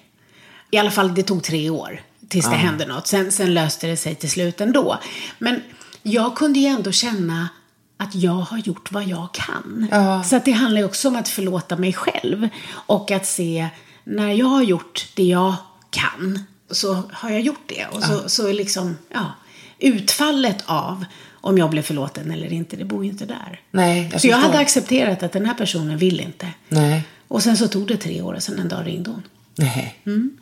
i 0.70 0.78
alla 0.78 0.90
fall 0.90 1.14
det 1.14 1.22
tog 1.22 1.42
tre 1.42 1.70
år 1.70 2.00
tills 2.28 2.50
det 2.50 2.56
hände 2.56 2.86
något. 2.86 3.06
Sen, 3.06 3.32
sen 3.32 3.54
löste 3.54 3.86
det 3.86 3.96
sig 3.96 4.14
till 4.14 4.30
slut 4.30 4.60
ändå. 4.60 4.98
Men 5.38 5.62
jag 6.02 6.36
kunde 6.36 6.58
ju 6.58 6.66
ändå 6.66 6.92
känna 6.92 7.48
att 7.96 8.14
jag 8.14 8.32
har 8.32 8.58
gjort 8.58 8.92
vad 8.92 9.04
jag 9.04 9.32
kan. 9.32 9.88
Ja. 9.90 10.22
Så 10.24 10.36
att 10.36 10.44
det 10.44 10.52
handlar 10.52 10.80
ju 10.80 10.84
också 10.84 11.08
om 11.08 11.16
att 11.16 11.28
förlåta 11.28 11.76
mig 11.76 11.92
själv. 11.92 12.48
Och 12.70 13.10
att 13.10 13.26
se, 13.26 13.68
när 14.04 14.32
jag 14.32 14.46
har 14.46 14.62
gjort 14.62 15.06
det 15.14 15.22
jag 15.24 15.54
kan, 15.90 16.44
så 16.70 17.02
har 17.12 17.30
jag 17.30 17.40
gjort 17.40 17.62
det. 17.66 17.86
Och 17.92 18.02
så, 18.02 18.28
så 18.28 18.52
liksom, 18.52 18.96
ja, 19.12 19.32
utfallet 19.78 20.64
av 20.66 21.04
om 21.40 21.58
jag 21.58 21.70
blev 21.70 21.82
förlåten 21.82 22.30
eller 22.30 22.52
inte, 22.52 22.76
det 22.76 22.84
bor 22.84 23.04
ju 23.04 23.10
inte 23.10 23.26
där. 23.26 23.60
Nej, 23.70 24.08
jag 24.12 24.20
så 24.20 24.26
jag 24.26 24.36
hade 24.36 24.58
accepterat 24.58 25.22
att 25.22 25.32
den 25.32 25.46
här 25.46 25.54
personen 25.54 25.98
vill 25.98 26.20
inte. 26.20 26.48
Nej. 26.68 27.04
Och 27.28 27.42
sen 27.42 27.56
så 27.56 27.68
tog 27.68 27.86
det 27.86 27.96
tre 27.96 28.22
år 28.22 28.34
och 28.34 28.42
sen 28.42 28.58
en 28.58 28.68
dag 28.68 28.86
ringde 28.86 29.10
hon. 29.10 29.22
Nej. 29.54 30.00
Mm. 30.06 30.36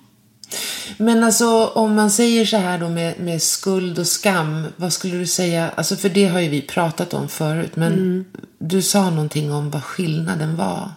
Men 0.99 1.25
alltså 1.25 1.67
om 1.67 1.95
man 1.95 2.11
säger 2.11 2.47
så 2.47 2.57
här 2.57 2.79
då 2.79 2.89
med, 2.89 3.21
med 3.21 3.43
skuld 3.43 3.99
och 3.99 4.07
skam, 4.07 4.67
vad 4.77 4.93
skulle 4.93 5.17
du 5.17 5.27
säga? 5.27 5.71
Alltså 5.75 5.97
för 5.97 6.09
det 6.09 6.25
har 6.29 6.41
ju 6.41 6.49
vi 6.49 6.63
pratat 6.63 7.15
om 7.15 7.29
förut, 7.29 7.77
men 7.77 7.93
Mm. 7.93 8.25
du 8.59 8.83
sa 8.83 9.11
någonting 9.11 9.53
om 9.53 9.71
vad 9.71 9.85
skillnaden 9.85 10.57
var. 10.57 10.91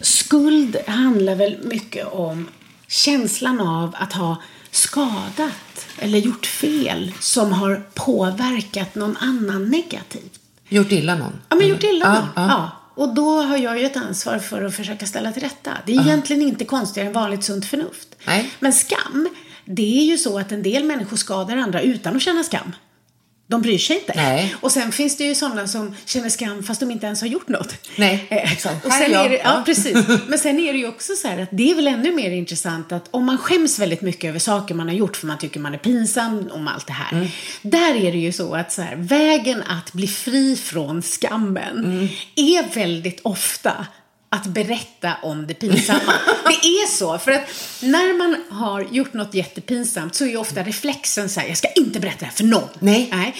Skuld 0.00 0.76
handlar 0.86 1.34
väl 1.34 1.56
mycket 1.62 2.06
om 2.12 2.48
känslan 2.88 3.60
av 3.60 3.94
att 3.98 4.12
ha 4.12 4.36
skadat 4.70 5.86
eller 5.98 6.18
gjort 6.18 6.46
fel 6.46 7.12
som 7.20 7.52
har 7.52 7.82
påverkat 7.94 8.94
någon 8.94 9.16
annan 9.16 9.70
negativt. 9.70 10.40
Gjort 10.68 10.92
illa 10.92 11.14
någon? 11.14 11.32
Ja, 11.48 11.56
men 11.56 11.68
gjort 11.68 11.82
illa 11.82 12.04
Ja, 12.06 12.12
någon. 12.14 12.28
ja. 12.34 12.48
Ja. 12.48 12.70
Och 13.00 13.14
då 13.14 13.42
har 13.42 13.56
jag 13.56 13.78
ju 13.78 13.86
ett 13.86 13.96
ansvar 13.96 14.38
för 14.38 14.62
att 14.64 14.74
försöka 14.74 15.06
ställa 15.06 15.32
till 15.32 15.42
rätta. 15.42 15.70
Det 15.86 15.92
är 15.92 16.00
egentligen 16.00 16.42
inte 16.42 16.64
konstigare 16.64 17.08
än 17.08 17.12
vanligt 17.12 17.44
sunt 17.44 17.64
förnuft. 17.64 18.08
Nej. 18.26 18.50
Men 18.58 18.72
skam, 18.72 19.28
det 19.64 20.00
är 20.00 20.04
ju 20.04 20.18
så 20.18 20.38
att 20.38 20.52
en 20.52 20.62
del 20.62 20.84
människor 20.84 21.16
skadar 21.16 21.56
andra 21.56 21.82
utan 21.82 22.16
att 22.16 22.22
känna 22.22 22.42
skam. 22.42 22.72
De 23.50 23.62
bryr 23.62 23.78
sig 23.78 23.96
inte. 23.96 24.12
Nej. 24.16 24.54
Och 24.60 24.72
sen 24.72 24.92
finns 24.92 25.16
det 25.16 25.24
ju 25.24 25.34
sådana 25.34 25.66
som 25.66 25.96
känner 26.04 26.28
skam 26.28 26.62
fast 26.62 26.80
de 26.80 26.90
inte 26.90 27.06
ens 27.06 27.20
har 27.20 27.28
gjort 27.28 27.48
något. 27.48 27.74
Nej, 27.96 28.26
Eh, 28.30 28.52
exakt. 28.52 28.86
Och 28.86 28.92
sen 28.92 29.14
är 29.14 29.28
det, 29.28 29.40
Ja. 29.44 29.62
precis. 29.66 29.96
Men 30.28 30.38
sen 30.38 30.58
är 30.60 30.72
det 30.72 30.78
ju 30.78 30.88
också 30.88 31.12
så 31.14 31.28
här 31.28 31.42
att 31.42 31.48
det 31.52 31.70
är 31.70 31.74
väl 31.74 31.86
ännu 31.88 32.12
mer 32.12 32.30
intressant 32.30 32.92
att 32.92 33.08
om 33.10 33.24
man 33.24 33.38
skäms 33.38 33.78
väldigt 33.78 34.00
mycket 34.02 34.28
över 34.28 34.38
saker 34.38 34.74
man 34.74 34.88
har 34.88 34.94
gjort 34.94 35.16
för 35.16 35.26
man 35.26 35.38
tycker 35.38 35.60
man 35.60 35.74
är 35.74 35.78
pinsam 35.78 36.48
om 36.52 36.68
allt 36.68 36.86
det 36.86 36.92
här. 36.92 37.12
Mm. 37.12 37.28
Där 37.62 37.94
är 37.94 38.12
det 38.12 38.18
ju 38.18 38.32
så 38.32 38.54
att 38.54 38.72
så 38.72 38.82
här, 38.82 38.96
vägen 38.96 39.62
att 39.62 39.92
bli 39.92 40.06
fri 40.06 40.56
från 40.56 41.02
skammen 41.02 41.84
Mm. 41.84 42.08
är 42.36 42.74
väldigt 42.74 43.20
ofta 43.22 43.86
att 44.32 44.46
berätta 44.46 45.12
om 45.22 45.46
det 45.46 45.54
pinsamma. 45.54 46.12
det 46.44 46.68
är 46.68 46.86
så, 46.86 47.18
för 47.18 47.30
att 47.32 47.42
när 47.82 48.18
man 48.18 48.36
har 48.50 48.86
gjort 48.90 49.12
något 49.12 49.34
jättepinsamt 49.34 50.14
så 50.14 50.24
är 50.24 50.28
ju 50.28 50.36
ofta 50.36 50.62
reflexen 50.62 51.28
så 51.28 51.40
här, 51.40 51.48
jag 51.48 51.56
ska 51.56 51.68
inte 51.68 52.00
berätta 52.00 52.18
det 52.18 52.24
här 52.24 52.32
för 52.32 52.44
någon. 52.44 52.68
Nej. 52.78 53.34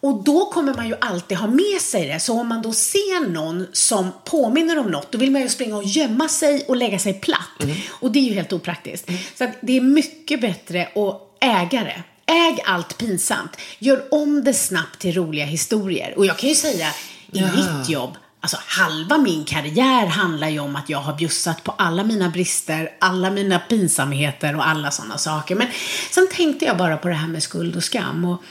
Och 0.00 0.24
då 0.24 0.50
kommer 0.50 0.74
man 0.74 0.88
ju 0.88 0.94
alltid 1.00 1.38
ha 1.38 1.46
med 1.46 1.80
sig 1.80 2.06
det. 2.06 2.20
Så 2.20 2.40
om 2.40 2.48
man 2.48 2.62
då 2.62 2.72
ser 2.72 3.28
någon 3.28 3.66
som 3.72 4.12
påminner 4.24 4.78
om 4.78 4.86
något, 4.86 5.12
då 5.12 5.18
vill 5.18 5.30
man 5.30 5.42
ju 5.42 5.48
springa 5.48 5.76
och 5.76 5.84
gömma 5.84 6.28
sig 6.28 6.64
och 6.68 6.76
lägga 6.76 6.98
sig 6.98 7.14
platt. 7.14 7.64
Och 7.90 8.12
det 8.12 8.18
är 8.18 8.22
ju 8.22 8.34
helt 8.34 8.52
opraktiskt. 8.52 9.10
Så 9.38 9.44
att 9.44 9.50
det 9.60 9.76
är 9.76 9.80
mycket 9.80 10.40
bättre 10.40 10.88
att 10.94 11.36
äga 11.40 11.84
det. 11.84 12.02
Äg 12.32 12.58
allt 12.64 12.98
pinsamt. 12.98 13.56
Gör 13.78 14.14
om 14.14 14.44
det 14.44 14.54
snabbt 14.54 14.98
till 14.98 15.14
roliga 15.14 15.44
historier. 15.44 16.14
Och 16.16 16.26
jag 16.26 16.38
kan 16.38 16.48
ju 16.48 16.54
säga, 16.54 16.88
i 17.32 17.40
mitt 17.40 17.88
jobb, 17.88 18.16
Alltså 18.46 18.58
halva 18.66 19.18
min 19.18 19.44
karriär 19.44 20.06
handlar 20.06 20.48
ju 20.48 20.58
om 20.58 20.76
att 20.76 20.88
jag 20.88 20.98
har 20.98 21.14
bjussat 21.14 21.64
på 21.64 21.74
alla 21.78 22.04
mina 22.04 22.28
brister, 22.28 22.90
alla 23.00 23.30
mina 23.30 23.58
pinsamheter 23.58 24.56
och 24.56 24.68
alla 24.68 24.90
sådana 24.90 25.18
saker. 25.18 25.54
Men 25.54 25.68
sen 26.10 26.28
tänkte 26.32 26.64
jag 26.64 26.76
bara 26.76 26.96
på 26.96 27.08
det 27.08 27.14
här 27.14 27.28
med 27.28 27.42
skuld 27.42 27.76
och 27.76 27.84
skam. 27.84 28.24
Och 28.24 28.42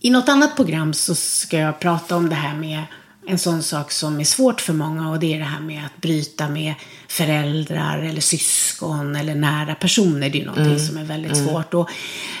i 0.00 0.10
något 0.10 0.28
annat 0.28 0.56
program 0.56 0.94
så 0.94 1.14
ska 1.14 1.58
jag 1.58 1.80
prata 1.80 2.16
om 2.16 2.28
det 2.28 2.34
här 2.34 2.54
med 2.54 2.82
en 3.26 3.38
sån 3.38 3.62
sak 3.62 3.92
som 3.92 4.20
är 4.20 4.24
svårt 4.24 4.60
för 4.60 4.72
många 4.72 5.10
och 5.10 5.18
det 5.18 5.34
är 5.34 5.38
det 5.38 5.44
här 5.44 5.60
med 5.60 5.86
att 5.86 6.00
bryta 6.00 6.48
med 6.48 6.74
föräldrar 7.08 7.98
eller 7.98 8.20
syskon 8.20 9.16
eller 9.16 9.34
nära 9.34 9.74
personer. 9.74 10.30
Det 10.30 10.38
är 10.38 10.40
ju 10.40 10.46
någonting 10.46 10.78
som 10.78 10.96
är 10.96 11.04
väldigt 11.04 11.36
svårt. 11.36 11.74
Och, 11.74 11.90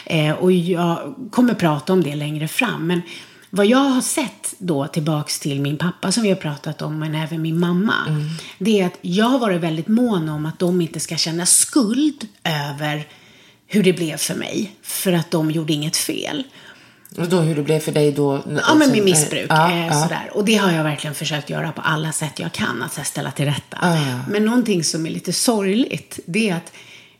eh, 0.04 0.34
och 0.34 0.52
jag 0.52 1.14
kommer 1.30 1.54
prata 1.54 1.92
om 1.92 2.02
det 2.02 2.14
längre 2.14 2.48
fram. 2.48 2.86
Men 2.86 3.02
vad 3.54 3.66
jag 3.66 3.78
har 3.78 4.00
sett 4.00 4.54
då 4.58 4.86
tillbaks 4.86 5.40
till 5.40 5.60
min 5.60 5.78
pappa 5.78 6.12
som 6.12 6.22
vi 6.22 6.28
har 6.28 6.36
pratat 6.36 6.82
om, 6.82 6.98
men 6.98 7.14
även 7.14 7.42
min 7.42 7.58
mamma. 7.58 7.94
Det 8.58 8.80
är 8.80 8.86
att 8.86 8.98
jag 9.00 9.24
har 9.24 9.38
varit 9.38 9.60
väldigt 9.60 9.88
mån 9.88 10.28
om 10.28 10.46
att 10.46 10.58
de 10.58 10.80
inte 10.80 11.00
ska 11.00 11.16
känna 11.16 11.46
skuld 11.46 12.28
över 12.44 13.06
hur 13.66 13.82
det 13.82 13.92
blev 13.92 14.16
för 14.16 14.34
mig. 14.34 14.72
För 14.82 15.12
att 15.12 15.30
de 15.30 15.50
gjorde 15.50 15.72
inget 15.72 15.96
fel. 15.96 16.42
Och 17.18 17.28
då 17.28 17.40
hur 17.40 17.54
det 17.56 17.62
blev 17.62 17.80
för 17.80 17.92
dig 17.92 18.12
då? 18.12 18.42
Ja, 18.66 18.74
men 18.74 18.90
med 18.90 19.04
missbruk. 19.04 19.46
Ja, 19.48 19.70
eh, 19.72 19.86
ja. 19.86 20.02
Sådär. 20.02 20.30
Och 20.32 20.44
det 20.44 20.56
har 20.56 20.72
jag 20.72 20.84
verkligen 20.84 21.14
försökt 21.14 21.50
göra 21.50 21.72
på 21.72 21.80
alla 21.80 22.12
sätt 22.12 22.38
jag 22.38 22.52
kan, 22.52 22.82
att 22.82 23.06
ställa 23.06 23.30
till 23.30 23.44
rätta. 23.44 23.78
ja. 23.80 24.20
Men 24.28 24.44
någonting 24.44 24.84
som 24.84 25.06
är 25.06 25.10
lite 25.10 25.32
sorgligt, 25.32 26.20
det 26.26 26.50
är 26.50 26.54
att 26.54 26.72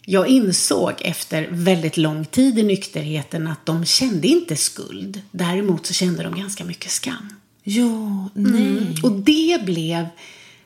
jag 0.04 0.28
insåg 0.28 0.92
efter 1.00 1.48
väldigt 1.50 1.96
lång 1.96 2.24
tid 2.24 2.58
i 2.58 2.62
nykterheten 2.62 3.46
att 3.46 3.66
de 3.66 3.84
kände 3.84 4.28
inte 4.28 4.56
skuld. 4.56 5.22
Däremot 5.30 5.86
så 5.86 5.94
kände 5.94 6.22
de 6.22 6.40
ganska 6.40 6.64
mycket 6.64 6.90
skam. 6.90 7.28
Jo, 7.64 8.28
nej. 8.34 8.62
Mm. 8.62 8.94
Och 9.02 9.12
det 9.12 9.60
blev 9.64 10.06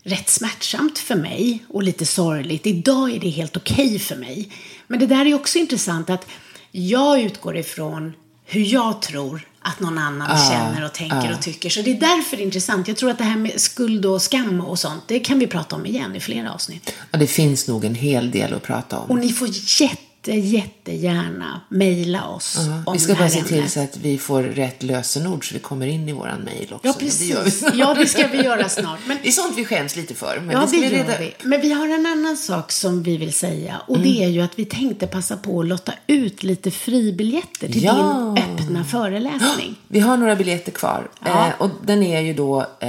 rätt 0.02 0.28
smärtsamt 0.28 0.98
för 0.98 1.14
mig 1.14 1.64
och 1.68 1.82
lite 1.82 2.06
sorgligt. 2.06 2.66
Idag 2.66 3.10
är 3.10 3.20
det 3.20 3.28
helt 3.28 3.56
okej 3.56 3.98
för 3.98 4.16
mig. 4.16 4.48
Men 4.86 4.98
det 4.98 5.06
där 5.06 5.26
är 5.26 5.34
också 5.34 5.58
intressant 5.58 6.10
att 6.10 6.26
jag 6.70 7.20
utgår 7.20 7.56
ifrån 7.56 8.12
hur 8.44 8.72
jag 8.72 9.02
tror 9.02 9.48
att 9.66 9.80
någon 9.80 9.98
annan 9.98 10.38
känner 10.48 10.84
och 10.84 10.92
tänker 10.92 11.32
och 11.32 11.42
tycker. 11.42 11.70
Så 11.70 11.82
det 11.82 11.90
är 11.90 12.00
därför 12.00 12.36
det 12.36 12.42
är 12.42 12.44
intressant. 12.44 12.88
Jag 12.88 12.96
tror 12.96 13.10
att 13.10 13.18
det 13.18 13.24
här 13.24 13.36
med 13.36 13.60
skuld 13.60 14.06
och 14.06 14.22
skam 14.22 14.60
och 14.60 14.78
sånt, 14.78 15.02
det 15.06 15.20
kan 15.20 15.38
vi 15.38 15.46
prata 15.46 15.76
om 15.76 15.86
igen 15.86 16.16
i 16.16 16.20
flera 16.20 16.52
avsnitt. 16.52 16.92
Ja, 17.10 17.18
det 17.18 17.26
finns 17.26 17.68
nog 17.68 17.84
en 17.84 17.94
hel 17.94 18.30
del 18.30 18.54
att 18.54 18.62
prata 18.62 18.98
om. 18.98 19.10
Och 19.10 19.18
ni 19.18 19.32
får 19.32 19.48
jätte, 19.80 19.96
jättegärna 20.34 21.60
mejla 21.68 22.28
oss 22.28 22.58
om 22.86 22.92
vi 22.92 22.98
ska 22.98 23.12
det 23.12 23.18
bara 23.18 23.28
se 23.28 23.42
till 23.42 23.56
ämnet. 23.56 23.72
så 23.72 23.80
att 23.80 23.96
vi 23.96 24.18
får 24.18 24.42
rätt 24.42 24.82
lösenord 24.82 25.48
så 25.48 25.54
vi 25.54 25.60
kommer 25.60 25.86
in 25.86 26.08
i 26.08 26.12
våran 26.12 26.40
mejl 26.40 26.72
också. 26.72 26.86
Ja, 26.86 26.92
Det 26.92 26.98
precis. 27.04 27.62
vi. 27.72 27.78
Ja, 27.78 27.94
det 27.94 28.06
ska 28.06 28.26
vi 28.26 28.42
göra 28.42 28.68
snart. 28.68 28.98
Men 29.06 29.18
Det 29.22 29.28
är 29.28 29.32
sånt 29.32 29.58
vi 29.58 29.64
skäms 29.64 29.96
lite 29.96 30.14
för. 30.14 30.40
Men 30.40 30.50
Ja, 30.50 30.68
det 30.70 30.80
det 30.80 30.88
reda 30.88 31.18
vi. 31.18 31.34
Men 31.42 31.60
vi 31.60 31.72
har 31.72 31.88
en 31.88 32.06
annan 32.06 32.36
sak 32.36 32.72
som 32.72 33.02
vi 33.02 33.16
vill 33.16 33.32
säga. 33.32 33.76
Och 33.86 33.98
det 33.98 34.24
är 34.24 34.28
ju 34.28 34.40
att 34.42 34.58
vi 34.58 34.64
tänkte 34.64 35.06
passa 35.06 35.36
på 35.36 35.60
att 35.60 35.66
lotta 35.66 35.92
ut 36.06 36.42
lite 36.42 36.70
fribiljetter 36.70 37.68
till 37.72 37.82
Ja. 37.84 38.34
din 38.36 38.44
öppna 38.44 38.84
föreläsning. 38.84 39.74
Vi 39.88 40.00
har 40.00 40.16
några 40.16 40.36
biljetter 40.36 40.72
kvar. 40.72 41.08
Ja. 41.24 41.46
Eh, 41.46 41.52
och 41.58 41.70
den 41.82 42.02
är 42.02 42.20
ju 42.20 42.34
då 42.34 42.66
eh, 42.80 42.88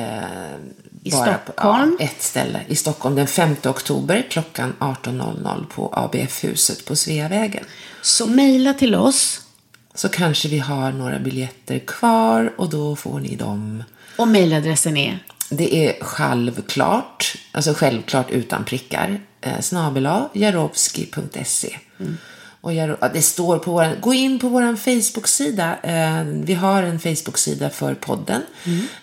I 1.08 1.12
bara 1.12 1.40
Stockholm. 1.44 1.98
Ja, 2.00 2.06
ett 2.06 2.22
ställe 2.22 2.62
i 2.68 2.76
Stockholm 2.76 3.16
den 3.16 3.28
5 3.28 3.56
oktober 3.64 4.26
klockan 4.30 4.74
18.00 4.80 5.66
på 5.66 5.94
ABF-huset 5.94 6.86
på 6.86 6.96
Sveavägen. 6.96 7.64
Så 8.02 8.28
mejla 8.28 8.74
till 8.74 8.96
oss 8.96 9.42
Så 9.96 10.10
kanske 10.10 10.48
vi 10.48 10.60
har 10.60 10.92
några 10.92 11.20
biljetter 11.20 11.80
kvar 11.80 12.54
och 12.58 12.70
då 12.70 12.96
får 12.96 13.20
ni 13.20 13.36
dem. 13.36 13.84
och 14.18 14.28
mejladressen 14.28 14.98
är 14.98 15.20
Det 15.50 15.88
är 15.88 16.04
självklart, 16.04 17.36
alltså 17.52 17.74
självklart 17.74 18.32
utan 18.32 18.64
prickar, 18.64 19.22
eh, 19.42 19.60
snabela 19.60 20.30
jarowski.se. 20.34 21.78
Och 22.62 22.72
Jaro- 22.74 22.98
ja, 23.02 23.10
det 23.14 23.22
står 23.22 23.58
på 23.60 23.72
våran, 23.72 23.96
gå 24.02 24.14
in 24.14 24.40
på 24.40 24.50
vår 24.50 24.76
Facebook-sida. 24.76 25.78
Eh, 25.84 26.24
vi 26.24 26.54
har 26.54 26.84
en 26.84 27.00
Facebook-sida 27.00 27.70
för 27.70 27.94
podden. 27.96 28.42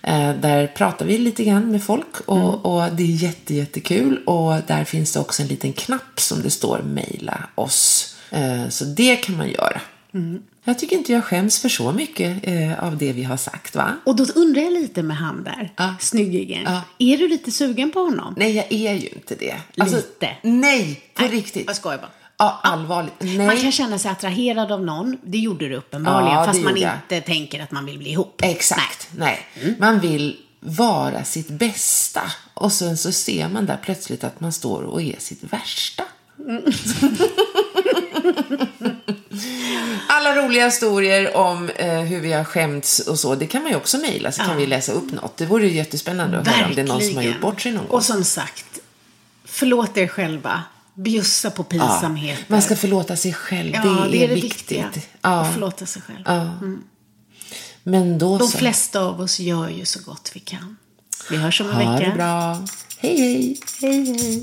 Eh, 0.03 0.35
där 0.41 0.67
pratar 0.67 1.07
vi 1.07 1.19
lite 1.19 1.45
grann 1.45 1.71
med 1.71 1.83
folk 1.83 2.21
och, 2.27 2.67
och 2.67 2.93
det 2.93 3.03
är 3.03 3.07
jätte, 3.07 3.55
jättekul. 3.55 4.19
Och 4.27 4.55
där 4.67 4.85
finns 4.85 5.13
det 5.13 5.21
också 5.21 5.43
en 5.43 5.49
liten 5.49 5.73
knapp 5.73 6.21
som 6.21 6.43
det 6.43 6.51
står 6.51 6.79
mejla 6.83 7.39
oss. 7.55 8.11
Eh, 8.31 8.69
så 8.69 8.85
det 8.85 9.17
kan 9.17 9.37
man 9.37 9.49
göra. 9.51 9.81
Jag 10.65 10.79
tycker 10.79 10.97
inte 10.97 11.13
jag 11.13 11.25
skäms 11.25 11.59
för 11.59 11.69
så 11.69 11.93
mycket 11.93 12.39
eh, 12.47 12.85
av 12.85 12.99
det 12.99 13.13
vi 13.13 13.23
har 13.23 13.37
sagt, 13.37 13.75
va? 13.77 13.89
Och 14.07 14.17
då 14.17 14.25
undrar 14.35 14.63
jag 14.63 14.73
lite 14.73 15.03
med 15.03 15.17
han 15.17 15.45
där, 15.45 15.73
Ja. 15.77 15.95
snyggingen. 16.01 16.63
Ja. 16.67 16.83
Är 16.99 17.17
du 17.19 17.29
lite 17.29 17.51
sugen 17.51 17.91
på 17.91 18.01
honom? 18.01 18.35
Nej, 18.37 18.55
jag 18.57 18.73
är 18.73 18.95
ju 18.95 19.09
inte 19.09 19.35
det. 19.35 19.55
Alltså, 19.79 19.97
Lite. 19.97 20.29
Nej, 20.43 21.03
på 21.15 21.23
Nej, 21.23 21.31
riktigt. 21.31 21.65
Jag 21.67 21.77
skojar 21.77 21.99
bara. 21.99 22.11
Ja, 22.39 22.61
allvarligt. 22.63 23.15
Nej. 23.19 23.47
Man 23.47 23.57
kan 23.57 23.73
känna 23.73 23.99
sig 23.99 24.11
attraherad 24.11 24.73
av 24.73 24.85
någon, 24.85 25.19
det 25.23 25.39
gjorde 25.39 25.69
du 25.69 25.77
uppenbarligen, 25.77 26.35
Ja, 26.39 26.45
fast 26.45 26.61
man 26.61 26.77
jag. 26.77 26.93
inte 26.95 27.21
tänker 27.27 27.63
att 27.63 27.71
man 27.71 27.87
vill 27.87 27.99
bli 27.99 28.11
ihop. 28.11 28.41
Exakt, 28.43 29.09
nej. 29.17 29.47
Mm. 29.63 29.75
Man 29.79 30.01
vill 30.01 30.37
vara 30.61 31.25
sitt 31.25 31.49
bästa. 31.49 32.23
Och 32.55 32.73
sen 32.73 32.97
så 32.97 33.13
ser 33.13 33.49
man 33.49 33.67
där 33.67 33.77
plötsligt 33.83 34.25
att 34.25 34.41
man 34.41 34.53
står 34.53 34.83
och 34.83 35.03
är 35.03 35.17
sitt 35.19 35.45
värsta. 35.53 36.03
Mm. 36.39 36.63
Alla 40.09 40.37
roliga 40.37 40.65
historier 40.65 41.37
om 41.37 41.71
eh, 41.77 42.01
hur 42.01 42.21
vi 42.21 42.33
har 42.33 42.45
skämts 42.45 42.99
och 43.01 43.19
så, 43.19 43.35
det 43.35 43.47
kan 43.47 43.63
man 43.63 43.71
ju 43.71 43.77
också 43.77 43.99
mejla 43.99 44.33
så 44.33 44.43
kan 44.43 44.57
vi 44.57 44.67
läsa 44.67 44.93
upp 44.93 45.13
något. 45.13 45.37
Det 45.37 45.47
vore 45.47 45.67
ju 45.67 45.77
jättespännande 45.77 46.39
att 46.39 46.47
höra 46.49 46.67
om 46.67 46.75
det 46.75 46.81
är 46.81 46.87
någon 46.87 47.03
som 47.03 47.17
har 47.17 47.23
gjort 47.23 47.41
bort 47.41 47.61
sig 47.61 47.73
någon 47.73 47.87
gång. 47.87 47.97
Och 47.97 48.05
som 48.05 48.25
sagt, 48.25 48.79
förlåt 49.45 49.97
er 49.97 50.07
själva. 50.07 50.63
Bjussa 50.95 51.51
på 51.51 51.63
ja, 51.63 51.69
pinsamheter. 51.71 52.45
man 52.49 52.63
ska 52.63 52.77
förlåta 52.77 53.17
sig 53.17 53.33
själv, 53.33 53.75
Ja, 53.75 53.83
det, 54.13 54.25
är 54.25 54.29
det 54.29 54.35
viktigt. 54.35 54.53
viktiga. 54.55 54.91
Ja. 55.23 55.41
Att 55.41 55.53
förlåta 55.53 55.87
sig 55.87 56.03
själv. 56.03 56.23
Ja. 56.25 56.51
Men 57.83 58.19
då 58.19 58.39
De 58.39 58.49
så. 58.49 58.59
flesta 58.59 59.01
av 59.01 59.21
oss 59.21 59.41
gör 59.41 59.69
ju 59.69 59.85
så 59.85 60.01
gott 60.03 60.31
vi 60.35 60.41
kan. 60.41 60.77
Vi 61.31 61.37
hörs 61.37 61.61
om 61.61 61.71
en 61.71 61.75
Ha 61.77 61.93
vecka. 61.93 62.09
det 62.11 62.15
bra. 62.15 62.63
Hej, 62.99 63.17
hej. 63.21 63.61
Hej, 63.81 64.05
hej. 64.23 64.43